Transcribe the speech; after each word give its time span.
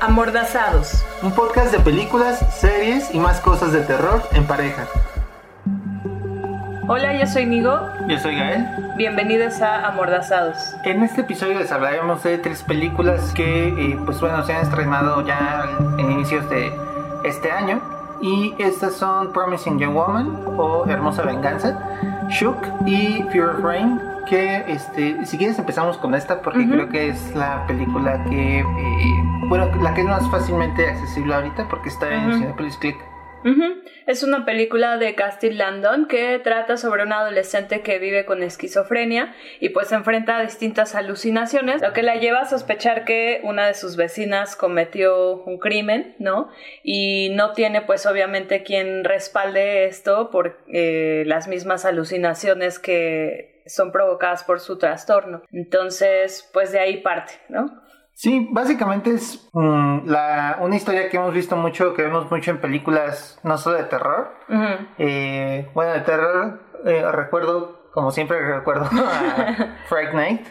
Amordazados. 0.00 1.04
Un 1.22 1.32
podcast 1.32 1.72
de 1.72 1.80
películas, 1.80 2.38
series 2.54 3.12
y 3.12 3.18
más 3.18 3.40
cosas 3.40 3.72
de 3.72 3.80
terror 3.80 4.22
en 4.30 4.44
pareja. 4.46 4.86
Hola, 6.86 7.18
yo 7.18 7.26
soy 7.26 7.46
Nigo. 7.46 7.80
Yo 8.06 8.16
soy 8.20 8.36
Gael. 8.36 8.64
Bienvenidos 8.96 9.60
a 9.60 9.88
Amordazados. 9.88 10.56
En 10.84 11.02
este 11.02 11.22
episodio 11.22 11.58
les 11.58 11.72
hablaremos 11.72 12.22
de 12.22 12.38
tres 12.38 12.62
películas 12.62 13.32
que, 13.34 13.68
eh, 13.68 13.98
pues 14.06 14.20
bueno, 14.20 14.44
se 14.46 14.54
han 14.54 14.62
estrenado 14.62 15.26
ya 15.26 15.68
en 15.98 16.12
inicios 16.12 16.48
de 16.48 16.72
este 17.24 17.50
año. 17.50 17.80
Y 18.20 18.54
estas 18.58 18.94
son 18.94 19.32
Promising 19.32 19.80
Young 19.80 19.94
Woman 19.94 20.44
o 20.56 20.86
Hermosa 20.86 21.22
Venganza, 21.22 21.76
Shook 22.28 22.58
y 22.86 23.24
Fear 23.32 23.48
of 23.48 23.64
Rain. 23.64 24.00
Que 24.28 24.64
este, 24.68 25.24
si 25.24 25.38
quieres 25.38 25.58
empezamos 25.58 25.96
con 25.96 26.14
esta 26.14 26.42
porque 26.42 26.68
creo 26.68 26.88
que 26.88 27.08
es 27.08 27.34
la 27.34 27.66
película 27.66 28.22
que, 28.24 28.60
eh, 28.60 28.64
bueno, 29.48 29.66
la 29.82 29.94
que 29.94 30.02
es 30.02 30.06
más 30.06 30.28
fácilmente 30.30 30.86
accesible 30.88 31.34
ahorita 31.34 31.66
porque 31.68 31.88
está 31.88 32.12
en 32.12 32.28
Ujú. 32.28 32.38
Cinepolis 32.38 32.76
Click. 32.76 32.98
Es 34.06 34.22
una 34.22 34.44
película 34.44 34.96
de 34.96 35.14
Castile 35.14 35.56
Landon 35.56 36.06
que 36.06 36.38
trata 36.38 36.76
sobre 36.76 37.02
un 37.02 37.12
adolescente 37.12 37.82
que 37.82 37.98
vive 37.98 38.24
con 38.24 38.42
esquizofrenia 38.42 39.34
y 39.60 39.68
pues 39.68 39.92
enfrenta 39.92 40.38
a 40.38 40.42
distintas 40.42 40.94
alucinaciones, 40.94 41.82
lo 41.82 41.92
que 41.92 42.02
la 42.02 42.16
lleva 42.16 42.40
a 42.40 42.44
sospechar 42.46 43.04
que 43.04 43.40
una 43.44 43.66
de 43.66 43.74
sus 43.74 43.96
vecinas 43.96 44.56
cometió 44.56 45.42
un 45.44 45.58
crimen, 45.58 46.16
¿no? 46.18 46.48
Y 46.82 47.30
no 47.34 47.52
tiene 47.52 47.82
pues 47.82 48.06
obviamente 48.06 48.62
quien 48.62 49.04
respalde 49.04 49.84
esto 49.86 50.30
por 50.30 50.58
eh, 50.72 51.24
las 51.26 51.48
mismas 51.48 51.84
alucinaciones 51.84 52.78
que 52.78 53.62
son 53.66 53.92
provocadas 53.92 54.42
por 54.44 54.60
su 54.60 54.78
trastorno. 54.78 55.42
Entonces, 55.52 56.48
pues 56.52 56.72
de 56.72 56.80
ahí 56.80 56.98
parte, 56.98 57.34
¿no? 57.48 57.87
Sí, 58.20 58.48
básicamente 58.50 59.12
es 59.14 59.48
mm, 59.52 60.08
la, 60.08 60.56
una 60.60 60.74
historia 60.74 61.08
que 61.08 61.18
hemos 61.18 61.32
visto 61.32 61.54
mucho, 61.54 61.94
que 61.94 62.02
vemos 62.02 62.28
mucho 62.28 62.50
en 62.50 62.58
películas, 62.60 63.38
no 63.44 63.56
solo 63.58 63.76
de 63.76 63.84
terror. 63.84 64.32
Eh, 64.98 65.68
bueno, 65.72 65.92
de 65.92 66.00
terror 66.00 66.60
eh, 66.84 67.04
recuerdo, 67.12 67.88
como 67.92 68.10
siempre 68.10 68.40
recuerdo 68.40 68.86
a 68.86 69.76
Fright 69.88 70.14
Night, 70.14 70.44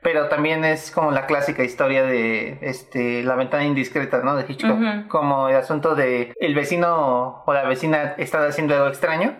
pero 0.00 0.28
también 0.28 0.64
es 0.64 0.92
como 0.92 1.10
la 1.10 1.26
clásica 1.26 1.64
historia 1.64 2.04
de 2.04 2.58
este 2.62 3.24
la 3.24 3.34
ventana 3.34 3.64
indiscreta, 3.64 4.18
¿no? 4.22 4.36
De 4.36 4.44
Hitchcock, 4.48 4.78
como 5.08 5.48
el 5.48 5.56
asunto 5.56 5.96
de 5.96 6.32
el 6.38 6.54
vecino 6.54 7.42
o 7.44 7.52
la 7.52 7.64
vecina 7.64 8.14
está 8.16 8.46
haciendo 8.46 8.76
algo 8.76 8.86
extraño. 8.86 9.36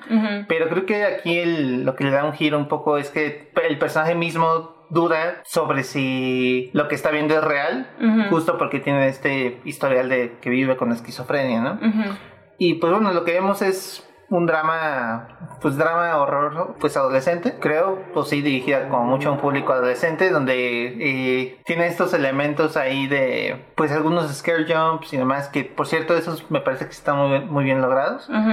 Pero 0.49 0.69
creo 0.69 0.85
que 0.85 1.05
aquí 1.05 1.39
el- 1.39 1.85
lo 1.85 1.95
que 1.95 2.03
le 2.03 2.11
da 2.11 2.25
un 2.25 2.33
giro 2.33 2.59
un 2.59 2.67
poco 2.67 2.99
es 2.99 3.11
que 3.11 3.53
el 3.69 3.79
personaje 3.79 4.17
mismo 4.17 4.75
duda 4.91 5.43
sobre 5.45 5.85
si 5.85 6.71
lo 6.73 6.89
que 6.89 6.95
está 6.95 7.11
viendo 7.11 7.35
es 7.35 7.45
real, 7.45 7.91
Ujú. 8.01 8.29
justo 8.31 8.59
porque 8.59 8.81
tiene 8.81 9.09
este 9.09 9.61
historial 9.65 10.09
de 10.09 10.39
que 10.41 10.51
vive 10.51 10.77
con 10.77 10.93
esquizofrenia, 10.93 11.61
¿no? 11.61 11.73
Ujú. 11.75 12.15
Y 12.59 12.75
pues 12.75 12.93
bueno, 12.93 13.13
lo 13.13 13.25
que 13.25 13.33
vemos 13.33 13.63
es 13.63 14.05
un 14.31 14.45
drama, 14.47 15.57
pues 15.63 15.79
drama 15.79 16.17
horror, 16.19 16.77
pues 16.81 16.97
adolescente, 16.99 17.57
creo, 17.61 18.03
pues 18.13 18.29
sí, 18.29 18.43
dirigida 18.43 18.89
como 18.89 19.05
mucho 19.05 19.31
a 19.31 19.33
un 19.33 19.39
público 19.39 19.73
adolescente, 19.73 20.31
donde 20.31 20.87
eh, 21.01 21.61
tiene 21.65 21.87
estos 21.87 22.13
elementos 22.13 22.77
ahí 22.77 23.07
de, 23.07 23.65
pues 23.75 23.91
algunos 23.93 24.31
scare 24.35 24.67
jumps 24.71 25.13
y 25.15 25.17
demás, 25.17 25.49
que 25.49 25.65
por 25.65 25.87
cierto, 25.87 26.15
esos 26.15 26.51
me 26.51 26.61
parece 26.61 26.85
que 26.85 26.91
están 26.91 27.17
muy, 27.17 27.29
bien- 27.31 27.51
muy 27.51 27.65
bien 27.65 27.81
logrados. 27.81 28.29
Ujú. 28.29 28.51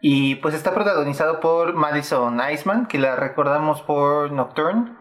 Y 0.00 0.36
pues 0.36 0.54
está 0.54 0.72
protagonizado 0.74 1.40
por 1.40 1.74
Madison 1.74 2.38
Iceman, 2.52 2.86
que 2.86 2.98
la 2.98 3.16
recordamos 3.16 3.82
por 3.82 4.30
Nocturne, 4.30 4.92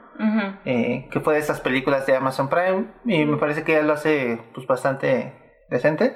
Eh, 0.66 1.08
que 1.11 1.19
fue 1.19 1.33
de 1.33 1.39
estas 1.39 1.61
películas 1.61 2.05
de 2.05 2.16
Amazon 2.16 2.49
Prime, 2.49 2.85
y 3.05 3.25
me 3.25 3.38
parece 3.38 3.63
que 3.63 3.73
ella 3.73 3.83
lo 3.83 3.94
hace 3.94 4.39
pues 4.53 4.66
bastante 4.67 5.33
decente. 5.69 6.16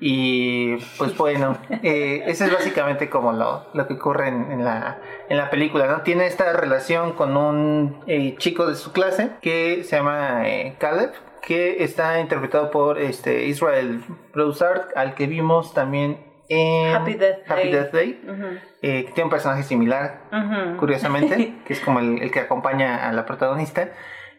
Y 0.00 0.76
pues 0.98 1.16
bueno, 1.16 1.56
eh, 1.82 2.24
ese 2.26 2.46
es 2.46 2.52
básicamente 2.52 3.08
como 3.08 3.32
lo, 3.32 3.66
lo 3.74 3.86
que 3.86 3.94
ocurre 3.94 4.28
en, 4.28 4.50
en 4.50 4.64
la, 4.64 4.98
en 5.28 5.36
la 5.36 5.50
película, 5.50 5.86
¿no? 5.86 6.02
Tiene 6.02 6.26
esta 6.26 6.52
relación 6.52 7.12
con 7.12 7.36
un 7.36 8.02
eh, 8.06 8.34
chico 8.38 8.66
de 8.66 8.74
su 8.74 8.92
clase 8.92 9.30
que 9.40 9.84
se 9.84 9.96
llama 9.96 10.48
eh, 10.48 10.74
Caleb, 10.78 11.12
que 11.42 11.82
está 11.84 12.20
interpretado 12.20 12.70
por 12.70 12.98
este 12.98 13.46
Israel 13.46 14.02
Broussard, 14.32 14.88
al 14.94 15.14
que 15.14 15.26
vimos 15.26 15.74
también 15.74 16.31
en 16.52 16.94
Happy 16.94 17.14
Death 17.14 17.38
Happy 17.48 17.62
Day. 17.62 17.70
Death 17.72 17.92
Day, 17.92 18.20
Ujú. 18.28 18.46
eh, 18.82 19.04
que 19.06 19.12
tiene 19.12 19.24
un 19.24 19.30
personaje 19.30 19.62
similar 19.62 20.20
Ujú. 20.32 20.76
curiosamente, 20.78 21.54
que 21.64 21.72
es 21.72 21.80
como 21.80 22.00
el, 22.00 22.22
el 22.22 22.30
que 22.30 22.40
acompaña 22.40 23.08
a 23.08 23.12
la 23.12 23.24
protagonista. 23.26 23.90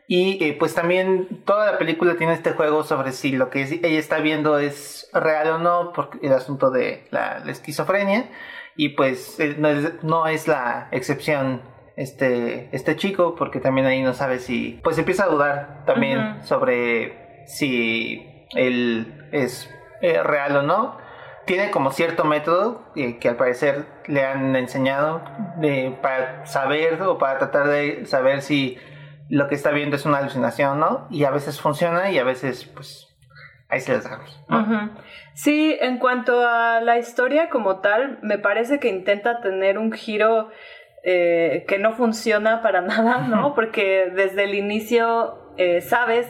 Y 0.06 0.44
eh, 0.44 0.56
pues 0.60 0.76
también 0.76 1.44
toda 1.46 1.72
la 1.72 1.78
película 1.78 2.16
tiene 2.18 2.34
este 2.34 2.52
juego 2.52 2.84
sobre 2.84 3.14
si 3.14 3.32
lo 3.32 3.50
que 3.50 3.62
ella 3.64 4.00
está 4.00 4.20
viendo 4.20 4.60
es 4.60 5.10
real 5.14 5.48
o 5.50 5.58
no, 5.60 5.94
por 5.94 6.10
el 6.22 6.34
asunto 6.34 6.72
de 6.72 7.08
la, 7.10 7.40
la 7.40 7.52
esquizofrenia. 7.52 8.26
Y 8.76 8.90
pues 8.90 9.40
eh, 9.40 9.56
no 9.58 9.70
es, 9.70 10.04
no 10.04 10.28
es 10.28 10.48
la 10.48 10.90
excepción 10.92 11.62
este, 11.96 12.68
este 12.74 12.96
chico, 12.98 13.36
porque 13.36 13.60
también 13.60 13.88
ahí 13.88 14.02
no 14.02 14.14
sabe 14.14 14.40
si, 14.40 14.82
pues 14.84 14.98
empieza 14.98 15.24
a 15.24 15.28
dudar 15.28 15.84
también 15.86 16.20
Ujú. 16.38 16.48
sobre 16.48 17.46
si 17.48 18.46
él 18.56 19.28
es 19.32 19.70
eh, 20.02 20.22
real 20.22 20.58
o 20.58 20.62
no 20.64 20.98
tiene 21.46 21.72
como 21.72 21.92
cierto 21.92 22.24
método 22.26 22.84
eh, 22.96 23.18
que 23.20 23.30
al 23.30 23.36
parecer 23.36 23.86
le 24.08 24.26
han 24.26 24.56
enseñado 24.56 25.22
de- 25.58 25.98
para 26.02 26.46
saber 26.46 27.02
o 27.02 27.18
para 27.18 27.38
tratar 27.40 27.68
de 27.68 28.06
saber 28.06 28.42
si 28.42 28.78
lo 29.30 29.48
que 29.48 29.56
está 29.56 29.72
viendo 29.72 29.96
es 29.96 30.06
una 30.06 30.20
alucinación 30.20 30.70
o 30.72 30.76
no. 30.76 31.08
Y 31.10 31.24
a 31.24 31.32
veces 31.32 31.60
funciona 31.60 32.12
y 32.12 32.20
a 32.20 32.24
veces, 32.24 32.66
pues, 32.66 33.08
ahí 33.70 33.80
se 33.82 33.94
las 33.94 34.04
dejamos. 34.04 34.44
¿no? 34.48 34.92
Sí, 35.34 35.78
en 35.82 35.98
cuanto 35.98 36.48
a 36.48 36.80
la 36.82 36.98
historia 37.00 37.50
como 37.50 37.80
tal, 37.80 38.20
me 38.22 38.38
parece 38.38 38.80
que 38.80 38.90
intenta 38.90 39.42
tener 39.42 39.78
un 39.80 39.92
giro 39.92 40.50
eh, 41.04 41.66
que 41.68 41.80
no 41.80 41.94
funciona 41.94 42.62
para 42.62 42.82
nada, 42.82 43.20
¿no? 43.28 43.54
Porque 43.56 44.12
desde 44.16 44.44
el 44.46 44.56
inicio 44.56 45.54
eh, 45.58 45.82
sabes 45.82 46.28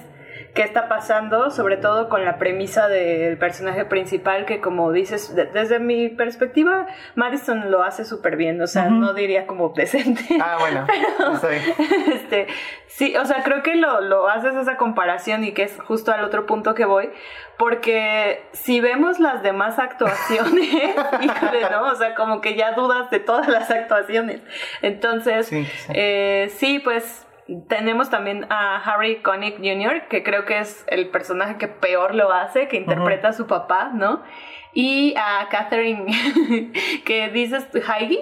qué 0.53 0.61
está 0.61 0.87
pasando, 0.87 1.49
sobre 1.49 1.77
todo 1.77 2.09
con 2.09 2.25
la 2.25 2.37
premisa 2.37 2.87
del 2.87 3.37
personaje 3.39 3.85
principal, 3.85 4.45
que 4.45 4.61
como 4.61 4.91
dices, 4.91 5.35
de- 5.35 5.45
desde 5.45 5.79
mi 5.79 6.09
perspectiva, 6.09 6.85
Madison 7.15 7.71
lo 7.71 7.81
hace 7.83 8.05
súper 8.05 8.35
bien, 8.35 8.61
o 8.61 8.67
sea, 8.67 8.89
no 8.89 9.13
diría 9.15 9.47
como 9.47 9.69
decente. 9.69 10.23
Ah, 10.39 10.57
bueno, 10.59 10.85
bien. 11.49 12.13
este, 12.13 12.47
sí, 12.85 13.15
o 13.17 13.25
sea, 13.25 13.41
creo 13.43 13.63
que 13.63 13.75
lo, 13.75 14.01
lo 14.01 14.27
haces 14.29 14.55
esa 14.55 14.77
comparación 14.77 15.43
y 15.43 15.53
que 15.53 15.63
es 15.63 15.75
justo 15.87 16.11
al 16.11 16.23
otro 16.23 16.45
punto 16.45 16.75
que 16.75 16.85
voy, 16.85 17.09
porque 17.57 18.43
si 18.51 18.79
vemos 18.79 19.19
las 19.19 19.41
demás 19.41 19.79
actuaciones, 19.79 20.69
híjole, 21.21 21.61
¿no? 21.71 21.87
O 21.91 21.95
sea, 21.95 22.13
como 22.15 22.41
que 22.41 22.55
ya 22.55 22.73
dudas 22.73 23.09
de 23.09 23.19
todas 23.19 23.47
las 23.47 23.71
actuaciones. 23.71 24.41
Entonces, 24.81 25.47
Sí, 25.47 25.65
sí. 25.65 25.93
eh, 25.95 26.51
sí, 26.57 26.79
pues 26.79 27.25
tenemos 27.67 28.09
también 28.09 28.45
a 28.49 28.77
Harry 28.77 29.21
Connick 29.21 29.57
Jr., 29.57 30.07
que 30.07 30.23
creo 30.23 30.45
que 30.45 30.59
es 30.59 30.85
el 30.87 31.09
personaje 31.09 31.57
que 31.57 31.67
peor 31.67 32.15
lo 32.15 32.31
hace, 32.31 32.67
que 32.67 32.77
interpreta 32.77 33.29
a 33.29 33.33
su 33.33 33.47
papá, 33.47 33.91
¿no? 33.93 34.23
Y 34.73 35.13
a 35.17 35.47
Catherine, 35.49 36.05
que 37.05 37.29
dices, 37.29 37.67
Heidi, 37.73 38.19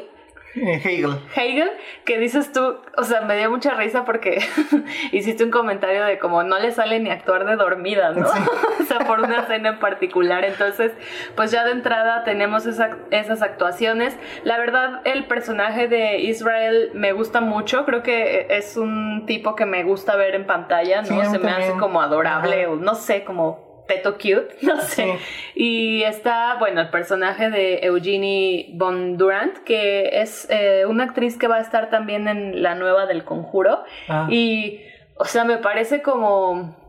Hegel. 0.56 1.18
Hegel, 1.36 1.72
que 2.06 2.18
dices 2.18 2.52
tú, 2.52 2.78
o 2.98 3.04
sea, 3.04 3.22
me 3.22 3.38
dio 3.38 3.50
mucha 3.50 3.74
risa 3.74 4.04
porque 4.06 4.40
hiciste 5.12 5.44
un 5.44 5.52
comentario 5.52 6.04
de 6.04 6.20
como 6.20 6.44
no 6.44 6.60
le 6.60 6.72
sale 6.72 7.00
ni 7.00 7.10
actuar 7.10 7.46
de 7.46 7.56
dormida, 7.56 8.12
¿no? 8.12 8.28
Sí. 8.28 8.40
o 8.82 8.84
sea, 8.84 9.00
por 9.00 9.20
una 9.20 9.40
escena 9.42 9.70
en 9.70 9.80
particular. 9.80 10.44
Entonces, 10.44 10.92
pues 11.36 11.52
ya 11.52 11.64
de 11.66 11.72
entrada 11.72 12.24
tenemos 12.24 12.66
esa- 12.66 12.98
esas 13.12 13.42
actuaciones. 13.42 14.18
La 14.44 14.58
verdad, 14.58 15.02
el 15.06 15.26
personaje 15.26 15.88
de 15.88 16.20
Israel 16.20 16.92
me 16.94 17.14
gusta 17.14 17.42
mucho. 17.42 17.86
Creo 17.86 18.04
que 18.04 18.48
es 18.50 18.76
un 18.78 19.26
tipo 19.26 19.56
que 19.56 19.66
me 19.66 19.84
gusta 19.84 20.16
ver 20.16 20.36
en 20.36 20.46
pantalla, 20.46 21.02
¿no? 21.02 21.08
Sí, 21.08 21.30
Se 21.32 21.40
me 21.40 21.52
hace 21.52 21.74
como 21.78 22.02
adorable 22.02 22.64
Ajá. 22.64 22.72
o 22.72 22.76
no 22.76 22.96
sé, 22.96 23.24
como 23.24 23.71
peto 23.88 24.14
cute, 24.14 24.56
no 24.62 24.82
sé. 24.82 25.04
Sí. 25.04 25.12
Y 25.56 26.04
está, 26.04 26.56
bueno, 26.60 26.82
el 26.82 26.90
personaje 26.90 27.50
de 27.50 27.80
Eugenie 27.84 28.72
Von 28.74 29.18
Durant, 29.18 29.58
que 29.60 30.22
es 30.22 30.48
eh, 30.50 30.86
una 30.88 31.06
actriz 31.06 31.38
que 31.38 31.48
va 31.48 31.58
a 31.58 31.62
estar 31.62 31.90
también 31.90 32.28
en 32.28 32.62
la 32.64 32.76
nueva 32.76 33.06
del 33.06 33.24
Conjuro. 33.24 33.84
Ah. 34.08 34.28
Y, 34.30 34.82
o 35.16 35.26
sea, 35.26 35.44
me 35.44 35.58
parece 35.58 36.02
como 36.02 36.81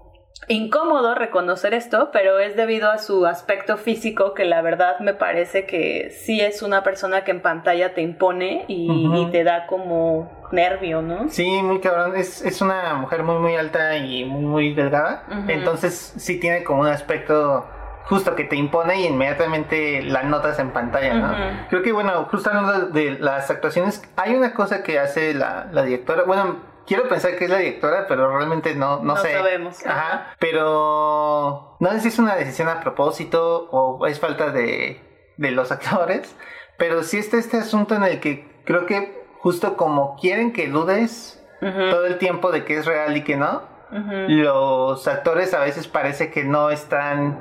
incómodo 0.48 1.14
reconocer 1.14 1.74
esto, 1.74 2.10
pero 2.12 2.38
es 2.38 2.56
debido 2.56 2.90
a 2.90 2.98
su 2.98 3.26
aspecto 3.26 3.76
físico 3.76 4.34
que 4.34 4.44
la 4.44 4.62
verdad 4.62 4.98
me 5.00 5.14
parece 5.14 5.66
que 5.66 6.10
sí 6.10 6.40
es 6.40 6.62
una 6.62 6.82
persona 6.82 7.24
que 7.24 7.30
en 7.30 7.40
pantalla 7.40 7.94
te 7.94 8.02
impone 8.02 8.64
y, 8.68 9.28
te 9.30 9.44
da 9.44 9.66
como 9.66 10.48
nervio, 10.50 11.00
¿no? 11.00 11.28
Sí, 11.28 11.46
muy 11.62 11.80
cabrón. 11.80 12.16
Es, 12.16 12.44
es 12.44 12.60
una 12.60 12.94
mujer 12.94 13.22
muy, 13.22 13.36
muy 13.36 13.56
alta 13.56 13.96
y 13.96 14.24
muy, 14.24 14.42
muy 14.42 14.74
delgada. 14.74 15.24
Entonces, 15.48 16.14
sí 16.16 16.38
tiene 16.38 16.64
como 16.64 16.82
un 16.82 16.88
aspecto 16.88 17.66
justo 18.04 18.34
que 18.34 18.44
te 18.44 18.56
impone 18.56 19.00
y 19.00 19.06
inmediatamente 19.06 20.02
la 20.02 20.24
notas 20.24 20.58
en 20.58 20.70
pantalla, 20.70 21.14
¿no? 21.14 21.34
Creo 21.70 21.82
que, 21.82 21.92
bueno, 21.92 22.24
justo 22.30 22.50
hablando 22.50 22.88
de 22.88 23.18
las 23.18 23.50
actuaciones, 23.50 24.02
hay 24.16 24.34
una 24.34 24.52
cosa 24.52 24.82
que 24.82 24.98
hace 24.98 25.34
la, 25.34 25.68
la 25.72 25.84
directora, 25.84 26.24
bueno, 26.24 26.71
quiero 26.86 27.08
pensar 27.08 27.36
que 27.36 27.44
es 27.44 27.50
la 27.50 27.58
directora, 27.58 28.06
pero 28.08 28.36
realmente 28.36 28.74
no, 28.74 28.96
no, 28.98 29.14
No 29.14 29.16
sé. 29.16 29.32
sabemos. 29.34 29.84
Ajá. 29.86 30.34
Pero 30.38 31.76
no 31.80 31.90
sé 31.92 32.00
si 32.00 32.08
es 32.08 32.18
una 32.18 32.36
decisión 32.36 32.68
a 32.68 32.80
propósito 32.80 33.68
o 33.70 34.06
es 34.06 34.18
falta 34.20 34.50
de, 34.50 35.00
de 35.36 35.50
los 35.50 35.70
actores. 35.72 36.34
Pero 36.78 37.02
sí 37.02 37.18
está 37.18 37.36
este 37.38 37.58
asunto 37.58 37.94
en 37.94 38.02
el 38.04 38.20
que 38.20 38.50
creo 38.64 38.86
que 38.86 39.22
justo 39.38 39.76
como 39.76 40.16
quieren 40.20 40.52
que 40.52 40.68
dudes 40.68 41.38
Ujú, 41.60 41.90
todo 41.90 42.06
el 42.06 42.18
tiempo 42.18 42.50
de 42.50 42.64
que 42.64 42.76
es 42.78 42.86
real 42.86 43.16
y 43.16 43.22
que 43.22 43.36
no, 43.36 43.62
ujú. 43.92 44.26
los 44.28 45.06
actores 45.06 45.54
a 45.54 45.60
veces 45.60 45.86
parece 45.86 46.30
que 46.32 46.42
no 46.42 46.70
están 46.70 47.38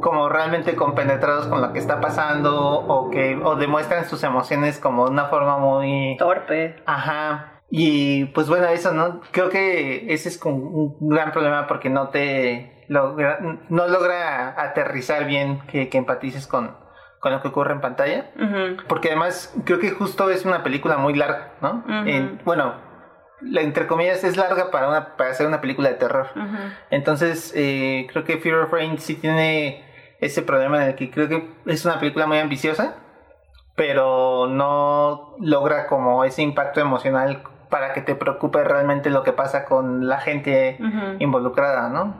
como 0.00 0.28
realmente 0.30 0.74
compenetrados 0.74 1.46
con 1.48 1.60
lo 1.60 1.72
que 1.74 1.78
está 1.78 2.00
pasando 2.00 2.56
o 2.62 3.10
que 3.10 3.36
o 3.42 3.56
demuestran 3.56 4.08
sus 4.08 4.22
emociones 4.22 4.78
como 4.78 5.04
de 5.06 5.10
una 5.10 5.26
forma 5.26 5.58
muy 5.58 6.16
Torpe. 6.18 6.76
ajá 6.86 7.57
y 7.70 8.24
pues 8.26 8.48
bueno 8.48 8.66
eso 8.68 8.92
no 8.92 9.20
creo 9.30 9.48
que 9.50 10.12
ese 10.12 10.28
es 10.30 10.42
un 10.44 10.96
gran 11.08 11.32
problema 11.32 11.66
porque 11.66 11.90
no 11.90 12.08
te 12.08 12.84
logra 12.88 13.38
no 13.68 13.86
logra 13.88 14.60
aterrizar 14.60 15.26
bien 15.26 15.60
que, 15.70 15.88
que 15.88 15.98
empatices 15.98 16.46
con 16.46 16.76
con 17.20 17.32
lo 17.32 17.42
que 17.42 17.48
ocurre 17.48 17.72
en 17.72 17.80
pantalla. 17.80 18.30
Porque 18.88 19.08
además 19.08 19.52
creo 19.64 19.80
que 19.80 19.90
justo 19.90 20.30
es 20.30 20.44
una 20.44 20.62
película 20.62 20.96
muy 20.98 21.14
larga 21.14 21.52
no. 21.60 21.84
En- 22.08 22.40
bueno 22.44 22.74
la, 23.40 23.60
entre 23.60 23.86
comillas 23.86 24.24
es 24.24 24.36
larga 24.36 24.70
para 24.70 24.88
una 24.88 25.16
para 25.16 25.30
hacer 25.30 25.46
una 25.46 25.60
película 25.60 25.88
de 25.90 25.94
terror. 25.96 26.28
Entonces, 26.90 27.52
eh, 27.54 28.06
creo 28.10 28.24
que 28.24 28.38
Fear 28.38 28.60
of 28.60 28.72
Rain 28.72 28.98
sí 28.98 29.14
tiene 29.14 29.84
ese 30.20 30.42
problema 30.42 30.78
en 30.82 30.88
el 30.90 30.94
que 30.96 31.08
creo 31.10 31.28
que 31.28 31.48
es 31.66 31.84
una 31.84 32.00
película 32.00 32.26
muy 32.26 32.38
ambiciosa, 32.38 32.96
pero 33.76 34.46
no 34.48 35.36
logra 35.40 35.86
como 35.86 36.24
ese 36.24 36.42
impacto 36.42 36.80
emocional 36.80 37.42
para 37.68 37.92
que 37.92 38.00
te 38.00 38.14
preocupe 38.14 38.64
realmente 38.64 39.10
lo 39.10 39.22
que 39.22 39.32
pasa 39.32 39.64
con 39.64 40.08
la 40.08 40.18
gente 40.18 40.78
involucrada, 41.18 41.88
¿no? 41.88 42.14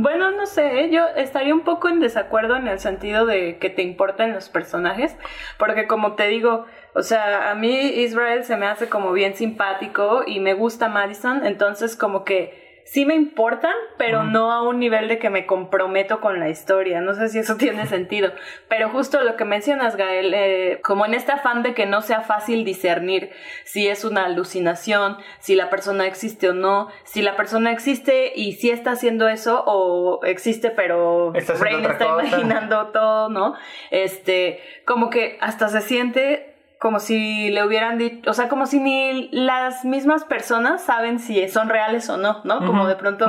Bueno, 0.00 0.30
no 0.30 0.46
sé, 0.46 0.80
¿eh? 0.80 0.90
yo 0.90 1.06
estaría 1.16 1.54
un 1.54 1.62
poco 1.62 1.88
en 1.88 2.00
desacuerdo 2.00 2.56
en 2.56 2.68
el 2.68 2.78
sentido 2.78 3.26
de 3.26 3.58
que 3.58 3.70
te 3.70 3.82
importan 3.82 4.32
los 4.32 4.48
personajes, 4.48 5.16
porque 5.58 5.86
como 5.86 6.12
te 6.12 6.28
digo, 6.28 6.66
o 6.94 7.02
sea, 7.02 7.50
a 7.50 7.54
mí 7.54 7.70
Israel 7.70 8.44
se 8.44 8.56
me 8.56 8.66
hace 8.66 8.88
como 8.88 9.12
bien 9.12 9.34
simpático 9.34 10.22
y 10.26 10.40
me 10.40 10.54
gusta 10.54 10.88
Madison, 10.88 11.44
entonces 11.44 11.96
como 11.96 12.24
que 12.24 12.65
sí 12.86 13.04
me 13.04 13.14
importan, 13.14 13.74
pero 13.98 14.22
no 14.22 14.52
a 14.52 14.62
un 14.62 14.78
nivel 14.78 15.08
de 15.08 15.18
que 15.18 15.28
me 15.28 15.44
comprometo 15.44 16.20
con 16.20 16.38
la 16.38 16.48
historia, 16.48 17.00
no 17.00 17.14
sé 17.14 17.28
si 17.28 17.40
eso 17.40 17.56
tiene 17.58 17.86
sentido, 17.86 18.32
pero 18.68 18.88
justo 18.90 19.20
lo 19.22 19.36
que 19.36 19.44
mencionas, 19.44 19.96
Gael, 19.96 20.32
eh, 20.32 20.80
como 20.82 21.04
en 21.04 21.14
este 21.14 21.32
afán 21.32 21.62
de 21.64 21.74
que 21.74 21.84
no 21.84 22.00
sea 22.00 22.20
fácil 22.22 22.64
discernir 22.64 23.30
si 23.64 23.88
es 23.88 24.04
una 24.04 24.24
alucinación, 24.24 25.18
si 25.40 25.56
la 25.56 25.68
persona 25.68 26.06
existe 26.06 26.48
o 26.48 26.54
no, 26.54 26.88
si 27.04 27.22
la 27.22 27.36
persona 27.36 27.72
existe 27.72 28.32
y 28.34 28.52
si 28.52 28.70
está 28.70 28.92
haciendo 28.92 29.28
eso 29.28 29.64
o 29.66 30.24
existe 30.24 30.70
pero 30.70 31.34
Está 31.34 31.54
Brain 31.54 31.84
está 31.84 32.06
cosa. 32.06 32.26
imaginando 32.26 32.86
todo, 32.88 33.28
¿no? 33.28 33.54
Este, 33.90 34.60
como 34.84 35.10
que 35.10 35.38
hasta 35.40 35.68
se 35.68 35.80
siente 35.80 36.55
como 36.86 37.00
si 37.00 37.50
le 37.50 37.66
hubieran 37.66 37.98
dicho, 37.98 38.30
o 38.30 38.32
sea, 38.32 38.48
como 38.48 38.66
si 38.66 38.78
ni 38.78 39.28
las 39.32 39.84
mismas 39.84 40.22
personas 40.22 40.84
saben 40.84 41.18
si 41.18 41.48
son 41.48 41.68
reales 41.68 42.08
o 42.10 42.16
no, 42.16 42.42
¿no? 42.44 42.64
Como 42.64 42.86
de 42.86 42.94
pronto 42.94 43.26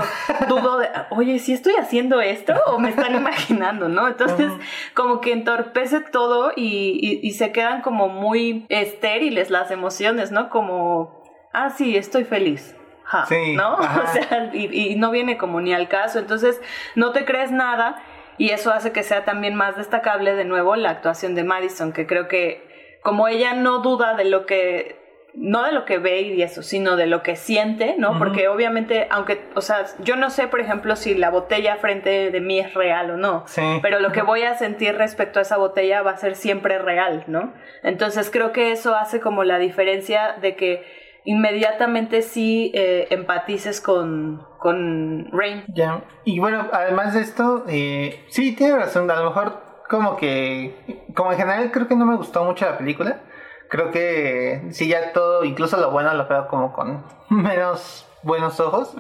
dudo 0.47 0.77
de, 0.77 0.87
oye, 1.09 1.39
¿sí 1.39 1.53
estoy 1.53 1.73
haciendo 1.73 2.21
esto 2.21 2.53
o 2.67 2.77
me 2.77 2.89
están 2.91 3.15
imaginando, 3.15 3.89
¿no? 3.89 4.07
Entonces, 4.07 4.51
como 4.93 5.21
que 5.21 5.33
entorpece 5.33 6.01
todo 6.01 6.51
y, 6.55 6.99
y, 7.01 7.27
y 7.27 7.31
se 7.31 7.51
quedan 7.51 7.81
como 7.81 8.09
muy 8.09 8.67
estériles 8.69 9.49
las 9.49 9.71
emociones, 9.71 10.31
¿no? 10.31 10.51
Como, 10.51 11.23
ah, 11.51 11.71
sí, 11.71 11.97
estoy 11.97 12.25
feliz. 12.25 12.75
Ja, 13.05 13.25
Sí, 13.25 13.55
¿No? 13.55 13.73
ajá. 13.79 14.03
O 14.03 14.13
sea, 14.13 14.51
y, 14.53 14.91
y 14.91 14.95
no 14.97 15.09
viene 15.09 15.39
como 15.39 15.61
ni 15.61 15.73
al 15.73 15.87
caso. 15.87 16.19
Entonces, 16.19 16.61
no 16.93 17.11
te 17.11 17.25
crees 17.25 17.51
nada 17.51 18.03
y 18.37 18.51
eso 18.51 18.71
hace 18.71 18.91
que 18.91 19.01
sea 19.01 19.25
también 19.25 19.55
más 19.55 19.77
destacable 19.77 20.35
de 20.35 20.45
nuevo 20.45 20.75
la 20.75 20.91
actuación 20.91 21.33
de 21.33 21.43
Madison, 21.43 21.91
que 21.91 22.05
creo 22.05 22.27
que 22.27 22.66
como 23.07 23.29
ella 23.29 23.53
no 23.53 23.79
duda 23.79 24.15
de 24.15 24.25
lo 24.25 24.45
que 24.45 24.97
no 25.33 25.63
de 25.63 25.71
lo 25.71 25.85
que 25.85 25.97
ve 25.97 26.21
y 26.23 26.41
eso, 26.41 26.61
sino 26.61 26.97
de 26.97 27.05
lo 27.07 27.23
que 27.23 27.37
siente, 27.37 27.95
¿no? 27.97 28.17
Porque 28.17 28.49
obviamente, 28.49 29.07
aunque, 29.09 29.39
o 29.55 29.61
sea, 29.61 29.85
yo 29.99 30.17
no 30.17 30.29
sé, 30.29 30.47
por 30.49 30.59
ejemplo, 30.59 30.97
si 30.97 31.15
la 31.15 31.29
botella 31.29 31.77
frente 31.77 32.31
de 32.31 32.41
mí 32.41 32.59
es 32.59 32.73
real 32.73 33.11
o 33.11 33.17
no, 33.17 33.43
Sí. 33.47 33.61
pero 33.81 34.01
lo 34.01 34.11
que 34.11 34.23
voy 34.23 34.41
a 34.43 34.55
sentir 34.55 34.97
respecto 34.97 35.39
a 35.39 35.43
esa 35.43 35.55
botella 35.55 36.01
va 36.01 36.11
a 36.11 36.17
ser 36.17 36.35
siempre 36.35 36.79
real, 36.79 37.23
¿no? 37.27 37.53
Entonces 37.83 38.29
creo 38.29 38.51
que 38.51 38.71
eso 38.73 38.93
hace 38.95 39.21
como 39.21 39.45
la 39.45 39.57
diferencia 39.57 40.35
de 40.41 40.55
que 40.57 40.83
inmediatamente 41.23 42.23
sí 42.23 42.71
eh, 42.73 43.07
empatices 43.11 43.79
con, 43.79 44.43
con 44.59 45.29
Rain. 45.31 45.63
Ya. 45.73 46.01
Y 46.25 46.39
bueno, 46.39 46.67
además 46.73 47.13
de 47.13 47.21
esto, 47.21 47.63
eh, 47.69 48.25
sí, 48.29 48.55
tiene 48.55 48.75
razón. 48.77 49.09
A 49.11 49.15
lo 49.21 49.25
mejor, 49.29 49.61
como 49.89 50.15
que, 50.17 51.05
como 51.15 51.31
en 51.31 51.37
general, 51.37 51.71
creo 51.71 51.87
que 51.87 51.95
no 51.95 52.05
me 52.05 52.15
gustó 52.15 52.43
mucho 52.43 52.65
la 52.65 52.77
película. 52.77 53.21
Creo 53.69 53.91
que 53.91 54.67
sí, 54.71 54.87
ya 54.87 55.11
todo, 55.13 55.43
incluso 55.43 55.77
lo 55.77 55.91
bueno, 55.91 56.13
lo 56.13 56.27
veo 56.27 56.47
como 56.47 56.71
con 56.73 57.03
menos 57.29 58.07
buenos 58.23 58.59
ojos. 58.59 58.95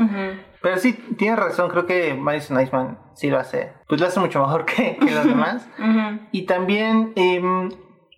Pero 0.61 0.77
sí, 0.77 0.93
tiene 1.17 1.35
razón. 1.35 1.69
Creo 1.69 1.85
que 1.85 2.13
Madison 2.13 2.59
Iceman 2.59 2.97
sí 3.13 3.29
lo 3.29 3.39
hace. 3.39 3.73
Pues 3.87 4.01
lo 4.01 4.07
hace 4.07 4.19
mucho 4.19 4.39
mejor 4.41 4.65
que, 4.65 4.97
que 4.97 5.11
los 5.11 5.23
demás. 5.25 5.67
Y 6.31 6.45
también, 6.45 7.13
em, 7.15 7.69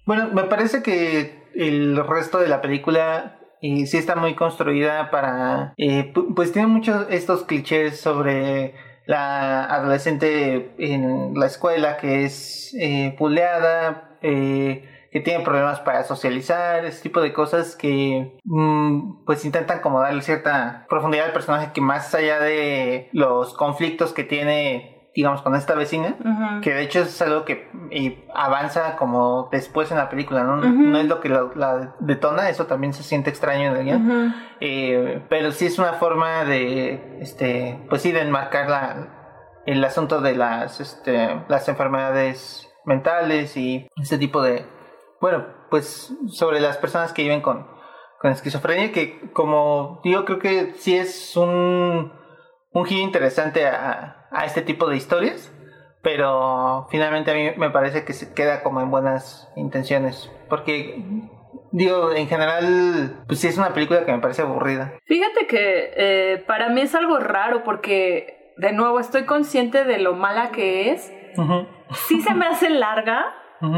bueno, 0.06 0.30
me 0.33 0.44
parece 0.44 0.81
que 0.81 1.48
el 1.56 1.98
resto 2.07 2.39
de 2.39 2.48
la 2.48 2.62
película 2.62 3.39
eh, 3.62 3.86
sí 3.86 3.98
está 3.98 4.16
muy 4.16 4.36
construida 4.36 5.12
para, 5.12 5.74
eh, 5.77 6.13
pu- 6.13 6.33
pues 6.33 6.51
tiene 6.54 6.68
muchos 6.68 7.06
estos 7.10 7.44
clichés 7.44 8.00
sobre 8.00 8.74
la 9.10 9.66
adolescente 9.66 10.72
en 10.78 11.34
la 11.34 11.48
escuela 11.48 11.98
que 11.98 12.26
es 12.26 12.76
eh, 12.80 13.16
buleada, 13.18 14.20
eh, 14.22 14.88
que 15.12 15.20
tiene 15.20 15.44
problemas 15.44 15.80
para 15.80 16.04
socializar, 16.04 16.86
ese 16.86 17.02
tipo 17.02 17.20
de 17.20 17.34
cosas 17.34 17.76
que 17.76 18.38
mm, 18.44 19.26
pues 19.26 19.46
intentan 19.46 19.80
como 19.82 20.00
darle 20.00 20.22
cierta 20.22 20.86
profundidad 20.88 21.26
al 21.26 21.34
personaje 21.34 21.72
que 21.74 21.82
más 21.82 22.14
allá 22.14 22.40
de 22.40 23.10
los 23.12 23.56
conflictos 23.56 24.14
que 24.14 24.24
tiene 24.24 24.99
digamos 25.16 25.42
con 25.42 25.56
esta 25.56 25.74
vecina 25.74 26.16
que 26.62 26.74
de 26.74 26.84
hecho 26.84 27.02
es 27.02 27.22
algo 27.22 27.44
que 27.44 27.70
avanza 28.34 28.96
como 28.96 29.50
después 29.52 29.92
en 29.92 29.98
la 29.98 30.10
película, 30.10 30.44
¿no? 30.44 30.58
No 30.58 30.98
es 30.98 31.08
lo 31.08 31.20
que 31.20 31.30
la 31.30 31.96
detona, 32.00 32.50
eso 32.50 32.66
también 32.68 32.94
se 32.94 33.04
siente 33.04 33.30
extraño 33.30 33.70
en 33.70 33.78
el 33.78 33.84
guion. 33.84 34.36
Eh, 34.60 35.26
pero 35.30 35.52
sí 35.52 35.66
es 35.66 35.80
una 35.80 35.94
forma 35.94 36.46
de, 36.46 37.20
este, 37.22 37.80
pues 37.90 38.02
sí, 38.02 38.12
de 38.12 38.22
enmarcar 38.22 38.70
la, 38.70 39.62
el 39.66 39.84
asunto 39.84 40.22
de 40.22 40.36
las, 40.36 40.80
este, 40.80 41.44
las 41.48 41.68
enfermedades 41.68 42.70
mentales 42.86 43.57
y 43.57 43.88
este 44.02 44.18
tipo 44.18 44.42
de, 44.42 44.66
bueno, 45.22 45.45
pues 45.69 46.14
sobre 46.28 46.60
las 46.60 46.78
personas 46.78 47.14
que 47.14 47.24
viven 47.24 47.42
con, 47.42 47.68
con 48.19 48.31
esquizofrenia, 48.31 48.92
que 48.92 49.31
como 49.31 50.02
digo, 50.04 50.26
creo 50.26 50.40
que 50.40 50.74
sí 50.76 50.95
es 50.95 51.36
un, 51.36 52.12
un 52.72 52.86
giro 52.86 53.02
interesante 53.02 53.68
a, 53.68 54.19
a 54.31 54.45
este 54.45 54.62
tipo 54.62 54.88
de 54.90 54.98
historias, 54.98 55.52
pero 56.02 56.88
finalmente 56.90 57.31
a 57.31 57.33
mí 57.33 57.52
me 57.57 57.69
parece 57.69 58.06
que 58.06 58.14
se 58.14 58.33
queda 58.33 58.64
como 58.64 58.81
en 58.81 58.90
buenas 58.92 59.52
intenciones, 59.56 60.31
porque 60.50 61.04
digo, 61.71 62.12
en 62.14 62.28
general, 62.28 63.24
pues 63.28 63.40
sí 63.40 63.48
es 63.48 63.57
una 63.57 63.74
película 63.74 64.06
que 64.06 64.12
me 64.12 64.19
parece 64.19 64.42
aburrida. 64.42 64.94
Fíjate 65.06 65.48
que 65.48 65.92
eh, 65.95 66.44
para 66.48 66.69
mí 66.69 66.81
es 66.81 66.95
algo 66.95 67.19
raro 67.19 67.64
porque, 67.64 68.54
de 68.57 68.71
nuevo, 68.71 69.00
estoy 69.00 69.26
consciente 69.26 69.83
de 69.83 70.00
lo 70.00 70.14
mala 70.14 70.52
que 70.52 70.92
es. 70.92 71.12
Ujú, 71.38 71.68
Sí 72.07 72.21
se 72.21 72.33
me 72.33 72.45
hace 72.45 72.69
larga, 72.69 73.33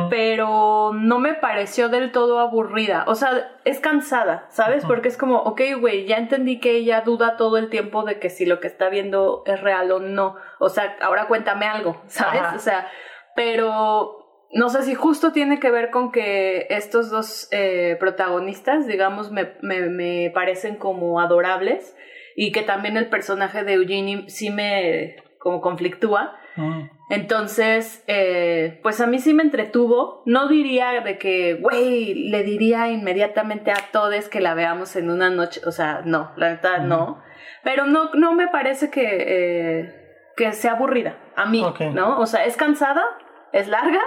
pero 0.10 0.92
no 0.94 1.20
me 1.20 1.34
pareció 1.34 1.90
del 1.90 2.12
todo 2.12 2.40
aburrida. 2.40 3.04
O 3.08 3.16
sea, 3.16 3.52
es 3.66 3.80
cansada, 3.80 4.46
¿sabes? 4.50 4.86
Porque 4.86 5.08
es 5.08 5.18
como, 5.18 5.38
ok, 5.38 5.62
güey, 5.80 6.06
ya 6.06 6.18
entendí 6.18 6.60
que 6.60 6.76
ella 6.76 7.02
duda 7.02 7.36
todo 7.38 7.58
el 7.58 7.70
tiempo 7.70 8.04
de 8.04 8.20
que 8.20 8.30
si 8.30 8.46
lo 8.46 8.60
que 8.60 8.68
está 8.68 8.90
viendo 8.90 9.44
es 9.46 9.60
real 9.60 9.92
o 9.92 10.00
no. 10.00 10.36
O 10.60 10.70
sea, 10.70 10.98
ahora 11.02 11.28
cuéntame 11.28 11.66
algo, 11.66 12.02
¿sabes? 12.08 12.42
Ajá. 12.42 12.56
O 12.56 12.60
sea, 12.60 12.88
pero 13.36 14.22
no 14.54 14.70
sé 14.70 14.84
si 14.84 14.94
justo 14.94 15.32
tiene 15.32 15.60
que 15.60 15.72
ver 15.72 15.90
con 15.90 16.12
que 16.12 16.68
estos 16.70 17.10
dos 17.10 17.48
eh, 17.52 17.98
protagonistas, 18.00 18.86
digamos, 18.86 19.32
me, 19.32 19.54
me, 19.62 19.90
me 19.90 20.32
parecen 20.34 20.76
como 20.76 21.20
adorables 21.20 21.96
y 22.36 22.52
que 22.52 22.62
también 22.62 22.98
el 22.98 23.10
personaje 23.10 23.64
de 23.64 23.74
Eugenie 23.74 24.30
sí 24.30 24.50
me 24.50 25.16
como 25.40 25.62
conflictúa. 25.62 26.38
Mm. 26.56 26.90
Entonces, 27.10 28.04
eh, 28.08 28.80
pues 28.84 29.02
a 29.02 29.08
mí 29.08 29.20
sí 29.20 29.34
me 29.34 29.44
entretuvo. 29.44 30.24
No 30.26 30.48
diría 30.48 31.02
de 31.02 31.18
que, 31.18 31.56
güey, 31.56 32.30
le 32.30 32.44
diría 32.44 32.90
inmediatamente 32.90 33.72
a 33.72 33.92
todos 33.92 34.30
que 34.30 34.40
la 34.40 34.54
veamos 34.54 34.96
en 34.96 35.10
una 35.10 35.30
noche. 35.30 35.62
O 35.66 35.72
sea, 35.72 36.02
no, 36.06 36.32
la 36.38 36.50
neta 36.52 36.78
Ujú. 36.78 36.88
no. 36.88 37.24
Pero 37.64 37.86
no, 37.86 38.12
no 38.14 38.34
me 38.34 38.48
parece 38.48 38.90
que, 38.90 39.04
eh, 39.06 40.32
que 40.36 40.52
sea 40.54 40.74
aburrida. 40.74 41.18
A 41.36 41.46
mí. 41.46 41.64
¿no? 41.94 42.20
O 42.20 42.26
sea, 42.26 42.46
es 42.46 42.58
cansada, 42.58 43.04
es 43.52 43.68
larga, 43.68 44.02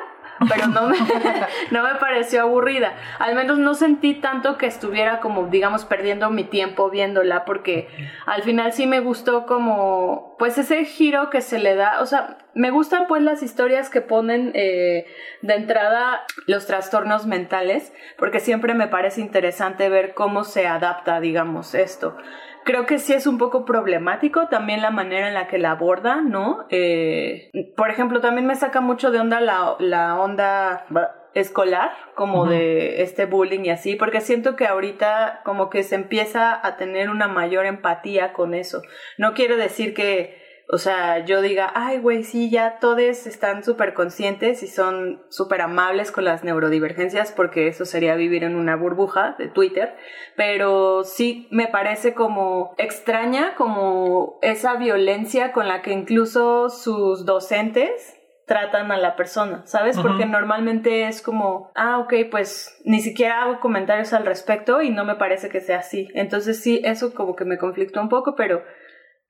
pero 0.49 0.67
no 0.69 0.89
me, 0.89 0.97
no 1.71 1.83
me 1.83 1.95
pareció 1.97 2.43
aburrida. 2.43 2.95
Al 3.19 3.35
menos 3.35 3.59
no 3.59 3.75
sentí 3.75 4.15
tanto 4.15 4.59
que 4.59 4.67
estuviera 4.67 5.21
como, 5.21 5.47
digamos, 5.47 5.85
perdiendo 5.85 6.31
mi 6.31 6.45
tiempo 6.45 6.91
viéndola, 6.91 7.45
porque 7.45 7.89
al 8.27 8.43
final 8.43 8.73
sí 8.73 8.87
me 8.87 9.01
gustó 9.01 9.47
como, 9.47 10.37
pues 10.39 10.59
ese 10.59 10.85
giro 10.85 11.31
que 11.31 11.41
se 11.41 11.59
le 11.59 11.75
da, 11.75 12.01
o 12.01 12.07
sea, 12.07 12.39
me 12.55 12.71
gustan 12.71 13.07
pues 13.09 13.23
las 13.23 13.43
historias 13.43 13.91
que 13.91 14.01
ponen 14.01 14.53
eh, 14.55 15.07
de 15.43 15.55
entrada 15.55 16.23
los 16.47 16.67
trastornos 16.67 17.27
mentales, 17.27 17.93
porque 18.17 18.41
siempre 18.41 18.75
me 18.75 18.87
parece 18.87 19.21
interesante 19.21 19.89
ver 19.89 20.15
cómo 20.15 20.45
se 20.45 20.67
adapta, 20.67 21.21
digamos, 21.21 21.75
esto 21.75 22.17
creo 22.65 22.87
que 22.87 22.99
sí 22.99 23.13
es 23.13 23.27
un 23.27 23.39
poco 23.39 23.65
problemático 23.65 24.49
también 24.49 24.83
la 24.83 24.91
manera 24.91 25.29
en 25.29 25.35
la 25.35 25.47
que 25.47 25.59
la 25.59 25.73
aborda, 25.73 26.23
¿no? 26.23 26.67
Eh, 26.71 27.51
por 27.77 27.91
ejemplo, 27.91 28.21
también 28.21 28.47
me 28.47 28.57
saca 28.57 28.81
mucho 28.81 29.11
de 29.11 29.21
onda 29.21 29.41
la, 29.41 29.77
la 29.79 30.21
onda 30.21 30.87
escolar, 31.35 31.91
como 32.15 32.47
de 32.47 33.03
este 33.03 33.27
bullying 33.27 33.65
y 33.65 33.71
así, 33.71 33.97
porque 33.97 34.21
siento 34.21 34.55
que 34.57 34.67
ahorita 34.67 35.41
como 35.45 35.69
que 35.69 35.83
se 35.83 35.97
empieza 35.97 36.65
a 36.65 36.77
tener 36.77 37.11
una 37.11 37.29
mayor 37.29 37.67
empatía 37.67 38.33
con 38.33 38.55
eso. 38.55 38.83
No 39.19 39.35
quiero 39.35 39.57
decir 39.57 39.95
que 39.95 40.44
o 40.71 40.79
sea, 40.79 41.25
yo 41.25 41.43
diga, 41.43 41.71
ay, 41.75 41.99
güey, 41.99 42.25
sí, 42.25 42.51
ya 42.51 42.79
todos 42.81 43.27
están 43.27 43.63
súper 43.63 43.93
conscientes 43.93 44.63
y 44.63 44.67
son 44.67 45.23
súper 45.29 45.61
amables 45.61 46.11
con 46.11 46.25
las 46.25 46.43
neurodivergencias, 46.43 47.33
porque 47.33 47.69
eso 47.69 47.85
sería 47.85 48.15
vivir 48.15 48.45
en 48.45 48.57
una 48.57 48.75
burbuja 48.75 49.37
de 49.39 49.49
Twitter, 49.49 49.95
pero 50.37 51.05
sí 51.05 51.49
me 51.51 51.69
parece 51.69 52.15
como 52.15 52.75
extraña, 52.79 53.55
como 53.57 54.39
esa 54.41 54.77
violencia 54.77 55.53
con 55.53 55.69
la 55.69 55.83
que 55.83 55.93
incluso 55.93 56.71
sus 56.71 57.27
docentes 57.27 58.19
tratan 58.47 58.91
a 58.93 58.97
la 58.99 59.17
persona, 59.17 59.67
¿sabes? 59.67 59.99
Porque 59.99 60.27
normalmente 60.27 61.09
es 61.09 61.23
como, 61.23 61.71
ah, 61.75 61.99
ok, 61.99 62.15
pues 62.31 62.79
ni 62.85 63.01
siquiera 63.01 63.43
hago 63.43 63.61
comentarios 63.61 64.13
al 64.13 64.27
respecto 64.27 64.83
y 64.83 64.91
no 64.91 65.05
me 65.05 65.17
parece 65.17 65.49
que 65.49 65.61
sea 65.61 65.79
así. 65.79 66.09
Entonces 66.15 66.61
sí, 66.61 66.81
eso 66.85 67.15
como 67.15 67.37
que 67.37 67.45
me 67.45 67.59
conflictó 67.59 68.01
un 68.01 68.11
poco, 68.11 68.35
pero 68.37 68.63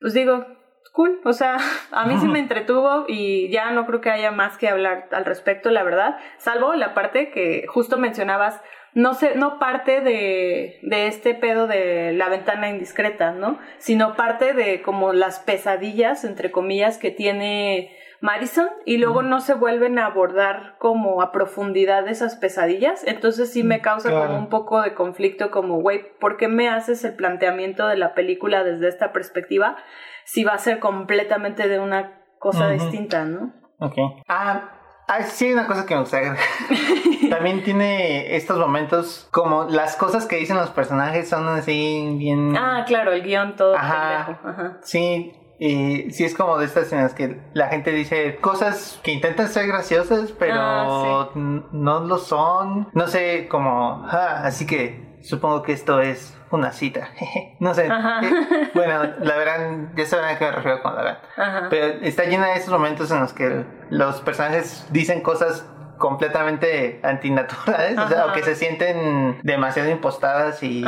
pues 0.01 0.15
digo, 0.15 0.45
cool, 0.93 1.21
o 1.25 1.33
sea, 1.33 1.57
a 1.93 2.07
mí 2.07 2.17
sí 2.19 2.27
me 2.27 2.39
entretuvo 2.41 3.05
y 3.09 3.51
ya 3.51 3.71
no 3.71 3.87
creo 3.87 4.01
que 4.01 4.11
haya 4.11 4.31
más 4.31 4.57
que 4.59 4.69
hablar 4.69 5.09
al 5.13 5.25
respecto, 5.25 5.71
la 5.71 5.83
verdad, 5.83 6.17
salvo 6.39 6.75
la 6.75 6.95
parte 6.95 7.31
que 7.31 7.67
justo 7.69 7.99
mencionabas, 7.99 8.61
no 8.95 9.15
sé, 9.15 9.35
no 9.35 9.59
parte 9.59 10.01
de, 10.01 10.79
de 10.83 11.07
este 11.09 11.35
pedo 11.35 11.67
de 11.67 12.13
la 12.13 12.29
ventana 12.29 12.69
indiscreta, 12.69 13.33
¿no? 13.33 13.59
Sino 13.79 14.15
parte 14.15 14.53
de 14.53 14.83
como 14.83 15.13
las 15.13 15.41
pesadillas, 15.41 16.25
entre 16.25 16.53
comillas, 16.53 16.99
que 16.99 17.11
tiene 17.11 17.97
Madison 18.25 18.71
y 18.87 18.97
luego 18.97 19.21
no 19.23 19.43
se 19.43 19.53
vuelven 19.53 19.99
a 19.99 20.07
abordar 20.07 20.77
como 20.79 21.21
a 21.21 21.31
profundidad 21.31 22.09
esas 22.09 22.37
pesadillas. 22.37 23.07
Entonces 23.07 23.53
sí 23.53 23.63
me 23.63 23.83
causa 23.83 24.11
como 24.11 24.39
un 24.39 24.49
poco 24.49 24.81
de 24.81 24.95
conflicto 24.95 25.51
como, 25.51 25.83
güey, 25.83 26.17
¿por 26.19 26.39
qué 26.39 26.49
me 26.49 26.71
haces 26.71 27.05
el 27.05 27.17
planteamiento 27.17 27.87
de 27.87 27.97
la 27.97 28.15
película 28.15 28.65
desde 28.65 28.89
esta 28.89 29.13
perspectiva? 29.13 29.77
Si 30.25 30.45
va 30.45 30.53
a 30.55 30.59
ser 30.59 30.79
completamente 30.79 31.69
de 31.69 31.79
una 31.79 32.21
cosa 32.39 32.69
distinta, 32.69 33.25
¿no? 33.25 33.53
Ok. 33.79 33.97
Ah, 34.29 34.71
ah, 35.09 35.23
sí 35.23 35.47
hay 35.47 35.53
una 35.55 35.67
cosa 35.67 35.87
que 35.87 35.95
me 35.95 36.01
gusta 36.01 36.19
También 37.31 37.63
tiene 37.65 38.37
estos 38.37 38.59
momentos 38.59 39.29
como 39.31 39.65
las 39.65 39.97
cosas 39.97 40.27
que 40.27 40.37
dicen 40.37 40.57
los 40.57 40.71
personajes 40.71 41.29
son 41.29 41.49
así 41.49 42.17
bien... 42.19 42.57
Ah, 42.57 42.85
claro, 42.87 43.13
el 43.13 43.23
guion 43.23 43.57
todo. 43.57 43.75
Ajá. 43.75 44.39
Ajá. 44.45 44.79
Sí, 44.83 45.33
y 45.59 46.11
sí 46.11 46.25
es 46.25 46.35
como 46.35 46.59
de 46.59 46.67
estas 46.67 46.85
escenas 46.85 47.15
que 47.15 47.41
la 47.55 47.69
gente 47.69 47.91
dice 47.93 48.37
cosas 48.37 49.01
que 49.03 49.13
intentan 49.13 49.49
ser 49.49 49.67
graciosas, 49.67 50.33
pero 50.33 50.57
ah, 50.59 51.31
no 51.35 52.01
lo 52.01 52.19
son. 52.19 52.89
No 52.93 53.07
sé, 53.09 53.49
como... 53.49 54.07
Ah, 54.07 54.43
así 54.45 54.67
que 54.67 55.19
supongo 55.23 55.63
que 55.63 55.73
esto 55.73 56.01
es 56.01 56.37
una 56.55 56.73
cita. 56.73 57.11
no 57.61 57.75
sé. 57.75 57.87
Eh, 57.87 58.71
bueno, 58.75 59.03
la 59.21 59.37
verdad, 59.37 59.89
ya 59.97 60.07
saben 60.07 60.27
a 60.27 60.39
qué 60.39 60.45
me 60.45 60.53
refiero 60.53 60.83
con 60.83 60.95
la 60.95 61.03
verdad. 61.03 61.69
Pero 61.71 61.87
está 62.03 62.25
llena 62.25 62.49
de 62.49 62.57
esos 62.57 62.71
momentos 62.71 63.11
en 63.11 63.21
los 63.21 63.33
que 63.33 63.65
los 63.91 64.21
personajes 64.21 64.87
dicen 64.91 65.21
cosas 65.21 65.67
completamente 65.99 67.01
antinaturales, 67.03 67.99
o, 67.99 68.09
sea, 68.09 68.33
que 68.35 68.43
se 68.43 68.55
sienten 68.55 69.39
demasiado 69.43 69.89
impostadas 69.91 70.63
y 70.63 70.85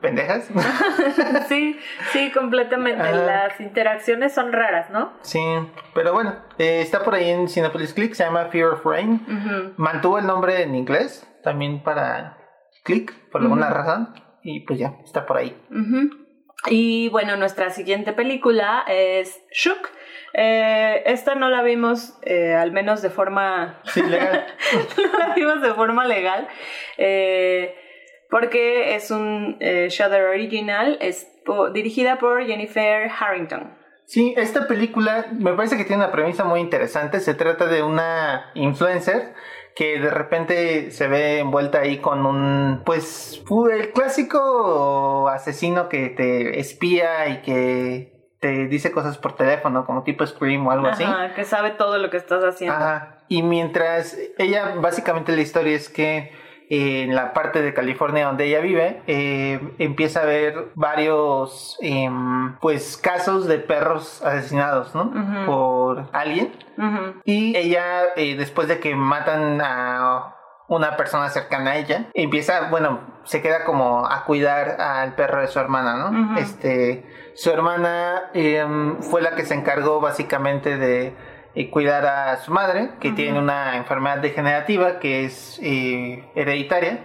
pendejas. 0.00 0.48
sí, 1.48 1.78
sí, 2.12 2.30
completamente. 2.32 3.12
Las 3.12 3.60
interacciones 3.60 4.32
son 4.32 4.52
raras, 4.52 4.90
¿no? 4.90 5.12
Sí, 5.22 5.42
pero 5.94 6.12
bueno, 6.12 6.36
eh, 6.58 6.80
está 6.80 7.00
por 7.00 7.14
ahí 7.14 7.30
en 7.30 7.48
Cinepolis 7.48 7.92
Click, 7.92 8.14
se 8.14 8.24
llama 8.24 8.46
Fear 8.46 8.68
of 8.68 8.84
Rain. 8.84 9.74
Mantuvo 9.76 10.18
el 10.18 10.26
nombre 10.26 10.62
en 10.62 10.74
inglés, 10.74 11.28
también 11.42 11.82
para 11.82 12.38
Click, 12.84 13.12
por 13.30 13.42
alguna 13.42 13.68
razón 13.70 14.25
y 14.46 14.60
pues 14.60 14.78
ya, 14.78 14.96
está 15.04 15.26
por 15.26 15.38
ahí. 15.38 15.56
Y 16.68 17.08
bueno, 17.08 17.36
nuestra 17.36 17.70
siguiente 17.70 18.12
película 18.12 18.84
es 18.88 19.42
Shook. 19.52 19.88
Eh, 20.34 21.02
esta 21.06 21.34
no 21.34 21.48
la 21.48 21.62
vimos, 21.62 22.16
eh, 22.22 22.54
al 22.54 22.70
menos 22.70 23.02
de 23.02 23.10
forma... 23.10 23.80
Sí, 23.92 24.02
legal. 24.02 24.46
no 24.96 25.18
la 25.18 25.34
vimos 25.34 25.62
de 25.62 25.74
forma 25.74 26.06
legal, 26.06 26.46
eh, 26.96 27.74
porque 28.30 28.94
es 28.94 29.10
un 29.10 29.58
Shudder 29.58 30.26
original, 30.26 30.98
es 31.00 31.26
dirigida 31.72 32.18
por 32.18 32.44
Jennifer 32.46 33.10
Harrington. 33.18 33.76
Sí, 34.04 34.34
esta 34.36 34.68
película 34.68 35.26
me 35.32 35.52
parece 35.54 35.76
que 35.76 35.84
tiene 35.84 36.04
una 36.04 36.12
premisa 36.12 36.44
muy 36.44 36.60
interesante. 36.60 37.18
Se 37.18 37.34
trata 37.34 37.66
de 37.66 37.82
una 37.82 38.52
influencer 38.54 39.34
que 39.76 40.00
de 40.00 40.10
repente 40.10 40.90
se 40.90 41.06
ve 41.06 41.38
envuelta 41.40 41.80
ahí 41.80 41.98
con 41.98 42.24
un, 42.24 42.82
pues, 42.84 43.44
el 43.70 43.92
clásico 43.92 45.28
asesino 45.28 45.90
que 45.90 46.08
te 46.08 46.58
espía 46.58 47.28
y 47.28 47.42
que 47.42 48.32
te 48.40 48.68
dice 48.68 48.90
cosas 48.90 49.18
por 49.18 49.34
teléfono, 49.34 49.84
como 49.84 50.02
tipo 50.02 50.26
Scream 50.26 50.66
o 50.66 50.70
algo 50.70 50.86
así. 50.86 51.04
que 51.34 51.44
sabe 51.44 51.72
todo 51.72 51.98
lo 51.98 52.08
que 52.08 52.16
estás 52.16 52.42
haciendo. 52.42 52.74
Ajá. 52.74 53.18
Y 53.28 53.42
mientras 53.42 54.16
ella, 54.38 54.76
básicamente 54.76 55.36
la 55.36 55.42
historia 55.42 55.76
es 55.76 55.90
que 55.90 56.32
en 56.68 57.14
la 57.14 57.32
parte 57.32 57.62
de 57.62 57.72
California 57.72 58.26
donde 58.26 58.46
ella 58.46 58.60
vive, 58.60 59.02
eh, 59.06 59.60
empieza 59.78 60.22
a 60.22 60.24
ver 60.24 60.72
varios 60.74 61.78
em, 61.80 62.56
pues 62.58 62.96
casos 62.96 63.46
de 63.46 63.58
perros 63.58 64.22
asesinados, 64.24 64.94
¿no? 64.94 65.12
Por 65.46 66.08
alguien. 66.12 66.52
Y 67.24 67.56
ella, 67.56 68.14
eh, 68.16 68.36
después 68.36 68.68
de 68.68 68.80
que 68.80 68.94
matan 68.94 69.60
a 69.62 70.34
una 70.68 70.96
persona 70.96 71.28
cercana 71.30 71.72
a 71.72 71.76
ella, 71.76 72.06
empieza, 72.14 72.68
bueno, 72.70 73.00
se 73.24 73.40
queda 73.40 73.64
como 73.64 74.04
a 74.04 74.24
cuidar 74.24 74.80
al 74.80 75.14
perro 75.14 75.40
de 75.40 75.46
su 75.46 75.58
hermana, 75.60 76.10
¿no? 76.10 76.36
Este, 76.38 77.06
su 77.34 77.50
hermana 77.50 78.30
em, 78.34 79.00
fue 79.02 79.22
la 79.22 79.36
que 79.36 79.44
se 79.44 79.54
encargó 79.54 80.00
básicamente 80.00 80.76
de 80.76 81.14
y 81.56 81.68
cuidar 81.70 82.04
a 82.04 82.36
su 82.36 82.52
madre, 82.52 82.90
que 83.00 83.12
tiene 83.12 83.38
una 83.38 83.78
enfermedad 83.78 84.18
degenerativa 84.18 84.98
que 84.98 85.24
es 85.24 85.58
eh, 85.62 86.30
hereditaria. 86.34 87.00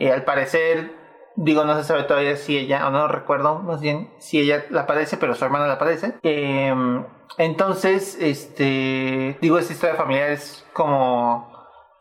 Y 0.00 0.08
al 0.08 0.24
parecer, 0.24 0.92
digo, 1.36 1.64
no 1.64 1.76
se 1.76 1.84
sabe 1.84 2.02
todavía 2.02 2.36
si 2.36 2.58
ella, 2.58 2.88
o 2.88 2.90
no 2.90 3.06
recuerdo 3.06 3.60
más 3.60 3.80
bien 3.80 4.10
si 4.18 4.40
ella 4.40 4.64
la 4.70 4.88
padece, 4.88 5.16
pero 5.18 5.36
su 5.36 5.44
hermana 5.44 5.68
la 5.68 5.78
padece. 5.78 6.14
Em, 6.24 7.04
entonces, 7.38 8.18
este, 8.20 9.38
digo, 9.40 9.58
esta 9.60 9.72
historia 9.72 9.94
familiar 9.94 10.30
es 10.30 10.66
como 10.72 11.52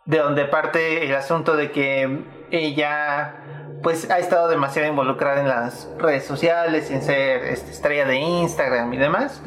de 0.06 0.18
donde 0.18 0.46
parte 0.46 1.06
el 1.06 1.14
asunto 1.14 1.56
de 1.56 1.72
que 1.72 2.26
ella 2.50 3.36
pues 3.84 4.10
ha 4.10 4.18
estado 4.18 4.48
demasiado 4.48 4.88
involucrada 4.88 5.40
en 5.40 5.48
las 5.48 5.88
redes 6.00 6.26
sociales, 6.26 6.90
en 6.90 7.04
ser 7.04 7.44
este, 7.44 7.70
estrella 7.70 8.06
de 8.06 8.18
Instagram 8.18 8.92
y 8.92 8.98
demás 8.98 9.44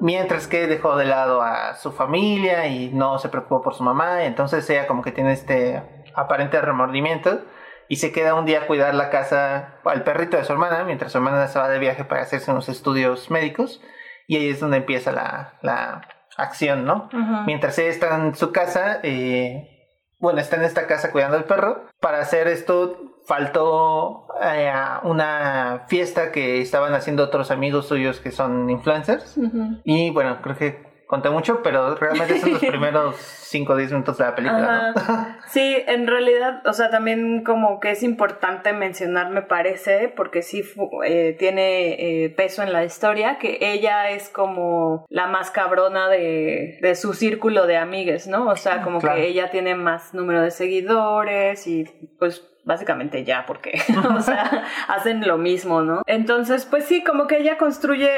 mientras 0.00 0.46
que 0.46 0.66
dejó 0.66 0.96
de 0.96 1.04
lado 1.04 1.42
a 1.42 1.74
su 1.74 1.92
familia 1.92 2.66
y 2.66 2.90
no 2.92 3.18
se 3.18 3.28
preocupó 3.28 3.62
por 3.62 3.74
su 3.74 3.82
mamá, 3.82 4.24
entonces 4.24 4.68
ella 4.70 4.86
como 4.86 5.02
que 5.02 5.12
tiene 5.12 5.32
este 5.32 5.82
aparente 6.14 6.60
remordimiento 6.60 7.42
y 7.88 7.96
se 7.96 8.12
queda 8.12 8.34
un 8.34 8.44
día 8.44 8.62
a 8.62 8.66
cuidar 8.66 8.94
la 8.94 9.10
casa 9.10 9.80
al 9.84 10.04
perrito 10.04 10.36
de 10.36 10.44
su 10.44 10.52
hermana, 10.52 10.84
mientras 10.84 11.12
su 11.12 11.18
hermana 11.18 11.46
se 11.48 11.58
va 11.58 11.68
de 11.68 11.78
viaje 11.78 12.04
para 12.04 12.22
hacerse 12.22 12.50
unos 12.50 12.68
estudios 12.68 13.30
médicos 13.30 13.80
y 14.26 14.36
ahí 14.36 14.50
es 14.50 14.60
donde 14.60 14.76
empieza 14.76 15.10
la, 15.10 15.54
la 15.62 16.02
acción, 16.36 16.84
¿no? 16.84 17.08
Mientras 17.46 17.78
ella 17.78 17.90
está 17.90 18.14
en 18.14 18.34
su 18.34 18.52
casa, 18.52 19.00
eh, 19.02 19.94
bueno, 20.20 20.40
está 20.40 20.56
en 20.56 20.64
esta 20.64 20.86
casa 20.86 21.10
cuidando 21.12 21.36
al 21.36 21.44
perro, 21.44 21.86
para 22.00 22.20
hacer 22.20 22.46
esto 22.46 23.08
faltó 23.26 24.26
eh, 24.42 24.72
una 25.04 25.84
fiesta 25.88 26.32
que 26.32 26.60
estaban 26.60 26.94
haciendo 26.94 27.24
otros 27.24 27.50
amigos 27.50 27.88
suyos 27.88 28.20
que 28.20 28.30
son 28.30 28.68
influencers. 28.70 29.36
Y 29.84 30.10
bueno, 30.10 30.40
creo 30.42 30.56
que 30.56 30.88
conté 31.08 31.30
mucho, 31.30 31.62
pero 31.62 31.94
realmente 31.94 32.38
son 32.38 32.52
los 32.52 32.60
primeros 32.64 33.16
5 33.16 33.72
o 33.72 33.76
10 33.76 33.92
minutos 33.92 34.18
de 34.18 34.24
la 34.24 34.34
película. 34.34 34.92
¿no? 34.94 35.36
sí, 35.48 35.76
en 35.86 36.06
realidad, 36.06 36.62
o 36.66 36.72
sea, 36.74 36.90
también 36.90 37.42
como 37.44 37.80
que 37.80 37.90
es 37.90 38.02
importante 38.02 38.74
mencionar, 38.74 39.30
me 39.30 39.42
parece, 39.42 40.12
porque 40.14 40.42
sí 40.42 40.62
eh, 41.04 41.34
tiene 41.38 42.24
eh, 42.24 42.28
peso 42.28 42.62
en 42.62 42.74
la 42.74 42.84
historia, 42.84 43.38
que 43.38 43.58
ella 43.60 44.10
es 44.10 44.28
como 44.28 45.06
la 45.08 45.26
más 45.26 45.50
cabrona 45.50 46.08
de, 46.08 46.78
de 46.82 46.94
su 46.94 47.14
círculo 47.14 47.66
de 47.66 47.78
amigues, 47.78 48.28
¿no? 48.28 48.46
O 48.46 48.56
sea, 48.56 48.82
como 48.82 49.00
que 49.00 49.26
ella 49.26 49.50
tiene 49.50 49.74
más 49.74 50.12
número 50.12 50.42
de 50.42 50.50
seguidores 50.50 51.66
y 51.66 51.84
pues 52.18 52.47
básicamente 52.68 53.24
ya, 53.24 53.46
porque, 53.46 53.80
o 54.16 54.20
sea, 54.20 54.64
hacen 54.88 55.26
lo 55.26 55.38
mismo, 55.38 55.80
¿no? 55.80 56.02
Entonces, 56.06 56.66
pues 56.66 56.84
sí, 56.84 57.02
como 57.02 57.26
que 57.26 57.38
ella 57.38 57.56
construye, 57.56 58.10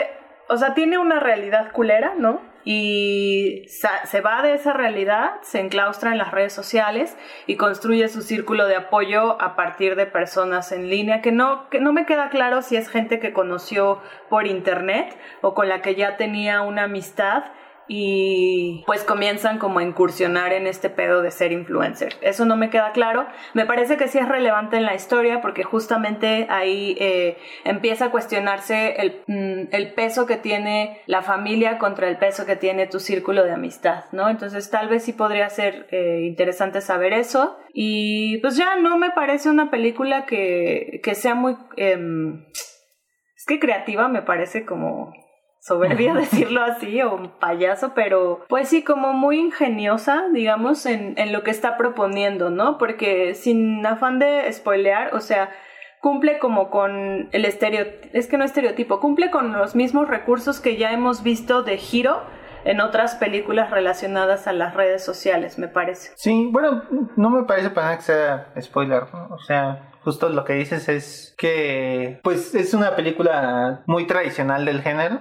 o 0.48 0.56
sea, 0.56 0.74
tiene 0.74 0.98
una 0.98 1.20
realidad 1.20 1.70
culera, 1.72 2.14
¿no? 2.18 2.50
y 2.62 3.64
se 3.68 4.20
va 4.20 4.42
de 4.42 4.52
esa 4.52 4.74
realidad, 4.74 5.36
se 5.40 5.60
enclaustra 5.60 6.12
en 6.12 6.18
las 6.18 6.30
redes 6.30 6.52
sociales 6.52 7.16
y 7.46 7.56
construye 7.56 8.06
su 8.08 8.20
círculo 8.20 8.66
de 8.66 8.76
apoyo 8.76 9.40
a 9.40 9.56
partir 9.56 9.96
de 9.96 10.04
personas 10.04 10.70
en 10.70 10.90
línea, 10.90 11.22
que 11.22 11.32
no, 11.32 11.70
que 11.70 11.80
no 11.80 11.94
me 11.94 12.04
queda 12.04 12.28
claro 12.28 12.60
si 12.60 12.76
es 12.76 12.90
gente 12.90 13.18
que 13.18 13.32
conoció 13.32 14.02
por 14.28 14.46
internet 14.46 15.16
o 15.40 15.54
con 15.54 15.68
la 15.68 15.80
que 15.80 15.94
ya 15.94 16.18
tenía 16.18 16.60
una 16.60 16.84
amistad 16.84 17.44
y 17.92 18.84
pues 18.86 19.02
comienzan 19.02 19.58
como 19.58 19.80
a 19.80 19.82
incursionar 19.82 20.52
en 20.52 20.68
este 20.68 20.90
pedo 20.90 21.22
de 21.22 21.32
ser 21.32 21.50
influencer. 21.50 22.14
Eso 22.20 22.44
no 22.44 22.56
me 22.56 22.70
queda 22.70 22.92
claro. 22.92 23.26
Me 23.52 23.66
parece 23.66 23.96
que 23.96 24.06
sí 24.06 24.18
es 24.18 24.28
relevante 24.28 24.76
en 24.76 24.84
la 24.84 24.94
historia 24.94 25.40
porque 25.40 25.64
justamente 25.64 26.46
ahí 26.50 26.96
eh, 27.00 27.36
empieza 27.64 28.04
a 28.04 28.10
cuestionarse 28.12 28.94
el, 29.00 29.22
mm, 29.26 29.74
el, 29.74 29.92
peso 29.94 30.24
que 30.24 30.36
tiene 30.36 31.00
la 31.06 31.22
familia 31.22 31.78
contra 31.78 32.06
el 32.06 32.16
peso 32.16 32.46
que 32.46 32.54
tiene 32.54 32.86
tu 32.86 33.00
círculo 33.00 33.42
de 33.42 33.50
amistad, 33.50 34.04
¿no? 34.12 34.28
Entonces 34.30 34.70
tal 34.70 34.88
vez 34.88 35.02
sí 35.02 35.12
podría 35.12 35.50
ser 35.50 35.88
eh, 35.90 36.20
interesante 36.28 36.82
saber 36.82 37.12
eso. 37.12 37.58
Y 37.74 38.38
pues 38.38 38.56
ya 38.56 38.76
no 38.76 38.98
me 38.98 39.10
parece 39.10 39.50
una 39.50 39.68
película 39.68 40.26
que, 40.26 41.00
que 41.02 41.16
sea 41.16 41.34
muy... 41.34 41.56
Em, 41.76 42.44
es 42.52 43.46
que 43.48 43.58
creativa 43.58 44.06
me 44.06 44.22
parece 44.22 44.64
como 44.64 45.12
soberbia 45.60 46.14
decirlo 46.14 46.62
así 46.62 47.00
o 47.02 47.14
un 47.14 47.28
payaso, 47.38 47.92
pero 47.94 48.44
pues 48.48 48.68
sí, 48.68 48.82
como 48.82 49.12
muy 49.12 49.38
ingeniosa, 49.38 50.24
digamos, 50.32 50.86
en, 50.86 51.14
en 51.16 51.32
lo 51.32 51.42
que 51.42 51.50
está 51.50 51.76
proponiendo, 51.76 52.50
¿no? 52.50 52.78
Porque 52.78 53.34
sin 53.34 53.84
afán 53.86 54.18
de 54.18 54.52
spoilear, 54.52 55.14
o 55.14 55.20
sea, 55.20 55.50
cumple 56.00 56.38
como 56.38 56.70
con 56.70 57.28
el 57.32 57.44
estereotipo, 57.44 58.08
es 58.12 58.26
que 58.26 58.38
no 58.38 58.44
estereotipo, 58.44 59.00
cumple 59.00 59.30
con 59.30 59.52
los 59.52 59.74
mismos 59.74 60.08
recursos 60.08 60.60
que 60.60 60.76
ya 60.76 60.92
hemos 60.92 61.22
visto 61.22 61.62
de 61.62 61.76
Giro 61.76 62.22
en 62.64 62.80
otras 62.80 63.14
películas 63.14 63.70
relacionadas 63.70 64.46
a 64.46 64.52
las 64.52 64.74
redes 64.74 65.04
sociales, 65.04 65.58
me 65.58 65.68
parece. 65.68 66.12
Sí, 66.16 66.48
bueno, 66.52 66.82
no 67.16 67.30
me 67.30 67.44
parece 67.44 67.70
para 67.70 67.86
nada 67.86 67.96
que 67.98 68.02
sea 68.02 68.52
spoiler, 68.60 69.04
¿no? 69.12 69.28
o 69.34 69.38
sea, 69.38 69.89
justo 70.04 70.28
lo 70.28 70.44
que 70.44 70.54
dices 70.54 70.88
es 70.88 71.34
que 71.38 72.20
pues 72.22 72.54
es 72.54 72.74
una 72.74 72.96
película 72.96 73.82
muy 73.86 74.06
tradicional 74.06 74.64
del 74.64 74.82
género. 74.82 75.20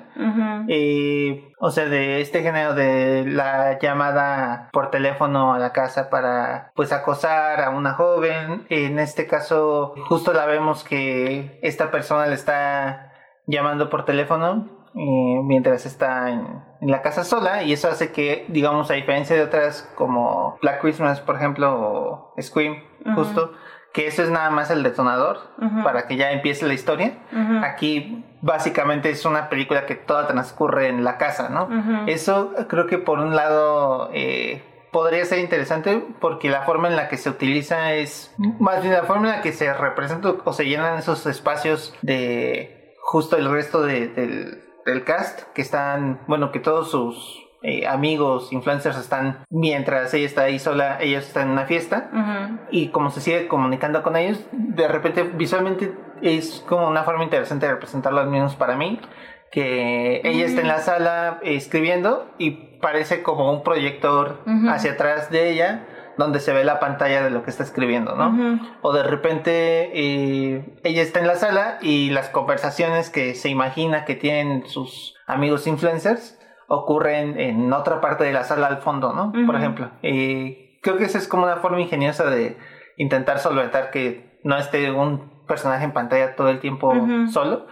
Y 0.67 1.53
o 1.59 1.71
sea 1.71 1.85
de 1.85 2.21
este 2.21 2.41
género 2.41 2.73
de 2.73 3.25
la 3.25 3.79
llamada 3.79 4.69
por 4.71 4.91
teléfono 4.91 5.53
a 5.53 5.59
la 5.59 5.71
casa 5.71 6.09
para 6.09 6.71
pues 6.75 6.91
acosar 6.91 7.61
a 7.61 7.69
una 7.69 7.93
joven. 7.93 8.65
En 8.69 8.99
este 8.99 9.27
caso 9.27 9.93
justo 10.07 10.33
la 10.33 10.45
vemos 10.45 10.83
que 10.83 11.59
esta 11.61 11.91
persona 11.91 12.27
le 12.27 12.35
está 12.35 13.13
llamando 13.47 13.89
por 13.89 14.05
teléfono 14.05 14.79
eh, 14.95 15.41
mientras 15.43 15.85
está 15.85 16.29
en, 16.29 16.63
la 16.81 17.01
casa 17.01 17.23
sola. 17.23 17.63
Y 17.63 17.73
eso 17.73 17.89
hace 17.89 18.11
que, 18.11 18.45
digamos, 18.49 18.89
a 18.89 18.93
diferencia 18.93 19.35
de 19.35 19.43
otras 19.43 19.91
como 19.95 20.57
Black 20.61 20.81
Christmas, 20.81 21.19
por 21.19 21.35
ejemplo, 21.35 21.75
o 21.79 22.33
Scream, 22.41 22.83
justo, 23.15 23.53
que 23.93 24.07
eso 24.07 24.23
es 24.23 24.29
nada 24.29 24.49
más 24.49 24.69
el 24.69 24.83
detonador 24.83 25.39
para 25.83 26.07
que 26.07 26.15
ya 26.15 26.31
empiece 26.31 26.67
la 26.67 26.73
historia. 26.73 27.17
Aquí 27.63 28.25
básicamente 28.41 29.09
es 29.09 29.25
una 29.25 29.49
película 29.49 29.85
que 29.85 29.95
toda 29.95 30.27
transcurre 30.27 30.87
en 30.87 31.03
la 31.03 31.17
casa, 31.17 31.49
¿no? 31.49 31.69
Eso 32.07 32.53
creo 32.67 32.87
que 32.87 32.97
por 32.97 33.19
un 33.19 33.35
lado... 33.35 34.09
Eh, 34.13 34.63
podría 34.91 35.23
ser 35.25 35.37
interesante 35.39 36.03
porque 36.19 36.49
la 36.49 36.63
forma 36.63 36.87
en 36.87 36.95
la 36.95 37.09
que 37.09 37.17
se 37.17 37.29
utiliza 37.29 37.93
es 37.93 38.33
más 38.59 38.81
bien 38.81 38.93
la 38.93 39.03
forma 39.03 39.29
en 39.29 39.35
la 39.35 39.41
que 39.41 39.53
se 39.53 39.71
representa 39.71 40.33
o 40.43 40.51
se 40.53 40.65
llenan 40.65 40.97
esos 40.97 41.27
espacios 41.27 41.93
de 42.01 42.95
justo 43.01 43.37
el 43.37 43.51
resto 43.51 43.83
del, 43.83 44.63
del 44.85 45.03
cast, 45.03 45.43
que 45.53 45.61
están, 45.61 46.21
bueno, 46.27 46.51
que 46.51 46.59
todos 46.59 46.91
sus 46.91 47.48
eh, 47.61 47.87
amigos, 47.87 48.53
influencers 48.53 48.97
están, 48.97 49.43
mientras 49.49 50.13
ella 50.13 50.25
está 50.25 50.43
ahí 50.43 50.59
sola, 50.59 50.97
ella 51.01 51.19
está 51.19 51.41
en 51.41 51.49
una 51.49 51.65
fiesta, 51.65 52.09
y 52.71 52.87
como 52.89 53.09
se 53.09 53.21
sigue 53.21 53.47
comunicando 53.47 54.01
con 54.01 54.15
ellos, 54.15 54.39
de 54.51 54.87
repente 54.87 55.23
visualmente 55.23 55.93
es 56.21 56.63
como 56.67 56.87
una 56.87 57.03
forma 57.03 57.23
interesante 57.23 57.65
de 57.65 57.73
representarlo, 57.73 58.21
al 58.21 58.29
menos 58.29 58.55
para 58.55 58.75
mí, 58.75 58.99
que 59.51 60.21
ella 60.23 60.45
está 60.45 60.61
en 60.61 60.67
la 60.67 60.79
sala 60.79 61.39
escribiendo 61.41 62.29
y 62.37 62.51
parece 62.81 63.23
como 63.23 63.51
un 63.51 63.63
proyector 63.63 64.43
hacia 64.69 64.93
atrás 64.93 65.29
de 65.29 65.51
ella 65.51 65.85
donde 66.17 66.39
se 66.39 66.53
ve 66.53 66.65
la 66.65 66.79
pantalla 66.79 67.23
de 67.23 67.29
lo 67.29 67.43
que 67.43 67.49
está 67.49 67.63
escribiendo, 67.63 68.15
¿no? 68.15 68.59
O 68.81 68.93
de 68.93 69.03
repente 69.03 69.89
eh, 69.93 70.65
ella 70.83 71.01
está 71.01 71.19
en 71.19 71.27
la 71.27 71.35
sala 71.35 71.77
y 71.81 72.09
las 72.09 72.29
conversaciones 72.29 73.09
que 73.09 73.35
se 73.35 73.49
imagina 73.49 74.05
que 74.05 74.15
tienen 74.15 74.67
sus 74.67 75.15
amigos 75.25 75.65
influencers 75.65 76.38
ocurren 76.69 77.39
en 77.39 77.73
otra 77.73 77.99
parte 77.99 78.23
de 78.23 78.31
la 78.31 78.43
sala 78.43 78.67
al 78.67 78.77
fondo, 78.77 79.11
¿no? 79.13 79.33
Por 79.45 79.55
ejemplo. 79.55 79.89
Y 80.01 80.79
creo 80.81 80.97
que 80.97 81.03
esa 81.03 81.17
es 81.17 81.27
como 81.27 81.43
una 81.43 81.57
forma 81.57 81.81
ingeniosa 81.81 82.29
de 82.29 82.57
intentar 82.97 83.39
solventar 83.39 83.91
que 83.91 84.39
no 84.43 84.57
esté 84.57 84.91
un 84.91 85.45
personaje 85.47 85.83
en 85.83 85.91
pantalla 85.91 86.35
todo 86.35 86.49
el 86.49 86.59
tiempo 86.59 86.93
solo, 87.31 87.67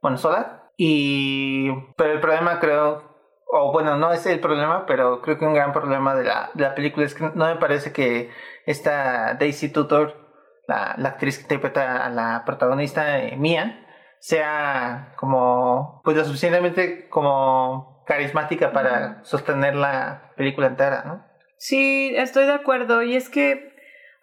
bueno, 0.00 0.18
sola. 0.18 0.70
Y, 0.76 1.70
pero 1.96 2.12
el 2.12 2.20
problema 2.20 2.60
creo 2.60 3.12
o 3.54 3.70
bueno, 3.70 3.98
no 3.98 4.10
es 4.12 4.24
el 4.24 4.40
problema, 4.40 4.86
pero 4.86 5.20
creo 5.20 5.38
que 5.38 5.44
un 5.44 5.52
gran 5.52 5.72
problema 5.74 6.14
de 6.14 6.24
la, 6.24 6.50
de 6.54 6.62
la 6.62 6.74
película 6.74 7.04
es 7.04 7.14
que 7.14 7.30
no 7.34 7.44
me 7.44 7.56
parece 7.56 7.92
que 7.92 8.30
esta 8.64 9.34
Daisy 9.34 9.70
Tutor, 9.70 10.14
la, 10.66 10.94
la 10.96 11.10
actriz 11.10 11.36
que 11.36 11.42
interpreta 11.42 12.06
a 12.06 12.08
la 12.08 12.44
protagonista 12.46 13.18
eh, 13.18 13.36
Mía, 13.36 13.86
sea 14.20 15.12
como, 15.18 16.00
pues 16.02 16.16
lo 16.16 16.24
suficientemente 16.24 17.10
como 17.10 17.91
carismática 18.12 18.72
para 18.72 19.24
sostener 19.24 19.74
la 19.74 20.32
película 20.36 20.66
entera, 20.66 21.02
¿no? 21.04 21.24
Sí, 21.56 22.12
estoy 22.16 22.46
de 22.46 22.52
acuerdo. 22.52 23.02
Y 23.02 23.16
es 23.16 23.28
que 23.28 23.72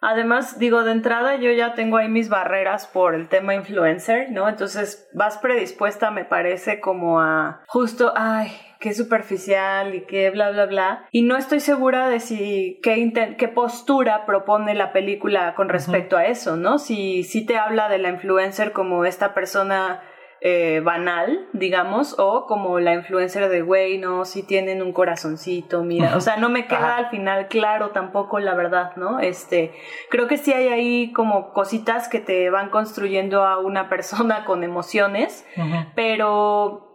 Además, 0.02 0.58
digo, 0.58 0.82
de 0.82 0.92
entrada 0.92 1.36
yo 1.36 1.52
ya 1.52 1.74
tengo 1.74 1.98
ahí 1.98 2.08
mis 2.08 2.30
barreras 2.30 2.86
por 2.86 3.14
el 3.14 3.28
tema 3.28 3.54
influencer, 3.54 4.30
¿no? 4.30 4.48
Entonces 4.48 5.10
vas 5.12 5.36
predispuesta, 5.36 6.10
me 6.10 6.24
parece, 6.24 6.80
como 6.80 7.20
a 7.20 7.62
justo, 7.66 8.14
ay, 8.16 8.50
qué 8.78 8.94
superficial 8.94 9.94
y 9.94 10.06
qué 10.06 10.30
bla, 10.30 10.52
bla, 10.52 10.64
bla. 10.64 11.06
Y 11.10 11.20
no 11.22 11.36
estoy 11.36 11.60
segura 11.60 12.08
de 12.08 12.18
si 12.20 12.80
qué, 12.82 13.12
qué 13.36 13.48
postura 13.48 14.24
propone 14.24 14.74
la 14.74 14.92
película 14.92 15.54
con 15.54 15.68
respecto 15.68 16.16
a 16.16 16.24
eso, 16.24 16.56
¿no? 16.56 16.78
Si, 16.78 17.22
si 17.22 17.44
te 17.44 17.58
habla 17.58 17.90
de 17.90 17.98
la 17.98 18.08
influencer 18.08 18.72
como 18.72 19.04
esta 19.04 19.34
persona 19.34 20.00
eh, 20.42 20.80
banal, 20.82 21.48
digamos, 21.52 22.18
o 22.18 22.46
como 22.46 22.80
la 22.80 22.94
influencer 22.94 23.50
de, 23.50 23.60
güey, 23.60 23.98
no, 23.98 24.24
si 24.24 24.42
tienen 24.42 24.80
un 24.80 24.94
corazoncito, 24.94 25.84
mira, 25.84 26.16
o 26.16 26.20
sea, 26.22 26.38
no 26.38 26.48
me 26.48 26.66
queda 26.68 26.96
al 26.96 27.10
final 27.10 27.48
claro 27.48 27.90
tampoco 27.90 28.38
la 28.38 28.54
verdad, 28.54 28.96
¿no? 28.96 29.20
Este, 29.20 29.72
creo 30.08 30.28
que 30.28 30.38
sí 30.38 30.52
hay 30.52 30.68
ahí 30.68 31.12
como 31.12 31.52
cositas 31.52 32.08
que 32.08 32.20
te 32.20 32.48
van 32.48 32.70
construyendo 32.70 33.44
a 33.44 33.58
una 33.58 33.90
persona 33.90 34.44
con 34.46 34.64
emociones, 34.64 35.46
pero 35.94 36.86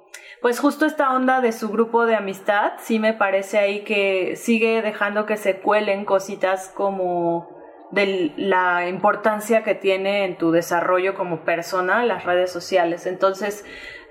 pues 0.41 0.60
justo 0.60 0.86
esta 0.86 1.13
onda 1.13 1.39
de 1.41 1.51
su 1.51 1.69
grupo 1.69 2.05
de 2.05 2.15
amistad, 2.15 2.73
sí 2.79 2.99
me 2.99 3.13
parece 3.13 3.60
ahí 3.60 3.84
que 3.84 4.36
sigue 4.36 4.81
dejando 4.81 5.25
que 5.25 5.38
se 5.38 5.60
cuelen 5.60 6.05
cositas 6.05 6.69
como 6.69 7.54
de 7.95 8.34
la 8.36 8.88
importancia 8.88 9.63
que 9.63 9.73
tiene 9.73 10.25
en 10.25 10.38
tu 10.38 10.51
desarrollo 10.51 11.15
como 11.15 11.39
persona 11.45 12.03
las 12.03 12.25
redes 12.25 12.51
sociales. 12.51 13.05
Entonces, 13.08 13.65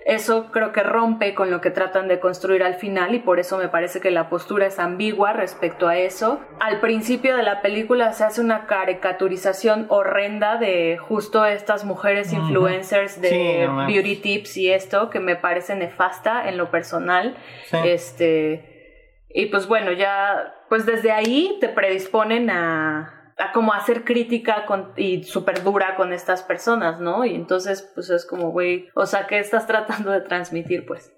eso 0.06 0.50
creo 0.50 0.72
que 0.72 0.82
rompe 0.82 1.34
con 1.34 1.50
lo 1.50 1.60
que 1.60 1.70
tratan 1.70 2.08
de 2.08 2.20
construir 2.20 2.62
al 2.62 2.74
final 2.74 3.14
y 3.14 3.20
por 3.20 3.38
eso 3.38 3.56
me 3.56 3.68
parece 3.68 4.00
que 4.00 4.10
la 4.10 4.28
postura 4.28 4.66
es 4.66 4.78
ambigua 4.78 5.32
respecto 5.32 5.88
a 5.88 5.96
eso. 5.96 6.40
Al 6.60 6.80
principio 6.80 7.36
de 7.36 7.42
la 7.42 7.62
película 7.62 8.12
se 8.12 8.24
hace 8.24 8.40
una 8.40 8.66
caricaturización 8.66 9.86
horrenda 9.88 10.56
de 10.56 10.98
justo 10.98 11.44
estas 11.46 11.84
mujeres 11.84 12.32
influencers 12.32 13.20
de 13.20 13.68
beauty 13.86 14.16
tips 14.16 14.56
y 14.58 14.70
esto 14.72 15.08
que 15.08 15.20
me 15.20 15.36
parece 15.36 15.74
nefasta 15.74 16.48
en 16.48 16.58
lo 16.58 16.70
personal. 16.70 17.36
Este 17.84 18.74
y 19.30 19.46
pues 19.46 19.66
bueno, 19.66 19.92
ya 19.92 20.54
pues 20.68 20.84
desde 20.84 21.12
ahí 21.12 21.56
te 21.60 21.68
predisponen 21.68 22.50
a 22.50 23.23
a 23.36 23.52
como 23.52 23.72
hacer 23.72 24.04
crítica 24.04 24.64
con, 24.66 24.92
y 24.96 25.24
súper 25.24 25.62
dura 25.62 25.96
con 25.96 26.12
estas 26.12 26.42
personas, 26.42 27.00
¿no? 27.00 27.24
Y 27.24 27.34
entonces, 27.34 27.90
pues 27.94 28.10
es 28.10 28.26
como, 28.26 28.50
güey, 28.50 28.88
o 28.94 29.06
sea, 29.06 29.26
¿qué 29.26 29.38
estás 29.38 29.66
tratando 29.68 30.10
de 30.10 30.20
transmitir, 30.20 30.86
pues? 30.86 31.12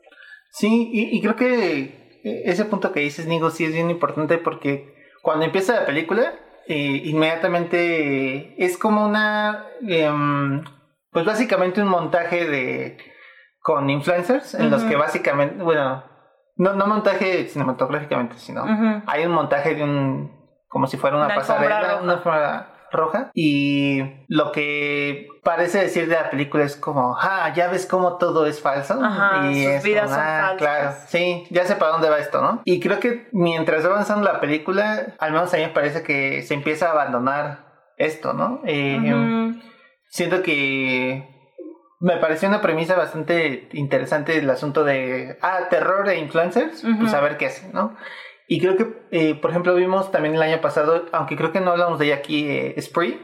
Sí, 0.50 0.90
y, 0.92 1.20
creo 1.20 1.36
que 1.36 2.20
ese 2.24 2.64
punto 2.64 2.92
que 2.92 3.00
dices, 3.00 3.26
Nigo, 3.26 3.50
sí 3.50 3.66
es 3.66 3.74
bien 3.74 3.90
importante 3.90 4.38
porque 4.38 4.94
cuando 5.20 5.44
empieza 5.44 5.74
la 5.74 5.86
película, 5.86 6.32
eh, 6.66 7.02
inmediatamente 7.04 8.54
es 8.64 8.78
como 8.78 9.04
una, 9.04 9.66
em, 9.86 10.64
pues 11.10 11.26
básicamente 11.26 11.82
un 11.82 11.88
montaje 11.88 12.46
de 12.46 12.96
con 13.60 13.90
influencers 13.90 14.54
en 14.54 14.70
los 14.70 14.84
que 14.84 14.96
básicamente, 14.96 15.62
bueno, 15.62 16.04
no, 16.56 16.74
no 16.74 16.86
montaje 16.86 17.48
cinematográficamente, 17.48 18.36
sino 18.36 18.64
hay 19.06 19.26
un 19.26 19.32
montaje 19.32 19.74
de 19.74 19.84
un, 19.84 20.30
como 20.68 20.86
si 20.86 20.96
fuera 20.96 21.16
una, 21.16 21.34
pasarela, 21.34 22.00
una 22.02 22.18
forma 22.18 22.68
roja 22.90 23.30
y 23.34 24.02
lo 24.28 24.52
que 24.52 25.28
parece 25.42 25.78
decir 25.78 26.08
de 26.08 26.14
la 26.14 26.30
película 26.30 26.64
es 26.64 26.76
como, 26.76 27.16
ah, 27.18 27.52
ya 27.54 27.68
ves 27.68 27.86
cómo 27.86 28.16
todo 28.16 28.46
es 28.46 28.60
falso 28.60 28.98
y 29.50 29.64
sus 29.64 29.82
vidas 29.82 30.10
son 30.10 30.20
ah, 30.20 30.40
falsas. 30.40 30.56
Claro, 30.58 30.92
sí, 31.08 31.46
ya 31.50 31.64
sé 31.64 31.76
para 31.76 31.92
dónde 31.92 32.10
va 32.10 32.18
esto, 32.18 32.40
¿no? 32.40 32.62
Y 32.64 32.80
creo 32.80 33.00
que 33.00 33.28
mientras 33.32 33.84
va 33.84 33.90
avanzando 33.90 34.24
la 34.24 34.40
película, 34.40 35.14
al 35.18 35.32
menos 35.32 35.52
a 35.52 35.56
mí 35.56 35.64
me 35.64 35.70
parece 35.70 36.02
que 36.02 36.42
se 36.42 36.54
empieza 36.54 36.88
a 36.88 36.92
abandonar 36.92 37.66
esto, 37.96 38.32
¿no? 38.32 38.60
Eh, 38.64 39.52
siento 40.08 40.42
que 40.42 41.28
me 41.98 42.16
pareció 42.18 42.48
una 42.48 42.60
premisa 42.60 42.94
bastante 42.94 43.68
interesante 43.72 44.36
el 44.38 44.48
asunto 44.50 44.84
de, 44.84 45.38
ah, 45.42 45.60
terror 45.70 46.08
e 46.08 46.18
influencers, 46.18 46.84
pues 46.98 47.14
a 47.14 47.20
ver 47.20 47.36
qué 47.36 47.46
hacen, 47.46 47.72
¿no? 47.72 47.96
Y 48.48 48.60
creo 48.60 48.76
que, 48.76 48.86
eh, 49.10 49.34
por 49.34 49.50
ejemplo, 49.50 49.74
vimos 49.74 50.12
también 50.12 50.34
el 50.34 50.42
año 50.42 50.60
pasado, 50.60 51.06
aunque 51.12 51.36
creo 51.36 51.52
que 51.52 51.60
no 51.60 51.72
hablamos 51.72 51.98
de 51.98 52.06
ella 52.06 52.16
aquí, 52.16 52.48
eh, 52.48 52.80
Spree, 52.80 53.20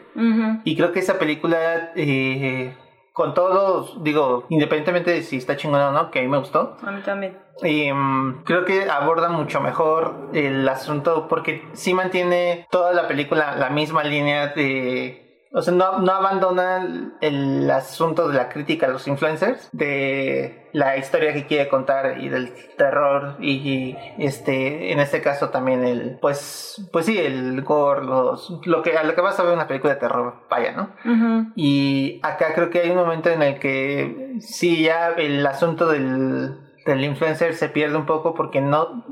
y 0.64 0.76
creo 0.76 0.92
que 0.92 0.98
esa 0.98 1.18
película, 1.18 1.92
eh, 1.94 2.74
con 3.12 3.34
todos, 3.34 4.02
digo, 4.02 4.46
independientemente 4.48 5.12
de 5.12 5.22
si 5.22 5.36
está 5.36 5.56
chingona 5.56 5.90
o 5.90 5.92
no, 5.92 6.10
que 6.10 6.18
a 6.18 6.22
mí 6.22 6.28
me 6.28 6.38
gustó. 6.38 6.76
A 6.82 6.90
mí 6.90 7.02
también. 7.02 7.36
Mm, 7.62 8.42
creo 8.44 8.64
que 8.64 8.90
aborda 8.90 9.28
mucho 9.28 9.60
mejor 9.60 10.30
el 10.32 10.68
asunto 10.68 11.28
porque 11.28 11.62
sí 11.74 11.94
mantiene 11.94 12.66
toda 12.70 12.92
la 12.92 13.06
película 13.06 13.54
la 13.56 13.70
misma 13.70 14.02
línea 14.02 14.48
de 14.48 15.21
o 15.54 15.60
sea, 15.60 15.74
no, 15.74 15.98
no 15.98 16.12
abandona 16.12 17.12
el 17.20 17.70
asunto 17.70 18.28
de 18.28 18.34
la 18.34 18.48
crítica 18.48 18.86
a 18.86 18.90
los 18.90 19.06
influencers, 19.06 19.68
de 19.72 20.62
la 20.72 20.96
historia 20.96 21.34
que 21.34 21.46
quiere 21.46 21.68
contar 21.68 22.18
y 22.20 22.28
del 22.28 22.52
terror 22.76 23.36
y, 23.40 23.96
este 24.18 24.92
en 24.92 25.00
este 25.00 25.20
caso 25.20 25.50
también 25.50 25.84
el 25.84 26.18
pues 26.20 26.88
pues 26.92 27.06
sí 27.06 27.18
el 27.18 27.62
gore 27.62 28.04
los 28.04 28.60
lo 28.64 28.82
que 28.82 28.96
a 28.96 29.02
lo 29.02 29.14
que 29.14 29.20
vas 29.20 29.38
a 29.38 29.42
ver 29.42 29.52
una 29.52 29.66
película 29.66 29.94
de 29.94 30.00
terror 30.00 30.34
vaya 30.48 30.72
no 30.72 30.90
y 31.54 32.20
acá 32.22 32.54
creo 32.54 32.70
que 32.70 32.80
hay 32.80 32.90
un 32.90 32.96
momento 32.96 33.28
en 33.28 33.42
el 33.42 33.58
que 33.58 34.36
sí 34.40 34.82
ya 34.82 35.10
el 35.10 35.46
asunto 35.46 35.88
del 35.88 36.58
del 36.86 37.04
influencer 37.04 37.54
se 37.54 37.68
pierde 37.68 37.96
un 37.96 38.06
poco 38.06 38.34
porque 38.34 38.60
no 38.60 39.04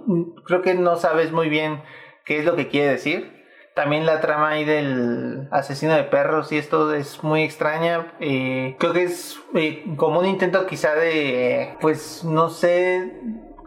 creo 0.44 0.62
que 0.62 0.74
no 0.74 0.96
sabes 0.96 1.32
muy 1.32 1.48
bien 1.48 1.82
qué 2.24 2.38
es 2.38 2.44
lo 2.44 2.56
que 2.56 2.68
quiere 2.68 2.90
decir 2.90 3.39
también 3.74 4.06
la 4.06 4.20
trama 4.20 4.50
ahí 4.50 4.64
del 4.64 5.48
asesino 5.50 5.94
de 5.94 6.04
perros 6.04 6.52
y 6.52 6.58
esto 6.58 6.92
es 6.92 7.22
muy 7.22 7.42
extraña. 7.42 8.12
Eh, 8.20 8.76
creo 8.78 8.92
que 8.92 9.04
es 9.04 9.38
eh, 9.54 9.84
como 9.96 10.20
un 10.20 10.26
intento 10.26 10.66
quizá 10.66 10.94
de, 10.94 11.76
pues 11.80 12.24
no 12.24 12.50
sé 12.50 13.20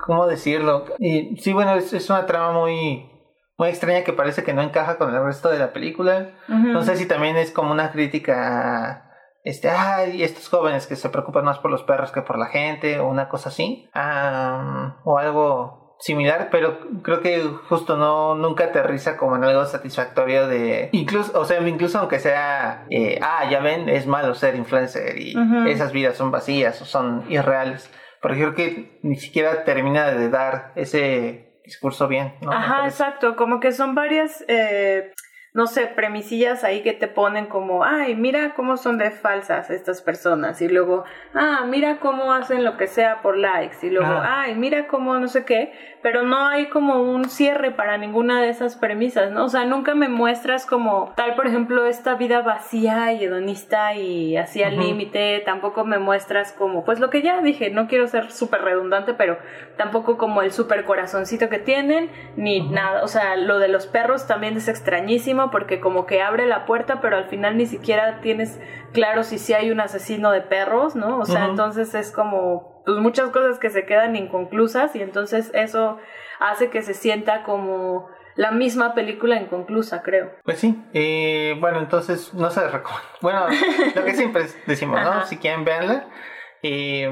cómo 0.05 0.27
decirlo. 0.27 0.85
Y 0.99 1.37
sí, 1.37 1.53
bueno, 1.53 1.75
es, 1.75 2.09
una 2.09 2.25
trama 2.25 2.51
muy, 2.51 3.09
muy 3.57 3.69
extraña 3.69 4.03
que 4.03 4.13
parece 4.13 4.43
que 4.43 4.53
no 4.53 4.61
encaja 4.61 4.97
con 4.97 5.13
el 5.13 5.23
resto 5.23 5.49
de 5.49 5.59
la 5.59 5.73
película. 5.73 6.35
No 6.47 6.83
sé 6.83 6.95
si 6.97 7.05
también 7.07 7.37
es 7.37 7.51
como 7.51 7.71
una 7.71 7.91
crítica 7.91 9.09
este, 9.43 9.69
ay, 9.69 10.23
estos 10.23 10.47
jóvenes 10.47 10.87
que 10.87 10.95
se 10.95 11.09
preocupan 11.09 11.43
más 11.43 11.59
por 11.59 11.69
los 11.69 11.83
perros 11.83 12.11
que 12.11 12.21
por 12.21 12.39
la 12.39 12.47
gente, 12.47 12.99
o 12.99 13.07
una 13.07 13.27
cosa 13.27 13.49
así, 13.49 13.89
o 13.93 15.17
algo 15.17 15.82
similar, 16.03 16.49
pero 16.51 16.79
creo 17.01 17.21
que 17.21 17.41
justo 17.69 17.95
no 17.95 18.35
nunca 18.35 18.65
aterriza 18.65 19.15
como 19.15 19.37
en 19.37 19.45
algo 19.45 19.65
satisfactorio 19.65 20.49
de 20.49 20.89
incluso, 20.91 21.39
o 21.39 21.45
sea, 21.45 21.65
incluso 21.65 21.97
aunque 21.97 22.19
sea, 22.19 22.85
eh, 22.89 23.19
ah, 23.21 23.49
ya 23.49 23.61
ven, 23.61 23.87
es 23.87 24.05
malo 24.05 24.35
ser 24.35 24.55
influencer 24.55 25.17
y 25.17 25.33
esas 25.65 25.93
vidas 25.93 26.17
son 26.17 26.29
vacías 26.29 26.81
o 26.81 26.85
son 26.85 27.23
irreales, 27.29 27.89
pero 28.21 28.33
creo 28.33 28.53
que 28.53 28.99
ni 29.01 29.15
siquiera 29.15 29.63
termina 29.63 30.11
de 30.11 30.27
dar 30.29 30.73
ese 30.75 31.53
discurso 31.63 32.09
bien. 32.09 32.33
¿no? 32.41 32.51
Ajá, 32.51 32.85
exacto, 32.85 33.37
como 33.37 33.61
que 33.61 33.71
son 33.71 33.95
varias 33.95 34.43
eh, 34.49 35.13
no 35.53 35.67
sé, 35.67 35.85
premisillas 35.85 36.63
ahí 36.63 36.81
que 36.81 36.93
te 36.93 37.07
ponen 37.07 37.45
como, 37.45 37.83
ay, 37.83 38.15
mira 38.15 38.55
cómo 38.55 38.75
son 38.75 38.97
de 38.97 39.11
falsas 39.11 39.69
estas 39.69 40.01
personas. 40.01 40.59
Y 40.63 40.67
luego, 40.67 41.03
ah, 41.35 41.65
mira 41.67 41.99
cómo 41.99 42.33
hacen 42.33 42.63
lo 42.63 42.75
que 42.75 42.87
sea 42.87 43.21
por 43.21 43.37
likes. 43.37 43.85
Y 43.85 43.91
luego, 43.91 44.11
ah. 44.11 44.41
ay, 44.41 44.55
mira 44.55 44.87
cómo 44.87 45.15
no 45.19 45.27
sé 45.27 45.45
qué. 45.45 45.71
Pero 46.01 46.23
no 46.23 46.47
hay 46.47 46.65
como 46.69 47.01
un 47.03 47.29
cierre 47.29 47.71
para 47.71 47.97
ninguna 47.97 48.41
de 48.41 48.49
esas 48.49 48.75
premisas, 48.75 49.31
¿no? 49.31 49.45
O 49.45 49.49
sea, 49.49 49.63
nunca 49.63 49.93
me 49.93 50.09
muestras 50.09 50.65
como 50.65 51.13
tal, 51.15 51.35
por 51.35 51.47
ejemplo, 51.47 51.85
esta 51.85 52.15
vida 52.15 52.41
vacía 52.41 53.13
y 53.13 53.23
hedonista 53.23 53.93
y 53.93 54.35
así 54.35 54.63
al 54.63 54.77
límite. 54.77 55.41
Tampoco 55.45 55.85
me 55.85 55.99
muestras 55.99 56.51
como, 56.51 56.83
pues 56.83 56.99
lo 56.99 57.11
que 57.11 57.21
ya 57.21 57.41
dije, 57.41 57.69
no 57.69 57.87
quiero 57.87 58.07
ser 58.07 58.31
súper 58.31 58.63
redundante, 58.63 59.13
pero 59.13 59.37
tampoco 59.77 60.17
como 60.17 60.41
el 60.41 60.51
súper 60.51 60.83
corazoncito 60.83 61.47
que 61.47 61.59
tienen, 61.59 62.09
ni 62.35 62.67
nada. 62.67 63.03
O 63.03 63.07
sea, 63.07 63.37
lo 63.37 63.59
de 63.59 63.67
los 63.67 63.85
perros 63.85 64.27
también 64.27 64.57
es 64.57 64.67
extrañísimo 64.67 65.42
porque 65.51 65.79
como 65.79 66.05
que 66.05 66.21
abre 66.21 66.45
la 66.45 66.65
puerta, 66.65 67.01
pero 67.01 67.17
al 67.17 67.25
final 67.25 67.57
ni 67.57 67.65
siquiera 67.65 68.19
tienes 68.21 68.59
claro 68.91 69.23
si 69.23 69.37
sí 69.37 69.53
hay 69.53 69.71
un 69.71 69.79
asesino 69.79 70.31
de 70.31 70.41
perros, 70.41 70.95
¿no? 70.95 71.19
O 71.19 71.25
sea, 71.25 71.45
entonces 71.45 71.93
es 71.93 72.11
como 72.11 72.83
pues 72.85 72.97
muchas 72.97 73.29
cosas 73.29 73.59
que 73.59 73.69
se 73.69 73.85
quedan 73.85 74.15
inconclusas 74.15 74.95
y 74.95 75.01
entonces 75.01 75.51
eso 75.53 75.97
hace 76.39 76.69
que 76.69 76.81
se 76.81 76.93
sienta 76.93 77.43
como 77.43 78.09
la 78.35 78.51
misma 78.51 78.93
película 78.93 79.39
inconclusa, 79.39 80.01
creo. 80.01 80.31
Pues 80.43 80.59
sí, 80.59 80.83
eh, 80.93 81.55
bueno, 81.59 81.79
entonces 81.79 82.33
no 82.33 82.49
se 82.49 82.67
recomienda. 82.67 83.09
Bueno, 83.21 83.45
lo 83.95 84.03
que 84.03 84.15
siempre 84.15 84.45
decimos, 84.65 85.01
¿no? 85.01 85.25
Si 85.25 85.37
quieren 85.37 85.63
verla. 85.63 86.07
Eh, 86.61 87.09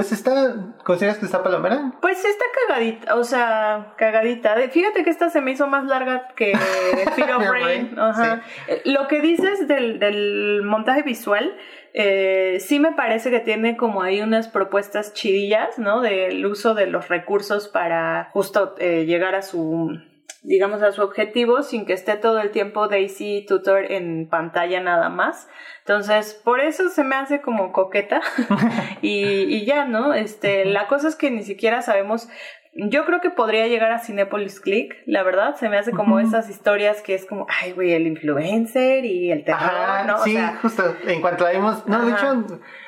pues 0.00 0.12
está, 0.12 0.54
¿consideras 0.82 1.18
que 1.18 1.26
está 1.26 1.42
palomera? 1.42 1.92
Pues 2.00 2.24
está 2.24 2.44
cagadita, 2.66 3.16
o 3.16 3.24
sea, 3.24 3.92
cagadita. 3.98 4.56
Fíjate 4.70 5.04
que 5.04 5.10
esta 5.10 5.28
se 5.28 5.42
me 5.42 5.50
hizo 5.50 5.66
más 5.66 5.84
larga 5.84 6.28
que 6.36 6.56
Fear 7.16 7.32
of 7.32 7.50
Rain. 7.50 7.98
Ajá. 7.98 8.40
Eh, 8.66 8.80
lo 8.86 9.08
que 9.08 9.20
dices 9.20 9.68
del, 9.68 9.98
del 9.98 10.62
montaje 10.62 11.02
visual, 11.02 11.54
eh, 11.92 12.56
sí 12.60 12.80
me 12.80 12.92
parece 12.92 13.30
que 13.30 13.40
tiene 13.40 13.76
como 13.76 14.00
ahí 14.00 14.22
unas 14.22 14.48
propuestas 14.48 15.12
chidillas, 15.12 15.78
¿no? 15.78 16.00
Del 16.00 16.46
uso 16.46 16.72
de 16.72 16.86
los 16.86 17.08
recursos 17.08 17.68
para 17.68 18.30
justo 18.32 18.76
eh, 18.78 19.04
llegar 19.04 19.34
a 19.34 19.42
su 19.42 20.00
digamos, 20.42 20.82
a 20.82 20.92
su 20.92 21.02
objetivo 21.02 21.62
sin 21.62 21.84
que 21.86 21.92
esté 21.92 22.16
todo 22.16 22.40
el 22.40 22.50
tiempo 22.50 22.88
Daisy 22.88 23.44
Tutor 23.46 23.90
en 23.90 24.28
pantalla 24.28 24.80
nada 24.80 25.08
más. 25.08 25.48
Entonces, 25.80 26.34
por 26.44 26.60
eso 26.60 26.88
se 26.88 27.04
me 27.04 27.16
hace 27.16 27.40
como 27.40 27.72
coqueta 27.72 28.20
y, 29.02 29.42
y, 29.54 29.64
ya, 29.64 29.84
¿no? 29.84 30.14
Este, 30.14 30.64
la 30.64 30.86
cosa 30.86 31.08
es 31.08 31.16
que 31.16 31.30
ni 31.30 31.42
siquiera 31.42 31.82
sabemos 31.82 32.28
yo 32.72 33.04
creo 33.04 33.20
que 33.20 33.30
podría 33.30 33.66
llegar 33.66 33.90
a 33.90 33.98
Cinepolis 33.98 34.60
Click, 34.60 34.94
la 35.06 35.22
verdad. 35.22 35.56
Se 35.56 35.68
me 35.68 35.76
hace 35.76 35.90
como 35.90 36.20
esas 36.20 36.48
historias 36.48 37.02
que 37.02 37.14
es 37.14 37.26
como, 37.26 37.46
ay, 37.60 37.72
güey, 37.72 37.92
el 37.92 38.06
influencer 38.06 39.04
y 39.04 39.32
el 39.32 39.44
terror, 39.44 40.06
¿no? 40.06 40.18
Sí, 40.22 40.38
justo. 40.62 40.94
En 41.06 41.20
cuanto 41.20 41.44
la 41.44 41.50
vimos, 41.50 41.86
no, 41.88 42.04
de 42.06 42.12
hecho, 42.12 42.46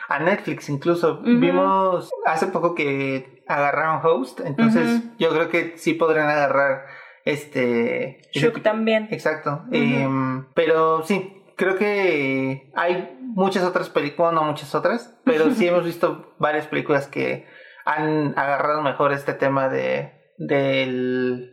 a 0.08 0.18
Netflix 0.20 0.68
incluso. 0.68 1.20
Vimos 1.22 2.10
hace 2.26 2.46
poco 2.46 2.74
que 2.74 3.42
agarraron 3.48 4.00
host, 4.04 4.40
entonces 4.44 5.02
yo 5.18 5.30
creo 5.30 5.48
que 5.48 5.76
sí 5.76 5.94
podrían 5.94 6.28
agarrar 6.28 6.86
este... 7.24 8.20
Shook 8.32 8.62
también. 8.62 9.08
Exacto. 9.10 9.64
Em, 9.70 10.46
pero 10.54 11.04
sí, 11.04 11.42
creo 11.56 11.76
que 11.76 12.70
hay 12.74 13.16
muchas 13.20 13.64
otras 13.64 13.88
películas, 13.88 14.32
no 14.32 14.44
muchas 14.44 14.74
otras, 14.74 15.14
pero 15.24 15.50
sí 15.50 15.66
hemos 15.68 15.84
visto 15.84 16.34
varias 16.38 16.66
películas 16.66 17.06
que 17.06 17.46
han 17.84 18.38
agarrado 18.38 18.82
mejor 18.82 19.12
este 19.12 19.34
tema 19.34 19.68
de 19.68 20.12
del 20.38 21.51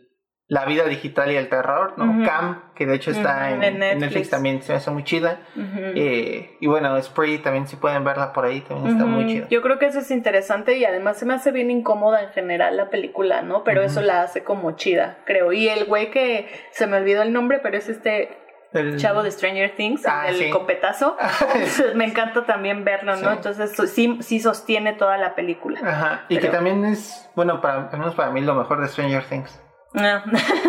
la 0.50 0.66
vida 0.66 0.86
digital 0.86 1.32
y 1.32 1.36
el 1.36 1.48
terror, 1.48 1.94
¿no? 1.96 2.26
Cam, 2.26 2.74
que 2.74 2.88
de 2.88 2.96
hecho 2.96 3.12
está 3.12 3.52
en, 3.52 3.78
Netflix. 3.78 4.32
también 4.32 4.64
se 4.64 4.72
me 4.72 4.80
hace 4.80 4.90
muy 4.90 5.04
chida. 5.04 5.42
Eh, 5.56 6.58
y 6.60 6.66
bueno, 6.66 7.00
Spree 7.00 7.38
también 7.38 7.68
si 7.68 7.76
pueden 7.76 8.04
verla 8.04 8.34
por 8.34 8.46
ahí, 8.46 8.62
también 8.62 8.96
está 8.96 9.06
muy 9.06 9.28
chida. 9.28 9.48
Yo 9.50 9.62
creo 9.62 9.78
que 9.78 9.86
eso 9.86 10.00
es 10.00 10.10
interesante 10.10 10.76
y 10.76 10.86
además 10.86 11.18
se 11.18 11.28
me 11.28 11.36
hace 11.36 11.52
bien 11.52 11.70
incómoda 11.70 12.24
en 12.24 12.30
general 12.30 12.78
la 12.78 12.90
película, 12.90 13.44
¿no? 13.44 13.64
Pero 13.64 13.84
eso 13.84 14.02
la 14.02 14.24
hace 14.24 14.44
como 14.44 14.72
chida, 14.72 15.20
creo. 15.26 15.54
Y 15.54 15.70
el 15.70 15.86
güey 15.86 16.10
que 16.10 16.50
se 16.72 16.88
me 16.88 16.98
olvidó 16.98 17.22
el 17.22 17.32
nombre, 17.32 17.60
pero 17.62 17.78
es 17.78 17.88
este 17.88 18.36
el... 18.74 18.98
chavo 18.98 19.22
de 19.22 19.30
Stranger 19.30 19.76
Things, 19.76 20.08
ah, 20.08 20.30
el 20.30 20.50
copetazo. 20.50 21.16
me 21.94 22.06
encanta 22.06 22.48
también 22.48 22.84
verlo, 22.84 23.16
¿no? 23.18 23.34
Entonces 23.34 23.76
sí, 23.92 24.18
sí 24.22 24.40
sostiene 24.40 24.94
toda 24.94 25.18
la 25.18 25.36
película. 25.36 25.80
Ajá. 25.84 26.26
Y 26.28 26.40
que 26.40 26.48
también 26.48 26.86
es, 26.86 27.30
bueno, 27.36 27.62
para, 27.62 27.88
al 27.88 28.00
menos 28.00 28.16
para 28.16 28.32
mí 28.32 28.42
lo 28.42 28.56
mejor 28.56 28.82
de 28.82 28.88
Stranger 28.88 29.24
Things. 29.26 29.62
No. 29.94 30.22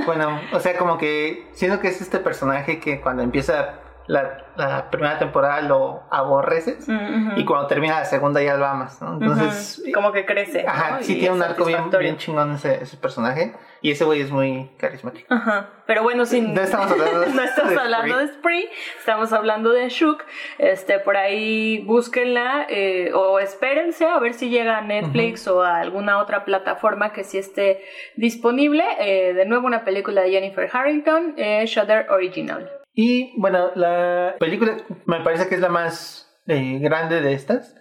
bueno, 0.06 0.40
o 0.52 0.60
sea, 0.60 0.78
como 0.78 0.96
que 0.96 1.46
siento 1.52 1.80
que 1.80 1.88
es 1.88 2.00
este 2.00 2.18
personaje 2.18 2.80
que 2.80 3.00
cuando 3.00 3.22
empieza 3.22 3.80
la, 4.06 4.90
primera 4.90 5.18
temporada 5.18 5.60
lo 5.62 6.02
aborreces 6.10 6.88
Mm, 6.88 7.38
y 7.38 7.44
cuando 7.44 7.66
termina 7.68 8.00
la 8.00 8.04
segunda 8.04 8.42
ya 8.42 8.56
lo 8.56 8.66
amas, 8.66 9.00
¿no? 9.00 9.14
Entonces, 9.14 9.82
como 9.94 10.12
que 10.12 10.26
crece. 10.26 10.64
ajá, 10.66 10.96
¿no? 10.96 11.02
sí 11.02 11.16
Y 11.16 11.20
tiene 11.20 11.34
un 11.36 11.42
arco 11.42 11.64
bien, 11.64 11.90
bien 11.90 12.16
chingón 12.16 12.52
ese, 12.54 12.82
ese 12.82 12.96
personaje 12.96 13.54
y 13.82 13.92
ese 13.92 14.04
güey 14.04 14.20
es 14.20 14.30
muy 14.30 14.70
carismático. 14.78 15.32
Ajá. 15.32 15.68
Pero 15.86 16.02
bueno, 16.02 16.26
sin... 16.26 16.52
No 16.54 16.60
estamos 16.60 16.90
hablando 16.90 17.20
de- 17.20 17.28
no 17.34 17.42
estamos 17.42 17.70
de 17.72 17.80
hablando 17.80 18.14
Spree. 18.14 18.26
de 18.26 18.32
Spree, 18.34 18.68
estamos 18.98 19.32
hablando 19.32 19.70
de 19.72 19.88
Shook. 19.88 20.22
Este, 20.58 20.98
por 20.98 21.16
ahí 21.16 21.78
búsquenla 21.86 22.66
eh, 22.68 23.12
o 23.14 23.38
espérense 23.38 24.06
a 24.06 24.18
ver 24.18 24.34
si 24.34 24.50
llega 24.50 24.78
a 24.78 24.82
Netflix 24.82 25.46
o 25.48 25.62
a 25.62 25.78
alguna 25.78 26.18
otra 26.18 26.44
plataforma 26.44 27.12
que 27.12 27.24
sí 27.24 27.38
esté 27.38 27.82
disponible. 28.16 28.84
Eh, 28.98 29.32
de 29.34 29.46
nuevo, 29.46 29.66
una 29.66 29.84
película 29.84 30.20
de 30.22 30.30
Jennifer 30.30 30.68
Harrington, 30.72 31.34
eh, 31.38 31.64
Shudder 31.66 32.10
Original. 32.10 32.70
Y 32.92 33.32
bueno, 33.40 33.70
la 33.74 34.34
película 34.38 34.76
me 35.06 35.20
parece 35.20 35.48
que 35.48 35.54
es 35.54 35.60
la 35.60 35.68
más 35.68 36.28
eh, 36.46 36.78
grande 36.80 37.20
de 37.20 37.32
estas. 37.32 37.76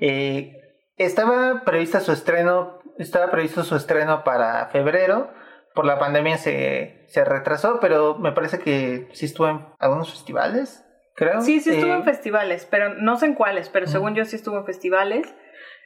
Eh, 0.00 0.56
estaba 0.96 1.62
prevista 1.64 2.00
su 2.00 2.12
estreno, 2.12 2.78
estaba 2.98 3.30
previsto 3.30 3.64
su 3.64 3.74
estreno 3.76 4.22
para 4.24 4.66
febrero. 4.66 5.32
Por 5.74 5.86
la 5.86 5.98
pandemia 5.98 6.36
se, 6.36 7.04
se 7.08 7.24
retrasó, 7.24 7.78
pero 7.80 8.18
me 8.18 8.32
parece 8.32 8.58
que 8.58 9.08
sí 9.12 9.26
estuvo 9.26 9.48
en 9.48 9.64
algunos 9.78 10.10
festivales, 10.10 10.84
creo. 11.14 11.40
Sí, 11.40 11.60
sí 11.60 11.70
estuvo 11.70 11.92
Eh, 11.92 11.96
en 11.96 12.04
festivales, 12.04 12.66
pero 12.68 12.94
no 12.94 13.16
sé 13.16 13.26
en 13.26 13.34
cuáles, 13.34 13.68
pero 13.68 13.86
según 13.86 14.14
yo 14.16 14.24
sí 14.24 14.34
estuvo 14.36 14.58
en 14.58 14.66
festivales. 14.66 15.32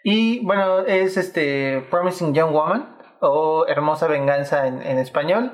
Y 0.02 0.44
bueno, 0.44 0.80
es 0.80 1.16
este 1.16 1.84
Promising 1.90 2.34
Young 2.34 2.52
Woman 2.52 2.96
o 3.20 3.66
Hermosa 3.68 4.06
Venganza 4.06 4.66
en, 4.66 4.82
en 4.82 4.98
español. 4.98 5.52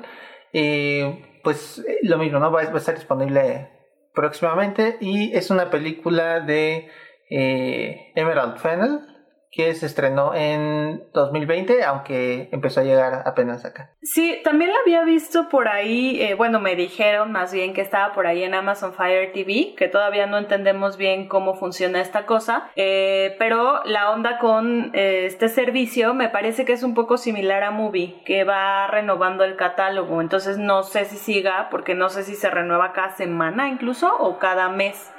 Eh, 0.53 1.25
pues 1.43 1.79
eh, 1.87 1.99
lo 2.03 2.17
mismo, 2.17 2.39
¿no? 2.39 2.51
Va, 2.51 2.61
a- 2.61 2.77
estar 2.77 2.95
disponible 2.95 3.69
próximamente 4.13 4.97
y 4.99 5.33
es 5.35 5.49
una 5.51 5.69
película 5.69 6.39
de 6.41 6.89
eh, 7.29 8.11
Emerald 8.15 8.57
Fennel 8.57 8.99
que 9.51 9.73
se 9.75 9.85
estrenó 9.85 10.33
en 10.33 11.03
2020, 11.13 11.83
aunque 11.83 12.47
empezó 12.53 12.79
a 12.79 12.83
llegar 12.83 13.23
apenas 13.25 13.65
acá. 13.65 13.91
Sí, 14.01 14.39
también 14.45 14.71
la 14.71 14.77
había 14.79 15.03
visto 15.03 15.49
por 15.49 15.67
ahí, 15.67 16.21
eh, 16.21 16.35
bueno, 16.35 16.61
me 16.61 16.77
dijeron 16.77 17.33
más 17.33 17.51
bien 17.51 17.73
que 17.73 17.81
estaba 17.81 18.13
por 18.13 18.27
ahí 18.27 18.43
en 18.43 18.53
Amazon 18.53 18.93
Fire 18.93 19.33
TV, 19.33 19.75
que 19.75 19.89
todavía 19.89 20.25
no 20.25 20.37
entendemos 20.37 20.95
bien 20.95 21.27
cómo 21.27 21.55
funciona 21.55 21.99
esta 21.99 22.25
cosa, 22.25 22.69
eh, 22.77 23.35
pero 23.39 23.83
la 23.83 24.11
onda 24.11 24.39
con 24.39 24.91
eh, 24.93 25.25
este 25.25 25.49
servicio 25.49 26.13
me 26.13 26.29
parece 26.29 26.63
que 26.63 26.71
es 26.71 26.83
un 26.83 26.93
poco 26.93 27.17
similar 27.17 27.63
a 27.63 27.71
Movie, 27.71 28.21
que 28.25 28.45
va 28.45 28.87
renovando 28.87 29.43
el 29.43 29.57
catálogo, 29.57 30.21
entonces 30.21 30.59
no 30.59 30.83
sé 30.83 31.03
si 31.03 31.17
siga, 31.17 31.67
porque 31.69 31.93
no 31.93 32.07
sé 32.07 32.23
si 32.23 32.35
se 32.35 32.49
renueva 32.49 32.93
cada 32.93 33.11
semana 33.11 33.67
incluso 33.67 34.15
o 34.17 34.39
cada 34.39 34.69
mes. 34.69 35.11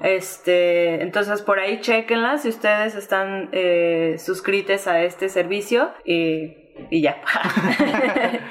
Este, 0.00 1.02
entonces 1.02 1.42
por 1.42 1.58
ahí 1.58 1.80
chequenla 1.80 2.38
si 2.38 2.48
ustedes 2.48 2.94
están 2.94 3.50
eh, 3.52 3.71
suscritos 4.18 4.86
a 4.86 5.02
este 5.02 5.28
servicio 5.28 5.92
y, 6.04 6.56
y 6.90 7.02
ya. 7.02 7.22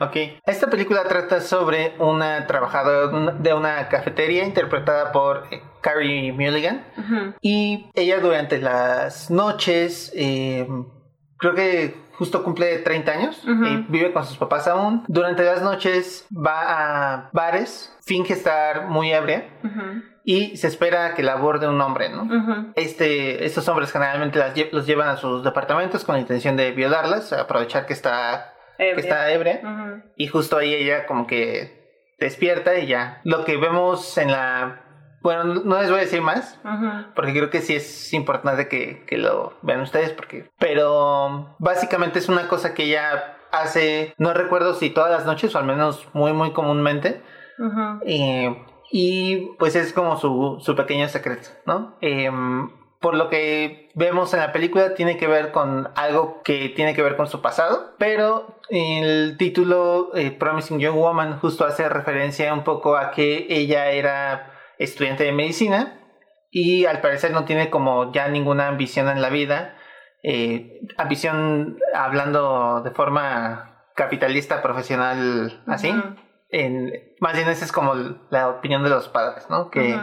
Ok. 0.00 0.16
Esta 0.46 0.68
película 0.68 1.04
trata 1.04 1.40
sobre 1.40 1.94
una 1.98 2.46
trabajadora 2.46 3.32
de 3.32 3.52
una 3.52 3.88
cafetería 3.88 4.44
interpretada 4.44 5.10
por 5.10 5.48
eh, 5.50 5.60
Carrie 5.80 6.32
Mulligan. 6.32 6.84
Y 7.40 7.90
ella 7.94 8.20
durante 8.20 8.58
las 8.58 9.30
noches, 9.30 10.12
eh, 10.14 10.66
creo 11.38 11.54
que 11.54 11.96
justo 12.12 12.42
cumple 12.42 12.78
30 12.78 13.12
años, 13.12 13.42
y 13.44 13.76
vive 13.88 14.12
con 14.12 14.24
sus 14.24 14.36
papás 14.36 14.66
aún. 14.66 15.04
Durante 15.06 15.44
las 15.44 15.62
noches 15.62 16.26
va 16.32 17.14
a 17.14 17.30
bares, 17.32 17.96
finge 18.04 18.34
estar 18.34 18.88
muy 18.88 19.12
ebria. 19.12 19.48
Y 20.30 20.58
se 20.58 20.66
espera 20.66 21.14
que 21.14 21.22
la 21.22 21.32
aborde 21.32 21.66
un 21.66 21.80
hombre, 21.80 22.10
¿no? 22.10 22.24
Ujú. 22.24 22.72
Este, 22.74 23.46
estos 23.46 23.66
hombres 23.68 23.90
generalmente 23.90 24.38
las 24.38 24.54
lle- 24.54 24.68
los 24.72 24.86
llevan 24.86 25.08
a 25.08 25.16
sus 25.16 25.42
departamentos 25.42 26.04
con 26.04 26.16
la 26.16 26.20
intención 26.20 26.54
de 26.54 26.72
violarlas, 26.72 27.32
aprovechar 27.32 27.86
que 27.86 27.94
está, 27.94 28.52
que 28.76 28.90
Ebria. 28.90 29.02
está 29.02 29.30
ebria. 29.32 29.60
Ujú. 29.64 30.02
Y 30.16 30.26
justo 30.26 30.58
ahí 30.58 30.74
ella 30.74 31.06
como 31.06 31.26
que 31.26 32.12
despierta 32.18 32.76
y 32.78 32.86
ya. 32.86 33.22
Lo 33.24 33.46
que 33.46 33.56
vemos 33.56 34.18
en 34.18 34.30
la... 34.30 34.82
Bueno, 35.22 35.44
no 35.44 35.80
les 35.80 35.88
voy 35.90 36.00
a 36.00 36.02
decir 36.02 36.20
más, 36.20 36.60
Ujú. 36.62 36.90
porque 37.16 37.32
creo 37.32 37.48
que 37.48 37.62
sí 37.62 37.74
es 37.74 38.12
importante 38.12 38.68
que, 38.68 39.04
que 39.06 39.16
lo 39.16 39.54
vean 39.62 39.80
ustedes, 39.80 40.10
porque... 40.12 40.50
Pero 40.58 41.56
básicamente 41.58 42.18
es 42.18 42.28
una 42.28 42.48
cosa 42.48 42.74
que 42.74 42.84
ella 42.84 43.36
hace, 43.50 44.12
no 44.18 44.34
recuerdo 44.34 44.74
si 44.74 44.90
todas 44.90 45.10
las 45.10 45.24
noches 45.24 45.54
o 45.54 45.58
al 45.58 45.64
menos 45.64 46.06
muy 46.12 46.34
muy 46.34 46.52
comúnmente. 46.52 47.22
Ujú. 47.58 48.00
Eh, 48.06 48.64
y 48.90 49.50
pues 49.58 49.76
es 49.76 49.92
como 49.92 50.18
su, 50.18 50.58
su 50.60 50.74
pequeño 50.74 51.08
secreto, 51.08 51.50
¿no? 51.66 51.96
Em, 52.00 52.70
por 53.00 53.14
lo 53.14 53.28
que 53.28 53.90
vemos 53.94 54.34
en 54.34 54.40
la 54.40 54.52
película 54.52 54.94
tiene 54.94 55.16
que 55.16 55.28
ver 55.28 55.52
con 55.52 55.88
algo 55.94 56.42
que 56.42 56.68
tiene 56.70 56.94
que 56.94 57.02
ver 57.02 57.16
con 57.16 57.28
su 57.28 57.40
pasado, 57.40 57.94
pero 57.98 58.58
el 58.70 59.36
título 59.38 60.10
eh, 60.14 60.32
Promising 60.32 60.80
Young 60.80 60.96
Woman 60.96 61.38
justo 61.38 61.64
hace 61.64 61.88
referencia 61.88 62.52
un 62.52 62.64
poco 62.64 62.96
a 62.96 63.12
que 63.12 63.46
ella 63.48 63.90
era 63.90 64.52
estudiante 64.78 65.24
de 65.24 65.32
medicina 65.32 66.00
y 66.50 66.86
al 66.86 67.00
parecer 67.00 67.30
no 67.30 67.44
tiene 67.44 67.70
como 67.70 68.12
ya 68.12 68.28
ninguna 68.28 68.68
ambición 68.68 69.08
en 69.08 69.22
la 69.22 69.28
vida, 69.28 69.76
eh, 70.22 70.80
ambición 70.96 71.78
hablando 71.94 72.80
de 72.82 72.90
forma 72.90 73.84
capitalista 73.94 74.62
profesional 74.62 75.62
así. 75.66 75.92
En, 76.50 76.92
más 77.20 77.34
bien 77.34 77.48
esa 77.48 77.64
es 77.64 77.72
como 77.72 77.94
la 78.30 78.48
opinión 78.48 78.82
de 78.82 78.90
los 78.90 79.08
padres, 79.08 79.48
¿no? 79.50 79.70
Que 79.70 79.98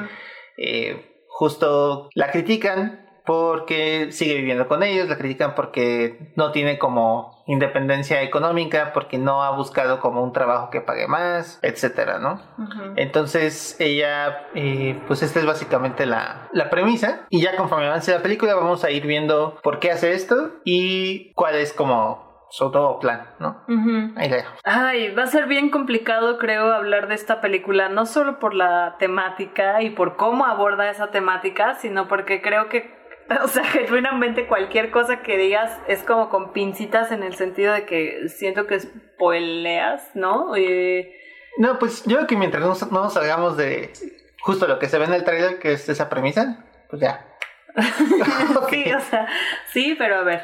eh, 0.58 1.23
justo 1.27 2.10
la 2.13 2.31
critican 2.31 3.05
porque 3.25 4.12
sigue 4.12 4.36
viviendo 4.36 4.67
con 4.67 4.84
ellos, 4.84 5.10
la 5.10 5.17
critican 5.17 5.55
porque 5.55 6.31
no 6.36 6.51
tiene 6.51 6.77
como 6.77 7.43
independencia 7.47 8.21
económica, 8.21 8.91
porque 8.93 9.17
no 9.17 9.43
ha 9.43 9.55
buscado 9.55 9.99
como 9.99 10.23
un 10.23 10.31
trabajo 10.31 10.69
que 10.69 10.81
pague 10.81 11.08
más, 11.08 11.60
etcétera, 11.62 12.19
¿no? 12.19 12.41
Entonces 12.95 13.75
ella, 13.79 14.47
eh, 14.53 14.99
pues 15.08 15.23
esta 15.23 15.39
es 15.39 15.45
básicamente 15.45 16.05
la, 16.05 16.49
la 16.53 16.69
premisa 16.69 17.25
y 17.29 17.41
ya 17.41 17.55
conforme 17.55 17.88
avance 17.88 18.12
la 18.12 18.21
película 18.21 18.55
vamos 18.55 18.84
a 18.84 18.91
ir 18.91 19.05
viendo 19.05 19.58
por 19.63 19.79
qué 19.79 19.91
hace 19.91 20.13
esto 20.13 20.51
y 20.63 21.34
cuál 21.34 21.55
es 21.55 21.73
como 21.73 22.24
su 22.57 22.69
nuevo 22.69 22.99
plan, 22.99 23.27
¿no? 23.39 23.63
Ujú. 23.67 24.13
Ahí 24.15 24.29
la 24.29 24.37
dejamos. 24.37 24.61
Ay, 24.63 25.13
va 25.13 25.23
a 25.23 25.27
ser 25.27 25.45
bien 25.45 25.69
complicado, 25.69 26.37
creo, 26.37 26.71
hablar 26.73 27.09
de 27.09 27.15
esta 27.15 27.41
película, 27.41 27.89
no 27.89 28.05
solo 28.05 28.39
por 28.39 28.53
la 28.53 28.95
temática 28.97 29.81
y 29.81 29.89
por 29.89 30.15
cómo 30.15 30.45
aborda 30.45 30.89
esa 30.89 31.11
temática, 31.11 31.75
sino 31.75 32.07
porque 32.07 32.41
creo 32.41 32.69
que, 32.69 32.95
o 33.43 33.47
sea, 33.49 33.65
genuinamente 33.65 34.47
cualquier 34.47 34.89
cosa 34.89 35.21
que 35.21 35.37
digas 35.37 35.77
es 35.89 36.01
como 36.03 36.29
con 36.29 36.53
pincitas 36.53 37.11
en 37.11 37.23
el 37.23 37.35
sentido 37.35 37.73
de 37.73 37.85
que 37.85 38.29
siento 38.29 38.67
que 38.67 38.79
spoileas, 38.79 40.11
¿no? 40.15 40.55
Eh, 40.55 41.13
No, 41.57 41.77
pues 41.77 42.05
yo 42.05 42.15
creo 42.15 42.27
que 42.27 42.37
mientras 42.37 42.63
no, 42.63 42.87
no 42.91 43.09
salgamos 43.09 43.57
de 43.57 43.91
justo 44.39 44.65
lo 44.65 44.79
que 44.79 44.87
se 44.87 44.97
ve 44.97 45.05
en 45.05 45.13
el 45.13 45.25
trailer, 45.25 45.59
que 45.59 45.73
es 45.73 45.89
esa 45.89 46.07
premisa, 46.07 46.63
pues 46.89 47.01
ya. 47.01 47.25
Sí, 48.69 48.93
o 48.95 48.99
sea, 49.01 49.27
sí, 49.67 49.95
pero 49.97 50.19
a 50.19 50.23
ver. 50.23 50.41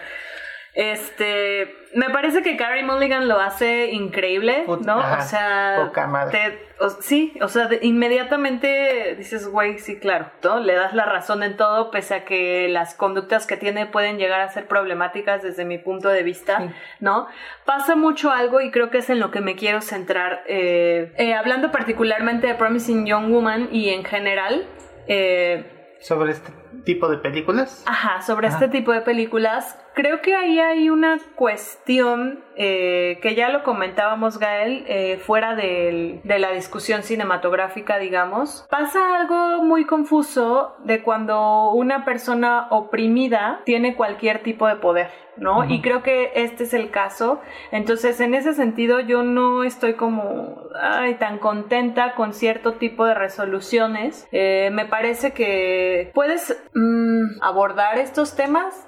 Este, 0.74 1.76
me 1.96 2.10
parece 2.10 2.42
que 2.42 2.56
Carrie 2.56 2.84
Mulligan 2.84 3.28
lo 3.28 3.40
hace 3.40 3.92
increíble, 3.92 4.66
¿no? 4.86 5.00
ajá, 5.00 5.18
o 5.20 5.22
sea, 5.28 5.84
poca 5.88 6.08
madre. 6.08 6.32
te- 6.40 6.84
o- 6.84 6.90
sí, 6.90 7.34
o 7.42 7.48
sea, 7.50 7.68
de- 7.68 7.80
inmediatamente 7.82 9.16
dices, 9.18 9.48
güey, 9.48 9.80
sí, 9.80 10.00
claro, 10.00 10.32
¿no? 10.44 10.60
Le 10.60 10.74
das 10.76 10.94
la 10.94 11.06
razón 11.06 11.44
en 11.44 11.58
todo, 11.58 11.92
pese 11.92 12.16
a 12.16 12.26
que 12.26 12.68
las 12.70 12.96
conductas 12.96 13.46
que 13.48 13.58
tiene 13.58 13.86
pueden 13.86 14.18
llegar 14.18 14.42
a 14.42 14.50
ser 14.50 14.68
problemáticas 14.68 15.44
desde 15.44 15.66
mi 15.66 15.78
punto 15.78 16.08
de 16.10 16.24
vista, 16.24 16.60
Sí. 16.60 16.70
¿no? 17.02 17.28
Pasa 17.66 17.96
mucho 17.96 18.32
algo 18.32 18.62
y 18.62 18.72
creo 18.72 18.90
que 18.90 19.00
es 19.00 19.10
en 19.10 19.20
lo 19.20 19.30
que 19.32 19.42
me 19.42 19.56
quiero 19.56 19.82
centrar, 19.82 20.44
eh, 20.48 21.12
eh, 21.18 21.34
hablando 21.34 21.72
particularmente 21.72 22.48
de 22.48 22.56
Promising 22.56 23.06
Young 23.06 23.30
Woman 23.32 23.70
y 23.72 23.90
en 23.90 24.06
general, 24.06 24.66
eh, 25.08 25.66
Sobre 26.00 26.32
este 26.32 26.52
tipo 26.84 27.10
de 27.10 27.18
películas. 27.18 27.84
Ajá, 27.86 28.22
sobre 28.24 28.48
Ajá. 28.48 28.56
este 28.58 28.70
tipo 28.70 28.92
de 28.92 29.02
películas. 29.02 29.78
Creo 29.93 30.21
que 30.21 30.36
ahí 30.36 30.60
hay 30.60 30.89
una 30.89 31.17
cuestión 31.36 32.43
eh, 32.56 33.17
que 33.21 33.34
ya 33.34 33.49
lo 33.49 33.63
comentábamos, 33.63 34.38
Gael, 34.38 34.84
eh, 34.88 35.17
fuera 35.17 35.56
del- 35.56 36.21
de 36.23 36.38
la 36.38 36.51
discusión 36.51 37.01
cinematográfica, 37.01 37.97
digamos. 37.97 38.67
Pasa 38.69 39.15
algo 39.15 39.63
muy 39.63 39.86
confuso 39.86 40.75
de 40.84 41.01
cuando 41.01 41.71
una 41.71 42.06
persona 42.06 42.67
oprimida 42.69 43.62
tiene 43.65 43.95
cualquier 43.95 44.43
tipo 44.43 44.67
de 44.67 44.75
poder, 44.75 45.10
¿no? 45.38 45.63
Y 45.69 45.82
creo 45.82 46.04
que 46.04 46.32
este 46.36 46.65
es 46.65 46.73
el 46.73 46.91
caso. 46.91 47.39
Entonces, 47.71 48.19
en 48.21 48.36
ese 48.36 48.54
sentido, 48.54 48.99
yo 48.99 49.23
no 49.23 49.63
estoy 49.63 49.93
como 49.95 50.58
ay, 50.80 51.15
tan 51.15 51.39
contenta 51.39 52.13
con 52.15 52.34
cierto 52.34 52.73
tipo 52.73 53.06
de 53.06 53.13
resoluciones. 53.15 54.27
Eh, 54.32 54.69
me 54.71 54.86
parece 54.86 55.32
que 55.34 56.12
puedes 56.13 56.62
mm, 56.75 57.41
abordar 57.41 57.97
estos 57.97 58.36
temas 58.36 58.88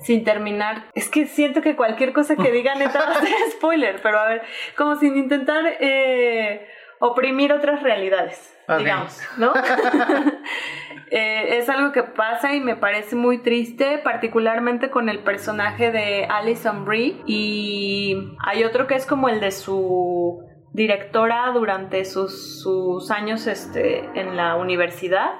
Sin 0.00 0.24
terminar. 0.24 0.84
Es 0.94 1.08
que 1.08 1.26
siento 1.26 1.62
que 1.62 1.76
cualquier 1.76 2.12
cosa 2.12 2.36
que 2.36 2.50
diga 2.50 2.74
neta 2.74 2.98
va 2.98 3.12
a 3.12 3.20
ser 3.20 3.34
spoiler, 3.52 4.00
pero 4.02 4.18
a 4.18 4.26
ver, 4.26 4.42
como 4.76 4.96
sin 4.96 5.16
intentar. 5.16 5.64
eh, 5.80 6.66
oprimir 7.04 7.52
otras 7.52 7.82
realidades, 7.82 8.56
digamos, 8.78 9.20
¿no? 9.36 9.52
Eh, 11.14 11.58
es 11.58 11.68
algo 11.68 11.92
que 11.92 12.04
pasa 12.04 12.54
y 12.54 12.60
me 12.60 12.74
parece 12.74 13.16
muy 13.16 13.36
triste, 13.42 13.98
particularmente 13.98 14.88
con 14.88 15.10
el 15.10 15.18
personaje 15.18 15.92
de 15.92 16.24
Alison 16.24 16.86
Brie 16.86 17.20
y 17.26 18.16
hay 18.42 18.64
otro 18.64 18.86
que 18.86 18.94
es 18.94 19.04
como 19.04 19.28
el 19.28 19.38
de 19.38 19.50
su 19.50 20.42
directora 20.72 21.50
durante 21.52 22.06
sus, 22.06 22.62
sus 22.62 23.10
años 23.10 23.46
este, 23.46 24.08
en 24.18 24.38
la 24.38 24.56
universidad, 24.56 25.32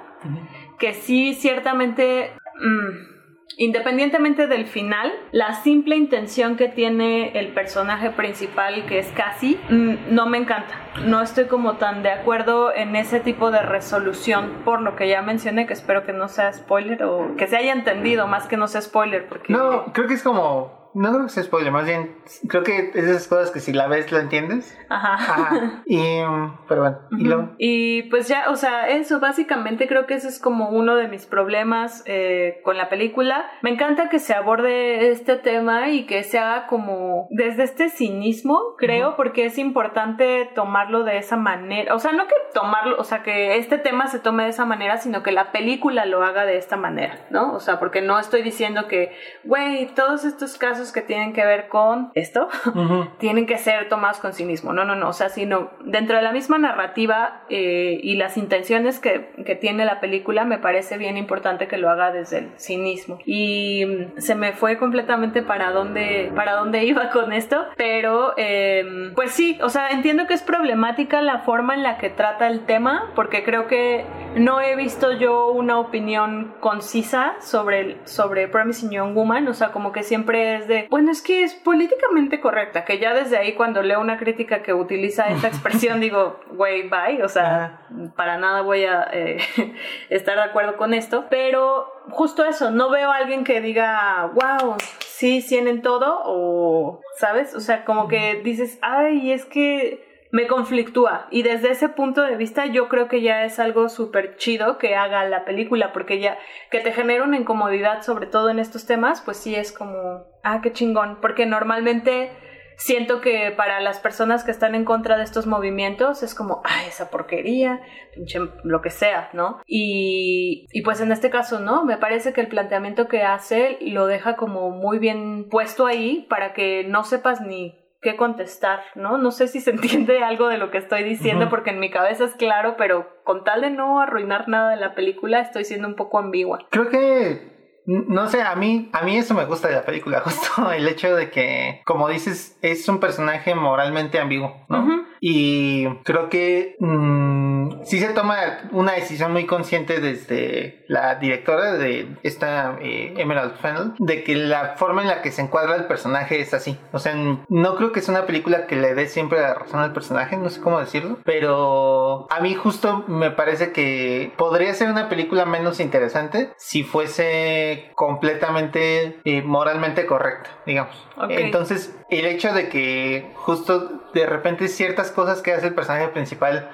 que 0.79 0.93
sí 0.93 1.33
ciertamente... 1.33 2.35
Mm, 2.61 3.12
Independientemente 3.57 4.47
del 4.47 4.67
final, 4.67 5.12
la 5.31 5.55
simple 5.55 5.97
intención 5.97 6.57
que 6.57 6.69
tiene 6.69 7.38
el 7.38 7.49
personaje 7.49 8.11
principal, 8.11 8.87
que 8.87 8.99
es 8.99 9.09
Cassie, 9.09 9.59
mm, 9.69 10.15
no 10.15 10.27
me 10.27 10.38
encanta. 10.38 10.75
No 11.05 11.23
estoy 11.23 11.47
como 11.47 11.75
tan 11.75 12.03
de 12.03 12.11
acuerdo 12.11 12.75
en 12.75 12.97
ese 12.97 13.21
tipo 13.21 13.51
de 13.51 13.62
resolución, 13.62 14.62
por 14.65 14.81
lo 14.81 14.97
que 14.97 15.09
ya 15.09 15.23
mencioné, 15.23 15.67
que 15.67 15.73
espero 15.73 16.05
que 16.05 16.12
no 16.12 16.29
sea 16.29 16.53
spoiler 16.53 17.05
o 17.05 17.37
que 17.37 17.47
se 17.47 17.57
haya 17.57 17.73
entendido 17.73 18.27
más 18.27 18.47
que 18.47 18.57
no 18.57 18.69
sea 18.69 18.83
spoiler. 18.83 19.27
Porque... 19.27 19.53
No, 19.53 19.93
creo 19.93 20.07
que 20.07 20.15
es 20.15 20.23
como 20.23 20.82
no 20.95 21.13
creo 21.13 21.25
que 21.25 21.31
sea 21.31 21.43
spoiler, 21.43 21.73
más 21.73 21.87
bien 21.87 22.15
creo 22.49 22.63
que 22.63 22.91
es 22.95 23.05
esas 23.05 23.29
cosas 23.29 23.51
que 23.51 23.61
si 23.61 23.73
la 23.73 23.87
ves 23.87 24.13
la 24.13 24.21
entiendes. 24.21 24.79
Ajá. 24.89 25.15
Ajá. 25.15 25.83
Y, 25.87 26.21
pero 26.69 26.83
bueno, 26.83 26.99
y 27.11 27.25
luego. 27.25 27.55
Y 27.59 28.03
pues 28.05 28.29
ya, 28.29 28.51
o 28.51 28.57
sea, 28.57 28.89
eso 28.89 29.21
básicamente 29.21 29.87
creo 29.87 30.07
que 30.07 30.15
ese 30.15 30.29
es 30.29 30.39
como 30.39 30.71
uno 30.71 30.97
de 30.97 31.09
mis 31.09 31.27
problemas 31.27 32.03
eh, 32.07 32.61
con 32.65 32.77
la 32.77 32.89
película. 32.89 33.51
Me 33.63 33.71
encanta 33.71 34.09
que 34.09 34.19
se 34.19 34.35
aborde 34.35 35.11
este 35.11 35.37
tema 35.37 35.91
y 35.91 36.07
que 36.07 36.23
se 36.23 36.39
haga 36.39 36.67
como 36.67 37.27
desde 37.31 37.65
este 37.65 37.89
cinismo, 37.89 38.75
creo, 38.79 39.17
porque 39.17 39.47
es 39.47 39.59
importante 39.59 40.51
tomarlo 40.55 41.05
de 41.05 41.19
esa 41.19 41.37
manera. 41.37 41.95
O 41.95 41.99
sea, 41.99 42.13
no 42.13 42.27
que 42.27 42.35
tomarlo, 42.55 42.97
o 42.99 43.05
sea, 43.05 43.23
que 43.23 43.57
este 43.57 43.79
tema 43.79 44.07
se 44.07 44.19
tome 44.19 44.45
de 44.45 44.51
esa 44.51 44.65
manera, 44.65 44.99
sino 44.99 45.23
que 45.23 45.33
la 45.33 45.53
película 45.53 46.05
lo 46.07 46.23
haga 46.23 46.45
de 46.45 46.57
esta 46.57 46.77
manera, 46.77 47.27
¿no? 47.31 47.55
O 47.55 47.61
sea, 47.61 47.79
porque 47.79 48.03
no 48.03 48.19
estoy 48.19 48.43
diciendo 48.43 48.89
que, 48.89 49.13
güey, 49.45 49.87
todos 49.95 50.25
estos 50.25 50.57
casos 50.59 50.82
que 50.90 51.03
tienen 51.03 51.33
que 51.33 51.45
ver 51.45 51.68
con 51.68 52.11
esto 52.14 52.49
tienen 53.18 53.47
que 53.47 53.59
ser 53.59 53.88
tomados 53.88 54.18
con 54.18 54.33
cinismo. 54.33 54.73
No, 54.73 54.85
no, 54.85 54.97
no. 54.97 55.09
O 55.09 55.12
sea, 55.12 55.29
sino 55.29 55.71
dentro 55.85 56.16
de 56.16 56.23
la 56.23 56.33
misma 56.33 56.59
narrativa 56.59 57.42
eh, 57.49 58.01
y 58.03 58.16
las 58.16 58.37
intenciones 58.37 58.99
que, 58.99 59.31
que, 59.45 59.55
tiene 59.55 59.85
la 59.85 60.01
película, 60.01 60.45
me 60.45 60.59
parece 60.59 60.99
bien 60.99 61.16
importante 61.16 61.68
que 61.68 61.77
lo 61.77 61.90
haga 61.90 62.11
desde 62.11 62.38
el 62.38 62.51
cinismo. 62.59 63.18
Y 63.27 63.85
mm, 63.85 64.18
se 64.18 64.35
me 64.35 64.53
fue 64.53 64.79
completamente 64.79 65.42
para 65.42 65.71
dónde, 65.71 66.33
para 66.35 66.55
dónde 66.55 66.85
iba 66.92 67.11
con 67.11 67.33
esto. 67.33 67.66
Pero, 67.77 68.35
em, 68.37 69.14
pues 69.14 69.33
sí, 69.33 69.59
o 69.62 69.68
sea, 69.68 69.90
entiendo 69.90 70.27
que 70.27 70.35
es 70.35 70.42
problemática 70.42 71.21
la 71.23 71.40
forma 71.40 71.75
en 71.75 71.83
la 71.83 71.99
que 71.99 72.11
trata 72.11 72.49
el 72.49 72.64
tema, 72.64 73.12
porque 73.14 73.45
creo 73.45 73.66
que 73.66 74.05
no 74.35 74.61
he 74.61 74.77
visto 74.77 75.12
yo 75.12 75.53
una 75.53 75.79
opinión 75.79 76.55
concisa 76.61 77.35
sobre, 77.40 77.99
sobre 78.05 78.49
Promising 78.49 78.90
Young 78.90 79.14
Woman. 79.14 79.49
O 79.49 79.55
sea, 79.55 79.73
como 79.73 79.92
que 79.92 80.03
siempre 80.03 80.57
es 80.57 80.68
bueno, 80.91 81.11
es 81.11 81.23
que 81.23 81.43
es 81.43 81.55
políticamente 81.55 82.41
correcta, 82.41 82.85
que 82.85 82.99
ya 82.99 83.15
desde 83.15 83.39
ahí 83.39 83.55
cuando 83.55 83.83
leo 83.83 84.01
una 84.01 84.19
crítica 84.19 84.63
que 84.63 84.75
utiliza 84.75 85.29
esta 85.29 85.49
expresión 85.49 86.01
digo, 86.01 86.41
güey, 86.53 86.89
bye, 86.89 87.23
o 87.23 87.29
sea, 87.29 87.87
para 88.17 88.39
nada 88.39 88.63
voy 88.63 88.85
a 88.85 89.09
eh, 89.13 89.39
estar 90.11 90.37
de 90.37 90.43
acuerdo 90.43 90.77
con 90.77 90.95
esto, 90.95 91.27
pero 91.31 91.93
justo 92.11 92.45
eso, 92.45 92.71
no 92.71 92.91
veo 92.91 93.11
a 93.11 93.17
alguien 93.17 93.45
que 93.45 93.61
diga, 93.61 94.31
wow, 94.35 94.77
sí, 95.01 95.45
tienen 95.47 95.83
todo, 95.83 96.21
o, 96.25 97.01
¿sabes? 97.19 97.55
O 97.55 97.61
sea, 97.61 97.85
como 97.85 98.09
que 98.09 98.41
dices, 98.43 98.79
ay, 98.83 99.33
es 99.33 99.45
que 99.45 100.12
me 100.33 100.47
conflictúa. 100.47 101.29
Y 101.31 101.42
desde 101.42 101.71
ese 101.71 101.90
punto 101.90 102.23
de 102.23 102.37
vista 102.37 102.66
yo 102.66 102.88
creo 102.88 103.07
que 103.07 103.21
ya 103.21 103.45
es 103.45 103.59
algo 103.61 103.88
súper 103.88 104.37
chido 104.37 104.79
que 104.79 104.97
haga 104.97 105.25
la 105.29 105.45
película, 105.45 105.92
porque 105.92 106.18
ya 106.18 106.38
que 106.71 106.81
te 106.81 106.90
genera 106.90 107.23
una 107.23 107.37
incomodidad, 107.37 108.03
sobre 108.03 108.27
todo 108.27 108.49
en 108.49 108.59
estos 108.59 108.87
temas, 108.87 109.21
pues 109.21 109.37
sí 109.37 109.55
es 109.55 109.73
como, 109.73 110.25
ah, 110.42 110.61
qué 110.62 110.73
chingón, 110.73 111.18
porque 111.21 111.45
normalmente 111.45 112.31
siento 112.79 113.21
que 113.21 113.53
para 113.55 113.81
las 113.81 114.01
personas 114.01 114.42
que 114.42 114.51
están 114.51 114.75
en 114.75 114.87
contra 114.87 115.18
de 115.18 115.25
estos 115.25 115.47
movimientos 115.47 116.23
es 116.23 116.35
como, 116.35 116.62
ah, 116.64 116.87
esa 116.88 117.11
porquería, 117.11 117.83
pinche 118.14 118.40
lo 118.64 118.81
que 118.81 118.90
sea, 118.90 119.29
¿no? 119.35 119.61
Y, 119.66 120.66
y 120.73 120.81
pues 120.81 121.03
en 121.03 121.12
este 121.12 121.29
caso, 121.29 121.61
¿no? 121.61 121.85
Me 121.85 121.99
parece 121.99 122.33
que 122.33 122.40
el 122.40 122.49
planteamiento 122.49 123.07
que 123.07 123.23
hace 123.23 123.77
lo 123.83 124.07
deja 124.07 124.37
como 124.37 124.71
muy 124.71 124.99
bien 124.99 125.49
puesto 125.51 125.85
ahí 125.85 126.27
para 126.31 126.55
que 126.55 126.85
no 126.85 127.05
sepas 127.05 127.42
ni 127.42 127.82
qué 128.03 128.17
contestar, 128.17 128.81
¿no? 128.97 129.17
No 129.17 129.31
sé 129.31 129.49
si 129.49 129.61
se 129.61 129.71
entiende 129.71 130.23
algo 130.23 130.49
de 130.49 130.59
lo 130.59 130.71
que 130.71 130.79
estoy 130.79 131.05
diciendo 131.05 131.49
porque 131.49 131.71
en 131.71 131.81
mi 131.81 131.91
cabeza 131.91 132.25
es 132.25 132.35
claro, 132.35 132.75
pero 132.77 133.07
con 133.25 133.45
tal 133.45 133.62
de 133.62 133.71
no 133.71 134.01
arruinar 134.01 134.49
nada 134.49 134.71
de 134.71 134.77
la 134.77 134.95
película 134.95 135.41
estoy 135.41 135.65
siendo 135.65 135.88
un 135.88 135.95
poco 135.95 136.19
ambigua. 136.19 136.59
Creo 136.71 136.88
que 136.88 137.53
no 137.85 138.29
sé, 138.29 138.43
a 138.43 138.55
mí, 138.55 138.91
a 138.93 139.03
mí 139.03 139.17
eso 139.17 139.35
me 139.35 139.45
gusta 139.45 139.69
de 139.69 139.75
la 139.75 139.85
película, 139.85 140.21
justo 140.25 140.71
el 140.71 140.87
hecho 140.87 141.15
de 141.15 141.31
que, 141.31 141.83
como 141.85 142.09
dices, 142.09 142.59
es 142.62 142.88
un 142.88 143.01
personaje 143.01 143.55
moralmente 143.55 144.19
ambiguo, 144.19 144.65
¿no? 144.69 145.07
Y 145.25 145.87
creo 146.03 146.29
que 146.29 146.75
mm, 146.81 147.85
sí 147.85 148.01
se 148.01 148.09
toma 148.09 148.37
una 148.73 148.95
decisión 148.95 149.33
muy 149.33 149.47
consciente 149.47 150.01
desde 150.01 150.85
la 150.89 151.15
directora 151.15 151.75
de 151.75 152.09
esta 152.25 152.77
eh, 152.83 153.15
Emerald 153.17 153.55
Fennel, 153.59 153.93
de 154.01 154.25
que 154.25 154.35
la 154.35 154.75
forma 154.77 155.03
en 155.03 155.09
la 155.09 155.23
que 155.23 155.31
se 155.31 155.43
encuadra 155.43 155.77
el 155.77 155.85
personaje 155.85 156.41
es 156.41 156.53
así. 156.55 156.77
O 156.91 156.99
sea, 156.99 157.15
no 157.49 157.77
creo 157.77 157.93
que 157.93 158.01
sea 158.01 158.17
una 158.17 158.27
película 158.27 158.67
que 158.67 158.75
le 158.75 158.97
dé 158.97 159.07
siempre 159.07 159.41
la 159.41 159.55
razón 159.55 159.79
al 159.79 159.93
personaje, 159.93 160.37
no 160.37 160.51
sé 160.51 160.61
cómo 160.61 160.81
decirlo, 160.81 161.21
pero 161.25 162.27
a 162.29 162.41
mí 162.41 162.57
justo 162.57 163.05
me 163.07 163.31
parece 163.31 163.71
que 163.71 164.33
podría 164.37 164.75
ser 164.75 164.91
una 164.91 165.09
película 165.09 165.45
menos 165.45 165.79
interesante 165.79 166.51
si 166.57 166.83
fuese 166.83 167.93
completamente 167.95 169.21
eh, 169.25 169.43
moralmente 169.43 170.05
correcta, 170.05 170.51
digamos. 170.67 170.97
Entonces, 171.29 171.97
el 172.11 172.27
hecho 172.27 172.53
de 172.53 172.69
que 172.69 173.31
justo 173.37 174.02
de 174.14 174.27
repente 174.27 174.68
ciertas 174.68 175.11
cosas 175.11 175.42
que 175.42 175.53
hace 175.53 175.68
el 175.68 175.75
personaje 175.75 176.09
principal 176.09 176.70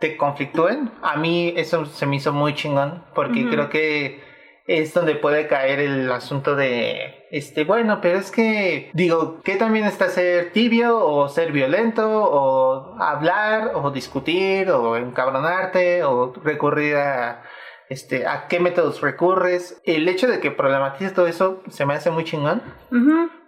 te 0.00 0.16
conflictúen, 0.16 0.90
a 1.02 1.16
mí 1.16 1.54
eso 1.56 1.86
se 1.86 2.06
me 2.06 2.16
hizo 2.16 2.32
muy 2.32 2.54
chingón, 2.54 3.04
porque 3.14 3.48
creo 3.48 3.70
que 3.70 4.22
es 4.66 4.94
donde 4.94 5.14
puede 5.14 5.46
caer 5.46 5.78
el 5.80 6.10
asunto 6.10 6.56
de, 6.56 7.26
este, 7.30 7.64
bueno, 7.64 8.00
pero 8.00 8.18
es 8.18 8.30
que, 8.30 8.90
digo, 8.94 9.40
¿qué 9.44 9.56
también 9.56 9.84
está 9.84 10.08
ser 10.08 10.52
tibio 10.52 10.98
o 10.98 11.28
ser 11.28 11.52
violento 11.52 12.06
o 12.08 12.96
hablar 12.98 13.72
o 13.74 13.90
discutir 13.90 14.70
o 14.70 14.96
encabronarte 14.96 16.02
o 16.04 16.32
recurrir 16.42 16.96
a, 16.96 17.42
este, 17.90 18.26
a 18.26 18.48
qué 18.48 18.58
métodos 18.58 19.02
recurres? 19.02 19.82
El 19.84 20.08
hecho 20.08 20.28
de 20.28 20.40
que 20.40 20.50
problematices 20.50 21.12
todo 21.12 21.26
eso 21.26 21.62
se 21.68 21.84
me 21.84 21.94
hace 21.94 22.10
muy 22.10 22.24
chingón, 22.24 22.62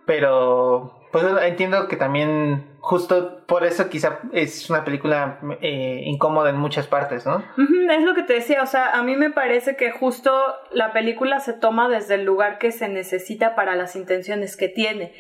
pero 0.07 0.97
pues 1.11 1.25
entiendo 1.43 1.89
que 1.89 1.97
también 1.97 2.77
justo 2.81 3.45
por 3.47 3.65
eso 3.65 3.89
quizá 3.89 4.21
es 4.33 4.71
una 4.71 4.85
película 4.85 5.41
eh, 5.61 6.03
incómoda 6.05 6.51
en 6.51 6.57
muchas 6.57 6.87
partes, 6.87 7.27
¿no? 7.27 7.43
es 7.91 8.03
lo 8.03 8.15
que 8.15 8.23
te 8.23 8.35
decía, 8.35 8.63
o 8.63 8.67
sea, 8.67 8.93
a 8.93 9.03
mí 9.03 9.17
me 9.17 9.31
parece 9.31 9.77
que 9.77 9.91
justo 9.91 10.33
la 10.73 10.93
película 10.93 11.41
se 11.41 11.53
toma 11.53 11.89
desde 11.89 12.15
el 12.15 12.25
lugar 12.25 12.59
que 12.59 12.71
se 12.71 12.89
necesita 12.89 13.55
para 13.55 13.77
las 13.77 13.97
intenciones 13.97 14.57
que 14.57 14.69
tiene. 14.69 15.13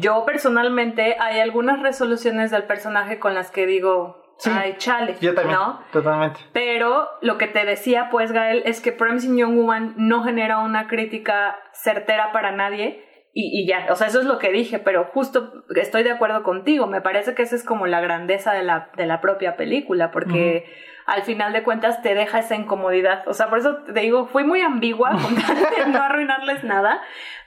Yo 0.00 0.24
personalmente 0.24 1.16
hay 1.18 1.40
algunas 1.40 1.80
resoluciones 1.82 2.50
del 2.50 2.64
personaje 2.64 3.18
con 3.18 3.34
las 3.34 3.50
que 3.50 3.66
digo, 3.66 4.24
Ay, 4.44 4.76
chale. 4.78 5.16
Yo 5.20 5.34
también. 5.34 5.58
¿no? 5.58 5.80
Totalmente. 5.92 6.40
Pero 6.52 7.08
lo 7.22 7.38
que 7.38 7.48
te 7.48 7.64
decía, 7.64 8.08
pues, 8.10 8.30
Gael, 8.30 8.62
es 8.66 8.80
que 8.80 8.92
Promising 8.92 9.36
Young 9.36 9.56
Woman 9.56 9.94
no 9.96 10.22
genera 10.22 10.58
una 10.58 10.86
crítica 10.86 11.58
certera 11.72 12.30
para 12.32 12.52
nadie 12.52 13.07
y, 13.40 13.66
ya, 13.66 13.86
o 13.90 13.94
sea, 13.94 14.08
eso 14.08 14.18
es 14.18 14.26
lo 14.26 14.38
que 14.38 14.50
dije, 14.50 14.80
pero 14.80 15.04
justo 15.04 15.64
estoy 15.76 16.02
de 16.02 16.10
acuerdo 16.10 16.42
contigo, 16.42 16.88
me 16.88 17.00
parece 17.00 17.34
que 17.34 17.42
esa 17.42 17.54
es 17.54 17.62
como 17.62 17.86
la 17.86 18.00
grandeza 18.00 18.52
de 18.52 18.64
la, 18.64 18.90
de 18.96 19.06
la 19.06 19.20
propia 19.20 19.56
película, 19.56 20.10
porque 20.10 20.64
al 21.08 21.22
final 21.22 21.52
de 21.54 21.62
cuentas 21.62 22.02
te 22.02 22.14
deja 22.14 22.38
esa 22.38 22.54
incomodidad, 22.54 23.26
o 23.26 23.32
sea, 23.32 23.48
por 23.48 23.58
eso 23.58 23.76
te 23.78 24.00
digo, 24.00 24.26
fui 24.26 24.44
muy 24.44 24.60
ambigua 24.60 25.10
con 25.10 25.34
no 25.92 26.02
arruinarles 26.02 26.64
nada, 26.64 27.00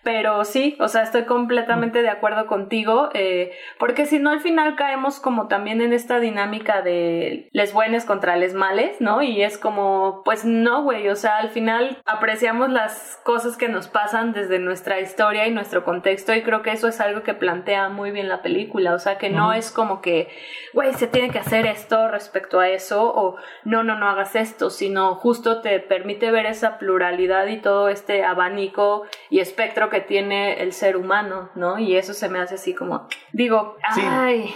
pero 0.03 0.43
sí, 0.45 0.77
o 0.79 0.87
sea, 0.87 1.03
estoy 1.03 1.25
completamente 1.25 2.01
de 2.01 2.09
acuerdo 2.09 2.47
contigo, 2.47 3.09
eh, 3.13 3.51
porque 3.77 4.07
si 4.07 4.17
no 4.17 4.31
al 4.31 4.39
final 4.39 4.75
caemos 4.75 5.19
como 5.19 5.47
también 5.47 5.79
en 5.79 5.93
esta 5.93 6.19
dinámica 6.19 6.81
de 6.81 7.49
les 7.51 7.71
buenos 7.71 8.05
contra 8.05 8.35
les 8.35 8.55
males, 8.55 8.99
¿no? 8.99 9.21
Y 9.21 9.43
es 9.43 9.59
como, 9.59 10.23
pues 10.25 10.43
no, 10.43 10.81
güey, 10.81 11.07
o 11.09 11.15
sea, 11.15 11.37
al 11.37 11.49
final 11.49 12.01
apreciamos 12.05 12.71
las 12.71 13.19
cosas 13.23 13.57
que 13.57 13.67
nos 13.67 13.87
pasan 13.87 14.33
desde 14.33 14.57
nuestra 14.57 14.99
historia 14.99 15.45
y 15.45 15.51
nuestro 15.51 15.83
contexto 15.83 16.33
y 16.33 16.41
creo 16.41 16.63
que 16.63 16.71
eso 16.71 16.87
es 16.87 16.99
algo 16.99 17.21
que 17.21 17.35
plantea 17.35 17.89
muy 17.89 18.09
bien 18.09 18.27
la 18.27 18.41
película, 18.41 18.95
o 18.95 18.99
sea, 18.99 19.19
que 19.19 19.29
no 19.29 19.53
es 19.53 19.69
como 19.69 20.01
que, 20.01 20.29
güey, 20.73 20.93
se 20.93 21.05
tiene 21.05 21.29
que 21.29 21.39
hacer 21.39 21.67
esto 21.67 22.07
respecto 22.07 22.59
a 22.59 22.69
eso, 22.69 23.03
o 23.03 23.35
no, 23.63 23.83
no, 23.83 23.97
no 23.97 24.07
hagas 24.09 24.35
esto, 24.35 24.69
sino 24.69 25.15
justo 25.15 25.61
te 25.61 25.79
permite 25.79 26.31
ver 26.31 26.45
esa 26.45 26.77
pluralidad 26.77 27.47
y 27.47 27.57
todo 27.57 27.89
este 27.89 28.23
abanico 28.23 29.03
y 29.29 29.39
espectro 29.39 29.89
que 29.89 30.01
tiene 30.01 30.61
el 30.61 30.73
ser 30.73 30.97
humano, 30.97 31.49
¿no? 31.55 31.79
Y 31.79 31.95
eso 31.95 32.13
se 32.13 32.29
me 32.29 32.39
hace 32.39 32.55
así 32.55 32.73
como, 32.73 33.07
digo, 33.31 33.77
ay, 33.83 34.53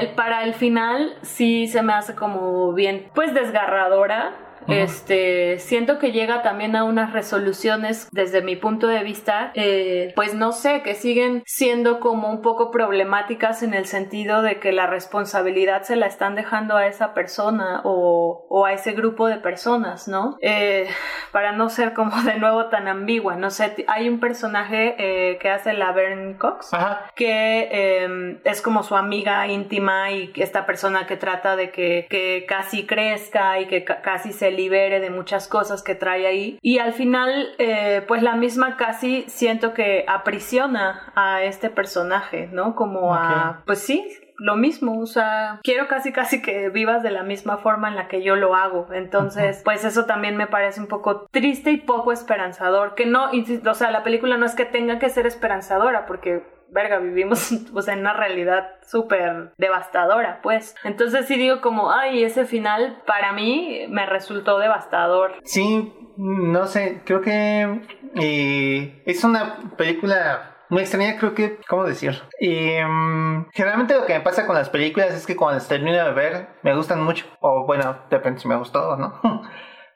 el, 0.00 0.08
para 0.10 0.44
el 0.44 0.54
final 0.54 1.16
sí 1.22 1.68
se 1.68 1.82
me 1.82 1.92
hace 1.92 2.14
como 2.14 2.72
bien, 2.72 3.10
pues 3.14 3.34
desgarradora 3.34 4.34
este, 4.68 5.58
siento 5.58 5.98
que 5.98 6.12
llega 6.12 6.42
también 6.42 6.76
a 6.76 6.84
unas 6.84 7.12
resoluciones 7.12 8.08
desde 8.12 8.42
mi 8.42 8.56
punto 8.56 8.86
de 8.86 9.02
vista, 9.02 9.52
eh, 9.54 10.12
pues 10.14 10.34
no 10.34 10.52
sé, 10.52 10.82
que 10.82 10.94
siguen 10.94 11.42
siendo 11.46 12.00
como 12.00 12.30
un 12.30 12.42
poco 12.42 12.70
problemáticas 12.70 13.62
en 13.62 13.74
el 13.74 13.86
sentido 13.86 14.42
de 14.42 14.60
que 14.60 14.72
la 14.72 14.86
responsabilidad 14.86 15.82
se 15.82 15.96
la 15.96 16.06
están 16.06 16.34
dejando 16.34 16.76
a 16.76 16.86
esa 16.86 17.14
persona 17.14 17.80
o, 17.84 18.46
o 18.48 18.66
a 18.66 18.72
ese 18.72 18.92
grupo 18.92 19.26
de 19.26 19.36
personas, 19.36 20.08
¿no? 20.08 20.36
Eh, 20.40 20.88
para 21.32 21.52
no 21.52 21.68
ser 21.68 21.94
como 21.94 22.22
de 22.22 22.36
nuevo 22.38 22.66
tan 22.66 22.88
ambigua, 22.88 23.36
no 23.36 23.50
sé, 23.50 23.84
hay 23.88 24.08
un 24.08 24.20
personaje 24.20 24.94
eh, 24.98 25.38
que 25.38 25.50
hace 25.50 25.72
la 25.72 25.92
Vern 25.92 26.34
Cox, 26.34 26.70
que 27.14 28.04
em, 28.04 28.40
es 28.44 28.62
como 28.62 28.82
su 28.82 28.96
amiga 28.96 29.46
íntima 29.46 30.10
y 30.10 30.32
esta 30.36 30.66
persona 30.66 31.06
que 31.06 31.16
trata 31.16 31.56
de 31.56 31.70
que, 31.70 32.06
que 32.10 32.44
casi 32.48 32.86
crezca 32.86 33.60
y 33.60 33.66
que 33.66 33.84
casi 33.84 34.32
se 34.32 34.49
libere 34.50 35.00
de 35.00 35.10
muchas 35.10 35.48
cosas 35.48 35.82
que 35.82 35.94
trae 35.94 36.26
ahí. 36.26 36.58
Y 36.62 36.78
al 36.78 36.92
final, 36.92 37.48
eh, 37.58 38.04
pues 38.06 38.22
la 38.22 38.36
misma 38.36 38.76
casi 38.76 39.24
siento 39.28 39.74
que 39.74 40.04
aprisiona 40.08 41.12
a 41.14 41.42
este 41.42 41.70
personaje, 41.70 42.48
¿no? 42.52 42.74
Como 42.74 43.14
a, 43.14 43.62
pues 43.66 43.80
sí, 43.80 44.06
lo 44.40 44.56
mismo, 44.56 44.98
o 44.98 45.06
sea, 45.06 45.60
quiero 45.62 45.86
casi 45.86 46.12
casi 46.12 46.40
que 46.40 46.70
vivas 46.70 47.02
de 47.02 47.10
la 47.10 47.22
misma 47.22 47.58
forma 47.58 47.88
en 47.88 47.94
la 47.94 48.08
que 48.08 48.22
yo 48.22 48.36
lo 48.36 48.54
hago. 48.54 48.88
Entonces, 48.92 49.60
pues 49.64 49.84
eso 49.84 50.06
también 50.06 50.36
me 50.36 50.46
parece 50.46 50.80
un 50.80 50.86
poco 50.86 51.26
triste 51.30 51.70
y 51.70 51.76
poco 51.76 52.10
esperanzador, 52.10 52.94
que 52.94 53.04
no, 53.04 53.32
insisto, 53.34 53.70
o 53.70 53.74
sea, 53.74 53.90
la 53.90 54.02
película 54.02 54.38
no 54.38 54.46
es 54.46 54.54
que 54.54 54.64
tenga 54.64 54.98
que 54.98 55.10
ser 55.10 55.26
esperanzadora, 55.26 56.06
porque 56.06 56.42
verga, 56.72 56.98
vivimos 56.98 57.50
pues, 57.72 57.88
en 57.88 58.00
una 58.00 58.14
realidad 58.14 58.68
súper 58.86 59.52
devastadora, 59.56 60.40
pues. 60.42 60.74
Entonces 60.84 61.26
sí 61.26 61.36
digo 61.36 61.60
como, 61.60 61.92
ay, 61.92 62.24
ese 62.24 62.44
final 62.44 63.02
para 63.06 63.32
mí 63.32 63.86
me 63.88 64.06
resultó 64.06 64.58
devastador. 64.58 65.34
Sí, 65.44 65.92
no 66.16 66.66
sé, 66.66 67.02
creo 67.04 67.20
que 67.20 67.82
eh, 68.16 69.02
es 69.06 69.24
una 69.24 69.56
película 69.76 70.56
muy 70.70 70.82
extraña, 70.82 71.18
creo 71.18 71.34
que, 71.34 71.58
¿cómo 71.68 71.84
decir? 71.84 72.22
Mm, 72.40 73.48
generalmente 73.52 73.94
lo 73.94 74.06
que 74.06 74.14
me 74.14 74.20
pasa 74.20 74.46
con 74.46 74.54
las 74.54 74.70
películas 74.70 75.12
es 75.12 75.26
que 75.26 75.34
cuando 75.34 75.58
las 75.58 75.68
termino 75.68 75.96
de 75.96 76.12
ver, 76.12 76.48
me 76.62 76.74
gustan 76.76 77.02
mucho. 77.02 77.26
O 77.40 77.66
bueno, 77.66 77.98
depende 78.08 78.40
si 78.40 78.48
me 78.48 78.56
gustó 78.56 78.90
o 78.90 78.96
no. 78.96 79.20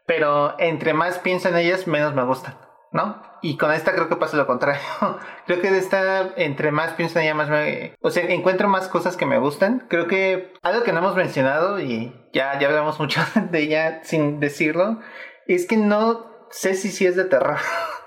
Pero 0.06 0.58
entre 0.58 0.92
más 0.92 1.18
pienso 1.18 1.48
en 1.48 1.56
ellas, 1.56 1.86
menos 1.86 2.14
me 2.14 2.24
gustan. 2.24 2.56
¿No? 2.94 3.20
Y 3.42 3.56
con 3.58 3.72
esta 3.72 3.92
creo 3.92 4.08
que 4.08 4.16
pasa 4.16 4.36
lo 4.36 4.46
contrario. 4.46 4.80
creo 5.46 5.60
que 5.60 5.70
de 5.70 5.78
esta, 5.78 6.32
entre 6.36 6.70
más 6.70 6.92
pienso 6.92 7.18
en 7.18 7.24
ella, 7.24 7.34
más 7.34 7.50
me... 7.50 7.92
O 8.00 8.10
sea, 8.10 8.24
encuentro 8.24 8.68
más 8.68 8.88
cosas 8.88 9.16
que 9.16 9.26
me 9.26 9.38
gustan. 9.38 9.84
Creo 9.90 10.06
que 10.06 10.54
algo 10.62 10.84
que 10.84 10.92
no 10.92 11.00
hemos 11.00 11.16
mencionado 11.16 11.80
y 11.80 12.14
ya, 12.32 12.58
ya 12.58 12.68
hablamos 12.68 12.98
mucho 13.00 13.20
de 13.50 13.58
ella 13.58 14.00
sin 14.04 14.38
decirlo, 14.38 15.00
es 15.46 15.66
que 15.66 15.76
no 15.76 16.46
sé 16.50 16.74
si 16.74 16.90
sí 16.90 17.04
es 17.04 17.16
de 17.16 17.24
terror. 17.24 17.58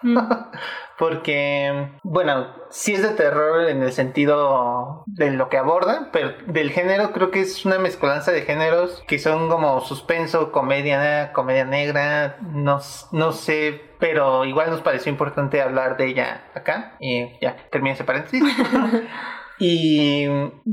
Mm. 0.03 0.17
porque, 0.97 1.91
bueno, 2.03 2.47
sí 2.69 2.93
es 2.93 3.03
de 3.03 3.09
terror 3.09 3.67
en 3.69 3.83
el 3.83 3.91
sentido 3.91 5.03
de 5.05 5.31
lo 5.31 5.49
que 5.49 5.57
aborda, 5.57 6.09
pero 6.11 6.31
del 6.47 6.71
género 6.71 7.11
creo 7.11 7.29
que 7.29 7.41
es 7.41 7.65
una 7.65 7.77
mezcolanza 7.77 8.31
de 8.31 8.41
géneros 8.41 9.03
que 9.05 9.19
son 9.19 9.49
como 9.49 9.81
suspenso, 9.81 10.51
comedia, 10.51 11.33
comedia 11.33 11.65
negra, 11.65 12.37
no, 12.41 12.79
no 13.11 13.31
sé, 13.31 13.86
pero 13.99 14.45
igual 14.45 14.69
nos 14.69 14.81
pareció 14.81 15.11
importante 15.11 15.61
hablar 15.61 15.97
de 15.97 16.07
ella 16.07 16.43
acá 16.53 16.95
y 16.99 17.39
ya, 17.41 17.55
termina 17.71 17.95
ese 17.95 18.03
paréntesis. 18.03 18.43
y 19.59 20.27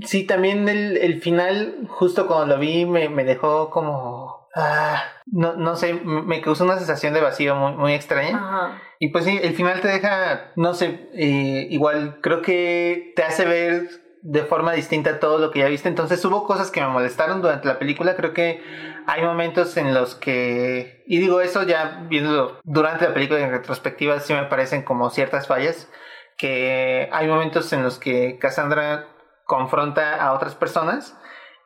sí, 0.04 0.24
también 0.24 0.68
el, 0.68 0.96
el, 0.96 1.20
final, 1.20 1.86
justo 1.88 2.26
cuando 2.26 2.54
lo 2.54 2.60
vi, 2.60 2.86
me, 2.86 3.08
me 3.08 3.24
dejó 3.24 3.70
como... 3.70 4.48
Ah, 4.56 5.02
no, 5.26 5.54
no 5.54 5.74
sé, 5.74 5.94
me 5.94 6.40
causó 6.40 6.64
una 6.64 6.76
sensación 6.76 7.12
de 7.12 7.20
vacío 7.20 7.56
muy, 7.56 7.72
muy 7.72 7.94
extraña. 7.94 8.36
Ajá. 8.36 8.82
Y 9.00 9.08
pues 9.08 9.24
sí, 9.24 9.38
el 9.42 9.54
final 9.54 9.80
te 9.80 9.88
deja, 9.88 10.52
no 10.54 10.74
sé, 10.74 11.10
eh, 11.12 11.66
igual 11.70 12.20
creo 12.20 12.40
que 12.40 13.12
te 13.16 13.24
hace 13.24 13.44
ver 13.44 14.03
de 14.24 14.42
forma 14.42 14.72
distinta 14.72 15.20
todo 15.20 15.38
lo 15.38 15.50
que 15.50 15.58
ya 15.58 15.68
viste. 15.68 15.88
Entonces 15.88 16.24
hubo 16.24 16.44
cosas 16.44 16.70
que 16.70 16.80
me 16.80 16.88
molestaron 16.88 17.42
durante 17.42 17.68
la 17.68 17.78
película. 17.78 18.16
Creo 18.16 18.32
que 18.32 18.62
hay 19.06 19.22
momentos 19.22 19.76
en 19.76 19.92
los 19.92 20.14
que, 20.14 21.04
y 21.06 21.18
digo 21.18 21.42
eso 21.42 21.62
ya 21.62 22.06
viéndolo 22.08 22.58
durante 22.64 23.06
la 23.06 23.12
película 23.12 23.40
en 23.40 23.50
retrospectiva, 23.50 24.18
sí 24.20 24.32
me 24.32 24.44
parecen 24.44 24.82
como 24.82 25.10
ciertas 25.10 25.46
fallas. 25.46 25.90
Que 26.38 27.10
hay 27.12 27.28
momentos 27.28 27.70
en 27.74 27.82
los 27.82 27.98
que 27.98 28.38
Cassandra 28.38 29.08
confronta 29.44 30.16
a 30.16 30.32
otras 30.32 30.54
personas 30.54 31.20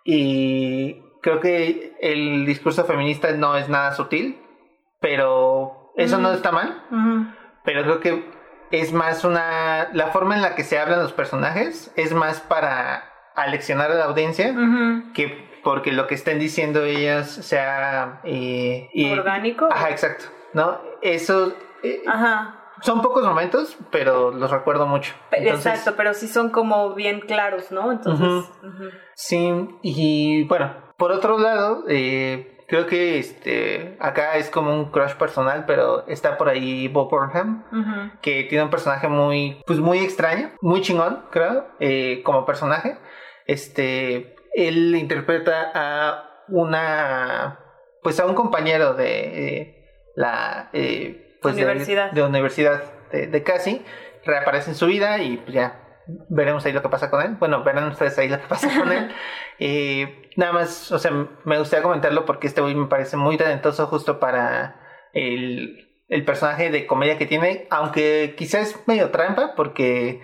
y 0.04 1.00
creo 1.22 1.38
que 1.38 1.96
el 2.00 2.44
discurso 2.44 2.84
feminista 2.84 3.30
no 3.32 3.56
es 3.56 3.68
nada 3.68 3.92
sutil, 3.92 4.42
pero 5.00 5.92
eso 5.96 6.18
no 6.18 6.32
está 6.32 6.50
mal, 6.50 6.82
pero 7.64 7.82
creo 7.82 8.00
que 8.00 8.37
es 8.70 8.92
más 8.92 9.24
una... 9.24 9.88
La 9.92 10.08
forma 10.08 10.34
en 10.36 10.42
la 10.42 10.54
que 10.54 10.64
se 10.64 10.78
hablan 10.78 11.00
los 11.00 11.12
personajes 11.12 11.92
es 11.96 12.12
más 12.12 12.40
para 12.40 13.04
aleccionar 13.34 13.90
a 13.90 13.94
la 13.94 14.04
audiencia 14.06 14.54
que 15.14 15.48
porque 15.62 15.92
lo 15.92 16.06
que 16.06 16.14
estén 16.14 16.38
diciendo 16.38 16.84
ellas 16.84 17.28
sea... 17.30 18.20
Eh, 18.24 18.88
Orgánico. 19.12 19.68
Ajá, 19.70 19.90
exacto. 19.90 20.26
¿No? 20.54 20.80
Eso... 21.02 21.52
Eh, 21.82 22.02
ajá. 22.06 22.54
Son 22.80 23.02
pocos 23.02 23.24
momentos, 23.24 23.76
pero 23.90 24.30
los 24.30 24.50
recuerdo 24.50 24.86
mucho. 24.86 25.12
Exacto, 25.32 25.94
pero 25.96 26.14
sí 26.14 26.28
son 26.28 26.50
como 26.50 26.94
bien 26.94 27.20
claros, 27.20 27.72
¿no? 27.72 27.90
Entonces... 27.90 28.48
Sí, 29.14 29.68
y 29.82 30.44
bueno, 30.44 30.74
por 30.96 31.10
otro 31.10 31.38
lado, 31.38 31.84
eh, 31.88 32.57
creo 32.68 32.86
que 32.86 33.18
este 33.18 33.96
acá 33.98 34.36
es 34.36 34.50
como 34.50 34.72
un 34.72 34.90
crush 34.90 35.14
personal, 35.14 35.64
pero 35.66 36.06
está 36.06 36.36
por 36.36 36.48
ahí 36.48 36.86
Bob 36.88 37.10
Burnham, 37.10 37.64
que 38.20 38.44
tiene 38.44 38.64
un 38.64 38.70
personaje 38.70 39.08
muy, 39.08 39.60
pues 39.66 39.80
muy 39.80 39.98
extraño, 39.98 40.50
muy 40.60 40.82
chingón, 40.82 41.24
creo, 41.30 41.66
eh, 41.80 42.22
como 42.24 42.44
personaje. 42.44 42.98
Este, 43.46 44.36
él 44.54 44.94
interpreta 44.94 45.72
a 45.74 46.44
una, 46.48 47.58
pues 48.02 48.20
a 48.20 48.26
un 48.26 48.34
compañero 48.34 48.94
de 48.94 49.56
eh, 49.56 49.88
la, 50.14 50.68
eh, 50.74 51.38
pues 51.40 51.54
universidad. 51.54 52.12
De, 52.12 52.22
universidad 52.22 52.82
de, 53.10 53.26
de 53.28 53.42
Cassie, 53.42 53.82
reaparece 54.24 54.70
en 54.70 54.76
su 54.76 54.86
vida 54.86 55.18
y 55.18 55.38
pues 55.38 55.54
ya 55.54 55.87
veremos 56.28 56.64
ahí 56.64 56.72
lo 56.72 56.82
que 56.82 56.88
pasa 56.88 57.10
con 57.10 57.22
él. 57.22 57.36
Bueno, 57.38 57.62
verán 57.62 57.88
ustedes 57.88 58.18
ahí 58.18 58.28
lo 58.28 58.40
que 58.40 58.46
pasa 58.46 58.68
con 58.78 58.92
él. 58.92 59.10
Eh, 59.60 60.30
nada 60.36 60.52
más, 60.52 60.92
o 60.92 61.00
sea, 61.00 61.10
me 61.44 61.58
gustaría 61.58 61.82
comentarlo 61.82 62.24
porque 62.24 62.46
este 62.46 62.60
güey 62.60 62.76
me 62.76 62.86
parece 62.86 63.16
muy 63.16 63.36
talentoso 63.36 63.88
justo 63.88 64.20
para 64.20 64.80
el, 65.12 65.90
el 66.08 66.24
personaje 66.24 66.70
de 66.70 66.86
comedia 66.86 67.18
que 67.18 67.26
tiene, 67.26 67.66
aunque 67.68 68.36
quizás 68.38 68.68
es 68.68 68.86
medio 68.86 69.10
trampa 69.10 69.54
porque 69.56 70.20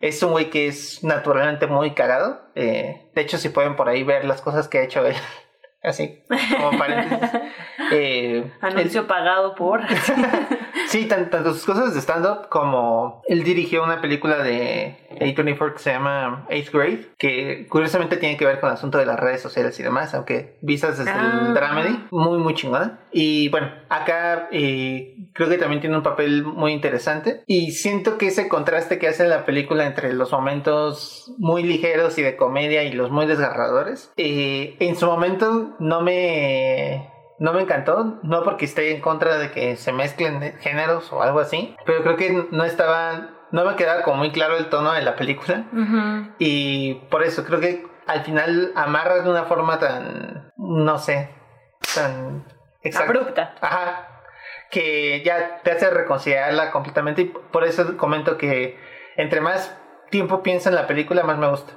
es 0.00 0.22
un 0.22 0.30
güey 0.30 0.48
que 0.48 0.68
es 0.68 1.04
naturalmente 1.04 1.66
muy 1.66 1.90
cagado. 1.92 2.40
Eh, 2.54 3.10
de 3.14 3.20
hecho, 3.20 3.36
si 3.36 3.50
pueden 3.50 3.76
por 3.76 3.90
ahí 3.90 4.04
ver 4.04 4.24
las 4.24 4.40
cosas 4.40 4.68
que 4.68 4.78
ha 4.78 4.84
hecho 4.84 5.04
él 5.06 5.16
así, 5.82 6.22
como 6.56 6.78
paréntesis. 6.78 7.40
Eh, 7.90 8.52
Anuncio 8.60 9.06
pagado 9.06 9.54
por. 9.54 9.80
sí, 10.88 11.06
tanto 11.06 11.54
sus 11.54 11.64
cosas 11.64 11.94
de 11.94 12.00
stand-up 12.00 12.48
como 12.50 13.22
él 13.28 13.44
dirigió 13.44 13.82
una 13.82 14.02
película 14.02 14.42
de 14.42 15.06
A24 15.20 15.72
que 15.72 15.78
se 15.78 15.92
llama 15.92 16.46
Eighth 16.50 16.70
Grade, 16.70 17.06
que 17.16 17.66
curiosamente 17.68 18.18
tiene 18.18 18.36
que 18.36 18.44
ver 18.44 18.60
con 18.60 18.68
el 18.68 18.74
asunto 18.74 18.98
de 18.98 19.06
las 19.06 19.18
redes 19.18 19.40
sociales 19.40 19.78
y 19.80 19.82
demás, 19.82 20.14
aunque 20.14 20.58
vistas 20.60 20.98
desde 20.98 21.12
el 21.12 21.16
ah. 21.18 21.52
dramedy, 21.54 22.06
muy, 22.10 22.38
muy 22.38 22.54
chingona. 22.54 22.98
Y 23.10 23.48
bueno, 23.48 23.72
acá 23.88 24.48
eh, 24.52 25.16
creo 25.32 25.48
que 25.48 25.58
también 25.58 25.80
tiene 25.80 25.96
un 25.96 26.02
papel 26.02 26.44
muy 26.44 26.72
interesante. 26.72 27.42
Y 27.46 27.72
siento 27.72 28.18
que 28.18 28.26
ese 28.26 28.48
contraste 28.48 28.98
que 28.98 29.08
hace 29.08 29.26
la 29.26 29.44
película 29.44 29.86
entre 29.86 30.12
los 30.12 30.32
momentos 30.32 31.32
muy 31.38 31.62
ligeros 31.62 32.18
y 32.18 32.22
de 32.22 32.36
comedia 32.36 32.82
y 32.84 32.92
los 32.92 33.10
muy 33.10 33.26
desgarradores, 33.26 34.12
eh, 34.16 34.76
en 34.80 34.96
su 34.96 35.06
momento 35.06 35.67
no 35.78 36.00
me 36.00 37.12
no 37.38 37.52
me 37.52 37.62
encantó, 37.62 38.18
no 38.22 38.42
porque 38.42 38.64
esté 38.64 38.94
en 38.94 39.00
contra 39.00 39.38
de 39.38 39.50
que 39.50 39.76
se 39.76 39.92
mezclen 39.92 40.58
géneros 40.58 41.12
o 41.12 41.22
algo 41.22 41.38
así, 41.40 41.76
pero 41.86 42.02
creo 42.02 42.16
que 42.16 42.48
no 42.50 42.64
estaba, 42.64 43.30
no 43.52 43.64
me 43.64 43.76
quedaba 43.76 44.02
como 44.02 44.16
muy 44.16 44.32
claro 44.32 44.56
el 44.56 44.68
tono 44.68 44.92
de 44.92 45.02
la 45.02 45.14
película 45.14 45.66
y 46.38 46.94
por 47.10 47.22
eso 47.22 47.44
creo 47.44 47.60
que 47.60 47.86
al 48.06 48.24
final 48.24 48.72
amarra 48.74 49.20
de 49.20 49.30
una 49.30 49.44
forma 49.44 49.78
tan, 49.78 50.52
no 50.56 50.98
sé, 50.98 51.30
tan 51.94 52.44
abrupta. 52.96 53.54
Ajá, 53.60 54.22
que 54.70 55.22
ya 55.24 55.60
te 55.62 55.70
hace 55.70 55.90
reconciliarla 55.90 56.70
completamente 56.70 57.22
y 57.22 57.24
por 57.26 57.64
eso 57.64 57.96
comento 57.96 58.36
que 58.36 58.78
entre 59.16 59.40
más 59.40 59.76
tiempo 60.10 60.42
pienso 60.42 60.68
en 60.68 60.74
la 60.74 60.86
película, 60.86 61.22
más 61.22 61.38
me 61.38 61.48
gusta. 61.48 61.72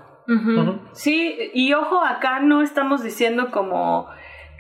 Sí, 0.93 1.51
y 1.53 1.73
ojo, 1.73 2.03
acá 2.03 2.39
no 2.39 2.61
estamos 2.61 3.03
diciendo 3.03 3.51
como 3.51 4.07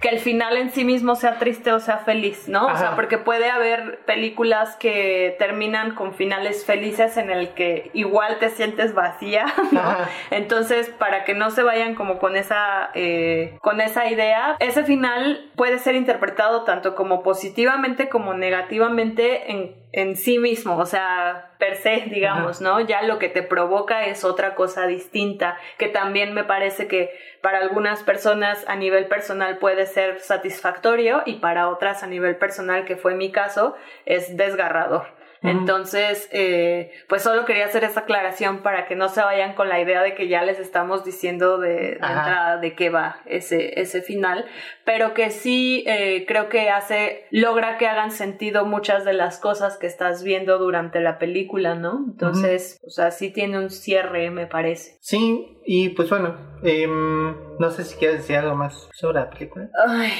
que 0.01 0.09
el 0.09 0.19
final 0.19 0.57
en 0.57 0.71
sí 0.71 0.83
mismo 0.83 1.15
sea 1.15 1.37
triste 1.37 1.71
o 1.71 1.79
sea 1.79 1.99
feliz, 1.99 2.49
¿no? 2.49 2.65
O 2.65 2.75
sea, 2.75 2.95
porque 2.95 3.19
puede 3.19 3.51
haber 3.51 3.99
películas 4.05 4.75
que 4.77 5.35
terminan 5.37 5.93
con 5.93 6.15
finales 6.15 6.65
felices 6.65 7.17
en 7.17 7.29
el 7.29 7.49
que 7.53 7.91
igual 7.93 8.39
te 8.39 8.49
sientes 8.49 8.95
vacía, 8.95 9.45
¿no? 9.71 9.95
Entonces, 10.31 10.89
para 10.89 11.23
que 11.23 11.35
no 11.35 11.51
se 11.51 11.61
vayan 11.61 11.93
como 11.93 12.17
con 12.17 12.35
esa, 12.35 12.89
eh, 12.95 13.57
con 13.61 13.79
esa 13.79 14.09
idea, 14.09 14.57
ese 14.59 14.83
final 14.83 15.51
puede 15.55 15.77
ser 15.77 15.93
interpretado 15.93 16.63
tanto 16.63 16.95
como 16.95 17.21
positivamente 17.21 18.09
como 18.09 18.33
negativamente 18.33 19.51
en 19.51 19.80
en 19.93 20.15
sí 20.15 20.39
mismo, 20.39 20.77
o 20.77 20.85
sea, 20.85 21.51
per 21.57 21.75
se, 21.75 22.05
digamos, 22.09 22.61
¿no? 22.61 22.79
Ya 22.79 23.01
lo 23.01 23.19
que 23.19 23.27
te 23.27 23.43
provoca 23.43 24.05
es 24.05 24.23
otra 24.23 24.55
cosa 24.55 24.87
distinta, 24.87 25.57
que 25.77 25.89
también 25.89 26.33
me 26.33 26.43
parece 26.43 26.87
que 26.87 27.11
para 27.41 27.59
algunas 27.59 28.03
personas 28.03 28.63
a 28.67 28.75
nivel 28.75 29.07
personal 29.07 29.57
puede 29.57 29.85
ser 29.85 30.19
satisfactorio 30.19 31.23
y 31.25 31.35
para 31.35 31.67
otras 31.67 32.03
a 32.03 32.07
nivel 32.07 32.37
personal, 32.37 32.85
que 32.85 32.95
fue 32.95 33.15
mi 33.15 33.31
caso, 33.31 33.75
es 34.05 34.37
desgarrador. 34.37 35.20
Entonces, 35.43 36.29
eh, 36.31 36.91
pues 37.09 37.23
solo 37.23 37.45
quería 37.45 37.65
hacer 37.65 37.83
esa 37.83 38.01
aclaración 38.01 38.61
para 38.61 38.85
que 38.85 38.95
no 38.95 39.09
se 39.09 39.21
vayan 39.21 39.55
con 39.55 39.69
la 39.69 39.81
idea 39.81 40.03
de 40.03 40.13
que 40.13 40.27
ya 40.27 40.43
les 40.43 40.59
estamos 40.59 41.03
diciendo 41.03 41.57
de, 41.57 41.93
entrada 41.93 42.57
de 42.57 42.75
qué 42.75 42.89
va 42.89 43.21
ese, 43.25 43.81
ese 43.81 44.01
final, 44.03 44.45
pero 44.85 45.15
que 45.15 45.31
sí 45.31 45.83
eh, 45.87 46.25
creo 46.27 46.47
que 46.49 46.69
hace, 46.69 47.25
logra 47.31 47.79
que 47.79 47.87
hagan 47.87 48.11
sentido 48.11 48.65
muchas 48.65 49.03
de 49.03 49.13
las 49.13 49.39
cosas 49.39 49.77
que 49.77 49.87
estás 49.87 50.23
viendo 50.23 50.59
durante 50.59 50.99
la 50.99 51.17
película, 51.17 51.73
¿no? 51.73 52.05
Entonces, 52.07 52.79
o 52.85 52.91
sea, 52.91 53.09
sí 53.09 53.31
tiene 53.31 53.57
un 53.57 53.71
cierre, 53.71 54.29
me 54.29 54.45
parece. 54.45 54.97
Sí, 54.99 55.57
y 55.65 55.89
pues 55.89 56.09
bueno, 56.09 56.37
em, 56.63 57.57
no 57.57 57.71
sé 57.71 57.83
si 57.83 57.95
quieres 57.97 58.17
decir 58.19 58.37
algo 58.37 58.55
más 58.55 58.89
sobre 58.93 59.21
la 59.21 59.29
película. 59.29 59.69
Ay. 59.87 60.11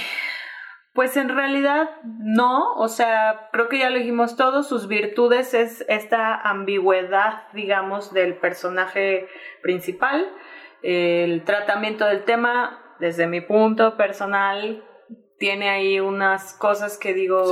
Pues 0.93 1.15
en 1.15 1.29
realidad 1.29 1.89
no, 2.03 2.73
o 2.73 2.89
sea, 2.89 3.49
creo 3.53 3.69
que 3.69 3.79
ya 3.79 3.89
lo 3.89 3.97
dijimos 3.97 4.35
todo, 4.35 4.61
sus 4.63 4.87
virtudes 4.87 5.53
es 5.53 5.85
esta 5.87 6.35
ambigüedad, 6.35 7.43
digamos, 7.53 8.13
del 8.13 8.35
personaje 8.35 9.27
principal, 9.61 10.29
el 10.81 11.43
tratamiento 11.45 12.05
del 12.05 12.23
tema, 12.23 12.95
desde 12.99 13.25
mi 13.25 13.39
punto 13.39 13.95
personal, 13.95 14.83
tiene 15.37 15.69
ahí 15.69 15.99
unas 15.99 16.53
cosas 16.53 16.97
que 16.99 17.13
digo 17.13 17.51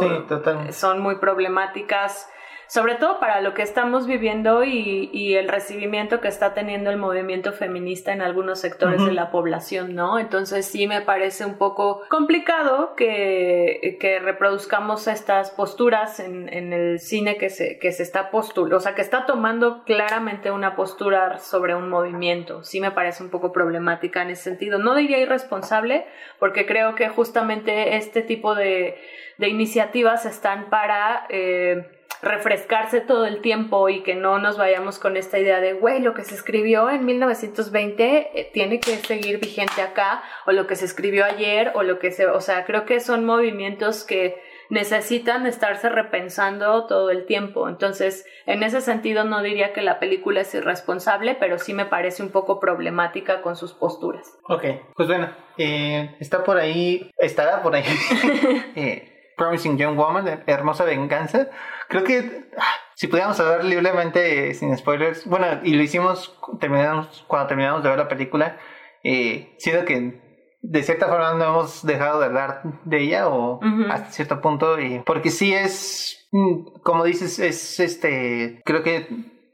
son 0.70 1.00
muy 1.00 1.16
problemáticas 1.16 2.30
sobre 2.70 2.94
todo 2.96 3.20
para 3.20 3.42
lo 3.42 3.56
que 3.56 3.64
estamos 3.64 4.06
viviendo 4.06 4.64
y, 4.64 5.10
y, 5.12 5.34
el 5.34 5.48
recibimiento 5.48 6.22
que 6.22 6.28
está 6.28 6.54
teniendo 6.54 6.92
el 6.92 6.98
movimiento 6.98 7.52
feminista 7.52 8.14
en 8.14 8.22
algunos 8.22 8.60
sectores 8.60 9.04
de 9.04 9.12
la 9.12 9.32
población, 9.32 9.96
¿no? 9.96 10.20
Entonces 10.20 10.68
sí 10.68 10.86
me 10.86 11.02
parece 11.02 11.46
un 11.46 11.58
poco 11.58 12.04
complicado 12.10 12.94
que, 12.96 13.98
que 14.00 14.20
reproduzcamos 14.20 15.08
estas 15.08 15.50
posturas 15.50 16.20
en, 16.20 16.48
en, 16.54 16.72
el 16.72 17.00
cine 17.00 17.38
que 17.38 17.50
se, 17.50 17.80
que 17.80 17.92
se 17.92 18.04
está 18.04 18.30
postulando, 18.30 18.78
o 18.78 18.80
sea, 18.80 18.94
que 18.94 19.02
está 19.02 19.26
tomando 19.26 19.84
claramente 19.84 20.52
una 20.52 20.76
postura 20.76 21.40
sobre 21.40 21.74
un 21.74 21.90
movimiento. 21.90 22.64
Sí 22.64 22.80
me 22.82 22.92
parece 22.92 23.24
un 23.24 23.32
poco 23.32 23.52
problemática 23.52 24.22
en 24.22 24.30
ese 24.30 24.44
sentido. 24.44 24.78
No 24.78 24.94
diría 24.94 25.18
irresponsable, 25.18 26.06
porque 26.38 26.68
creo 26.68 26.94
que 26.94 27.10
justamente 27.10 27.96
este 27.96 28.22
tipo 28.22 28.54
de, 28.54 28.96
de 29.40 29.50
iniciativas 29.50 30.28
están 30.28 30.70
para... 30.70 31.26
Eh, 31.30 31.96
refrescarse 32.22 33.02
todo 33.02 33.26
el 33.26 33.42
tiempo 33.42 33.90
y 33.90 34.04
que 34.04 34.16
no 34.16 34.40
nos 34.40 34.58
vayamos 34.58 35.00
con 35.00 35.18
esta 35.18 35.40
idea 35.40 35.60
de, 35.60 35.74
güey, 35.74 36.02
lo 36.02 36.14
que 36.14 36.24
se 36.24 36.36
escribió 36.36 36.90
en 36.90 37.06
1920 37.06 38.32
eh, 38.34 38.50
tiene 38.54 38.80
que 38.80 38.98
seguir 38.98 39.40
vigente 39.40 39.82
acá, 39.82 40.24
o 40.46 40.52
lo 40.52 40.68
que 40.68 40.76
se 40.76 40.86
escribió 40.86 41.26
ayer, 41.26 41.72
o 41.76 41.84
lo 41.84 42.00
que 42.00 42.12
se, 42.12 42.28
o 42.28 42.42
sea, 42.42 42.66
creo 42.66 42.86
que 42.86 43.00
son 43.00 43.26
movimientos 43.26 44.04
que 44.04 44.42
necesitan 44.70 45.48
estarse 45.48 45.90
repensando 45.90 46.86
todo 46.86 47.10
el 47.10 47.26
tiempo. 47.26 47.68
Entonces, 47.68 48.26
en 48.46 48.64
ese 48.64 48.82
sentido 48.82 49.24
no 49.24 49.42
diría 49.42 49.74
que 49.74 49.82
la 49.82 50.00
película 50.00 50.42
es 50.42 50.54
irresponsable, 50.54 51.36
pero 51.40 51.58
sí 51.58 51.74
me 51.74 51.86
parece 51.86 52.22
un 52.22 52.30
poco 52.30 52.60
problemática 52.60 53.42
con 53.42 53.56
sus 53.56 53.74
posturas. 53.74 54.38
Ok, 54.48 54.64
pues 54.96 55.08
bueno, 55.08 55.30
eh, 55.58 56.16
está 56.20 56.44
por 56.44 56.58
ahí, 56.58 57.10
estará 57.18 57.64
por 57.64 57.76
ahí. 57.76 57.84
eh, 58.76 59.09
Promising 59.40 59.78
Young 59.78 59.98
Woman, 59.98 60.44
Hermosa 60.46 60.84
Venganza. 60.84 61.48
Creo 61.88 62.04
que 62.04 62.50
ah, 62.58 62.76
si 62.94 63.08
pudiéramos 63.08 63.40
hablar 63.40 63.64
libremente 63.64 64.54
sin 64.54 64.78
spoilers, 64.78 65.26
bueno, 65.26 65.48
y 65.64 65.74
lo 65.74 65.82
hicimos 65.82 66.38
terminamos, 66.60 67.24
cuando 67.28 67.48
terminamos 67.48 67.82
de 67.82 67.90
ver 67.90 67.98
la 67.98 68.10
película, 68.10 68.58
eh, 69.04 69.56
siento 69.58 69.86
que 69.86 70.22
de 70.62 70.84
cierta 70.84 71.08
forma 71.08 71.34
no 71.36 71.46
hemos 71.46 71.86
dejado 71.86 72.20
de 72.20 72.26
hablar 72.26 72.62
de 72.84 73.02
ella 73.02 73.30
o 73.30 73.62
hasta 73.90 74.12
cierto 74.12 74.42
punto, 74.42 74.78
y, 74.78 75.00
porque 75.06 75.32
sí 75.32 75.54
es, 75.54 76.28
mm, 76.32 76.82
como 76.84 77.06
dices, 77.06 77.40
es 77.40 77.80
este, 77.80 78.62
creo 78.66 78.84
que 78.84 79.08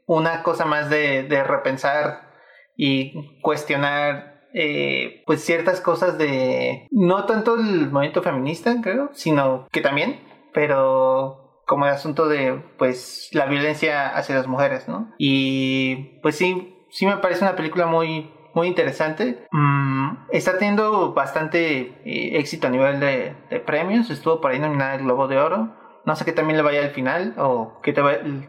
una 0.06 0.42
cosa 0.42 0.64
más 0.64 0.90
de, 0.90 1.22
de 1.22 1.44
repensar 1.44 2.32
y 2.76 3.40
cuestionar 3.40 4.35
eh, 4.52 5.22
pues 5.26 5.44
ciertas 5.44 5.80
cosas 5.80 6.18
de 6.18 6.86
no 6.90 7.24
tanto 7.26 7.56
el 7.56 7.90
movimiento 7.90 8.22
feminista 8.22 8.76
creo 8.82 9.10
sino 9.12 9.66
que 9.72 9.80
también 9.80 10.20
pero 10.52 11.60
como 11.66 11.86
el 11.86 11.92
asunto 11.92 12.28
de 12.28 12.62
pues 12.78 13.28
la 13.32 13.46
violencia 13.46 14.08
hacia 14.16 14.36
las 14.36 14.46
mujeres 14.46 14.88
no 14.88 15.12
y 15.18 16.18
pues 16.22 16.36
sí 16.36 16.74
sí 16.90 17.06
me 17.06 17.18
parece 17.18 17.44
una 17.44 17.56
película 17.56 17.86
muy 17.86 18.30
muy 18.56 18.68
interesante. 18.68 19.46
Mm, 19.52 20.16
está 20.30 20.56
teniendo 20.56 21.12
bastante 21.12 21.92
eh, 22.06 22.38
éxito 22.38 22.68
a 22.68 22.70
nivel 22.70 23.00
de, 23.00 23.34
de 23.50 23.60
premios. 23.60 24.08
Estuvo 24.08 24.40
por 24.40 24.50
ahí 24.50 24.58
nominada 24.58 24.94
el 24.94 25.02
Globo 25.02 25.28
de 25.28 25.36
Oro 25.36 25.74
no 26.06 26.14
sé 26.14 26.24
qué 26.24 26.32
también 26.32 26.56
le 26.56 26.62
vaya 26.62 26.80
al 26.80 26.90
final 26.90 27.34
o 27.36 27.80
qué, 27.82 27.92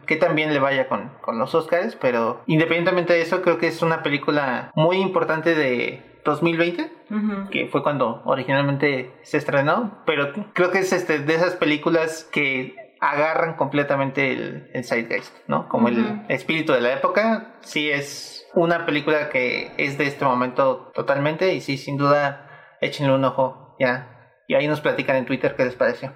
qué 0.06 0.16
también 0.16 0.54
le 0.54 0.60
vaya 0.60 0.88
con, 0.88 1.10
con 1.20 1.38
los 1.38 1.54
Oscars, 1.54 1.96
pero 1.96 2.40
independientemente 2.46 3.12
de 3.12 3.20
eso, 3.20 3.42
creo 3.42 3.58
que 3.58 3.66
es 3.66 3.82
una 3.82 4.02
película 4.02 4.70
muy 4.76 4.98
importante 4.98 5.54
de 5.54 6.20
2020, 6.24 6.90
que 7.50 7.66
fue 7.66 7.82
cuando 7.82 8.22
originalmente 8.24 9.12
se 9.22 9.38
estrenó, 9.38 10.02
pero 10.06 10.32
creo 10.52 10.70
que 10.70 10.78
es 10.78 10.92
este, 10.92 11.18
de 11.18 11.34
esas 11.34 11.56
películas 11.56 12.28
que 12.30 12.76
agarran 13.00 13.54
completamente 13.54 14.32
el, 14.32 14.70
el 14.72 14.84
zeitgeist, 14.84 15.34
¿no? 15.48 15.68
Como 15.68 15.88
el 15.88 16.22
espíritu 16.28 16.72
de 16.72 16.80
la 16.80 16.92
época, 16.92 17.56
sí 17.60 17.90
es 17.90 18.46
una 18.54 18.86
película 18.86 19.30
que 19.30 19.72
es 19.78 19.98
de 19.98 20.06
este 20.06 20.24
momento 20.24 20.92
totalmente 20.94 21.54
y 21.54 21.60
sí, 21.60 21.76
sin 21.76 21.96
duda, 21.96 22.76
échenle 22.80 23.14
un 23.14 23.24
ojo 23.24 23.76
ya. 23.80 24.14
Y 24.46 24.54
ahí 24.54 24.66
nos 24.66 24.80
platican 24.80 25.16
en 25.16 25.26
Twitter 25.26 25.54
qué 25.56 25.64
les 25.64 25.74
pareció. 25.74 26.12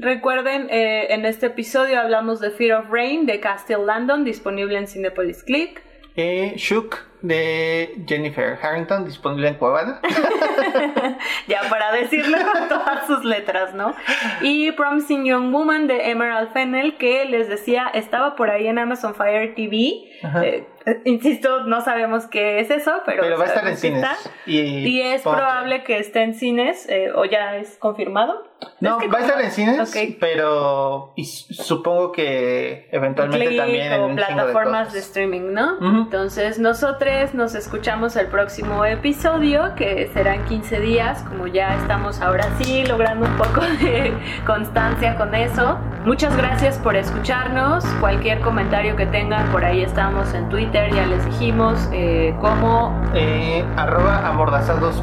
Recuerden, 0.00 0.68
eh, 0.70 1.12
en 1.14 1.24
este 1.24 1.46
episodio 1.46 2.00
hablamos 2.00 2.40
de 2.40 2.50
Fear 2.50 2.80
of 2.80 2.90
Rain 2.90 3.26
de 3.26 3.40
Castile 3.40 3.84
Landon, 3.84 4.24
disponible 4.24 4.78
en 4.78 4.86
Cinepolis 4.86 5.42
Click. 5.42 5.82
Eh, 6.16 6.54
Shook 6.56 6.98
de 7.24 8.04
Jennifer 8.06 8.58
Harrington, 8.60 9.06
disponible 9.06 9.48
en 9.48 9.54
Cuevana. 9.54 9.98
ya 11.48 11.62
para 11.70 11.90
decirlo 11.92 12.36
con 12.52 12.68
todas 12.68 13.06
sus 13.06 13.24
letras, 13.24 13.72
¿no? 13.72 13.94
Y 14.42 14.72
Promising 14.72 15.24
Young 15.24 15.50
Woman 15.50 15.86
de 15.86 16.10
Emerald 16.10 16.52
Fennel, 16.52 16.98
que 16.98 17.24
les 17.24 17.48
decía, 17.48 17.88
estaba 17.94 18.36
por 18.36 18.50
ahí 18.50 18.66
en 18.66 18.78
Amazon 18.78 19.14
Fire 19.14 19.54
TV. 19.54 20.04
Eh, 20.42 20.66
insisto, 21.06 21.64
no 21.64 21.80
sabemos 21.80 22.26
qué 22.26 22.60
es 22.60 22.70
eso, 22.70 22.92
pero, 23.06 23.22
pero 23.22 23.38
va 23.38 23.44
a 23.44 23.48
estar 23.48 23.66
en 23.66 23.76
cines. 23.78 24.06
Y, 24.44 25.00
es 25.00 25.22
probable 25.22 25.82
que 25.82 25.98
esté 25.98 26.22
en 26.22 26.34
cines, 26.34 26.86
o 27.14 27.24
ya 27.24 27.56
es 27.56 27.78
confirmado. 27.78 28.52
No, 28.80 28.98
va 28.98 29.18
a 29.18 29.20
estar 29.22 29.40
en 29.40 29.50
cines, 29.50 30.16
pero 30.20 31.12
y 31.16 31.24
supongo 31.24 32.12
que 32.12 32.88
eventualmente 32.90 33.56
también 33.56 33.92
en 33.92 34.16
plataformas 34.16 34.92
de, 34.92 34.98
streaming, 34.98 35.52
¿no? 35.52 35.78
Entonces, 36.02 36.58
nosotros 36.58 37.13
nos 37.32 37.54
escuchamos 37.54 38.16
el 38.16 38.26
próximo 38.26 38.84
episodio, 38.84 39.74
que 39.76 40.10
será 40.12 40.34
en 40.34 40.44
15 40.44 40.80
días, 40.80 41.22
como 41.22 41.46
ya 41.46 41.74
estamos 41.76 42.20
ahora 42.20 42.44
sí 42.58 42.84
logrando 42.84 43.26
un 43.26 43.36
poco 43.36 43.60
de 43.60 44.12
constancia 44.46 45.16
con 45.16 45.34
eso. 45.34 45.78
Muchas 46.04 46.36
gracias 46.36 46.76
por 46.78 46.96
escucharnos. 46.96 47.84
Cualquier 48.00 48.40
comentario 48.40 48.96
que 48.96 49.06
tengan, 49.06 49.46
por 49.52 49.64
ahí 49.64 49.82
estamos 49.82 50.34
en 50.34 50.48
Twitter, 50.48 50.92
ya 50.92 51.06
les 51.06 51.24
dijimos, 51.24 51.88
eh, 51.92 52.34
como... 52.40 52.92
Eh, 53.14 53.64
arroba 53.76 54.26
amordazados 54.26 55.02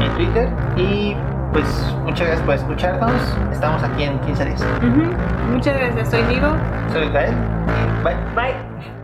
en 0.00 0.10
Twitter 0.16 0.48
y 0.76 1.16
pues 1.52 1.66
muchas 2.04 2.26
gracias 2.26 2.46
por 2.46 2.54
escucharnos. 2.54 3.38
Estamos 3.52 3.82
aquí 3.82 4.04
en 4.04 4.18
15 4.20 4.44
días. 4.44 4.64
Muchas 5.50 5.78
gracias. 5.78 6.10
Soy 6.10 6.22
Diego. 6.24 6.48
Soy 6.92 7.08
Gael. 7.10 7.34
Bye. 8.02 8.16
Bye. 8.34 9.01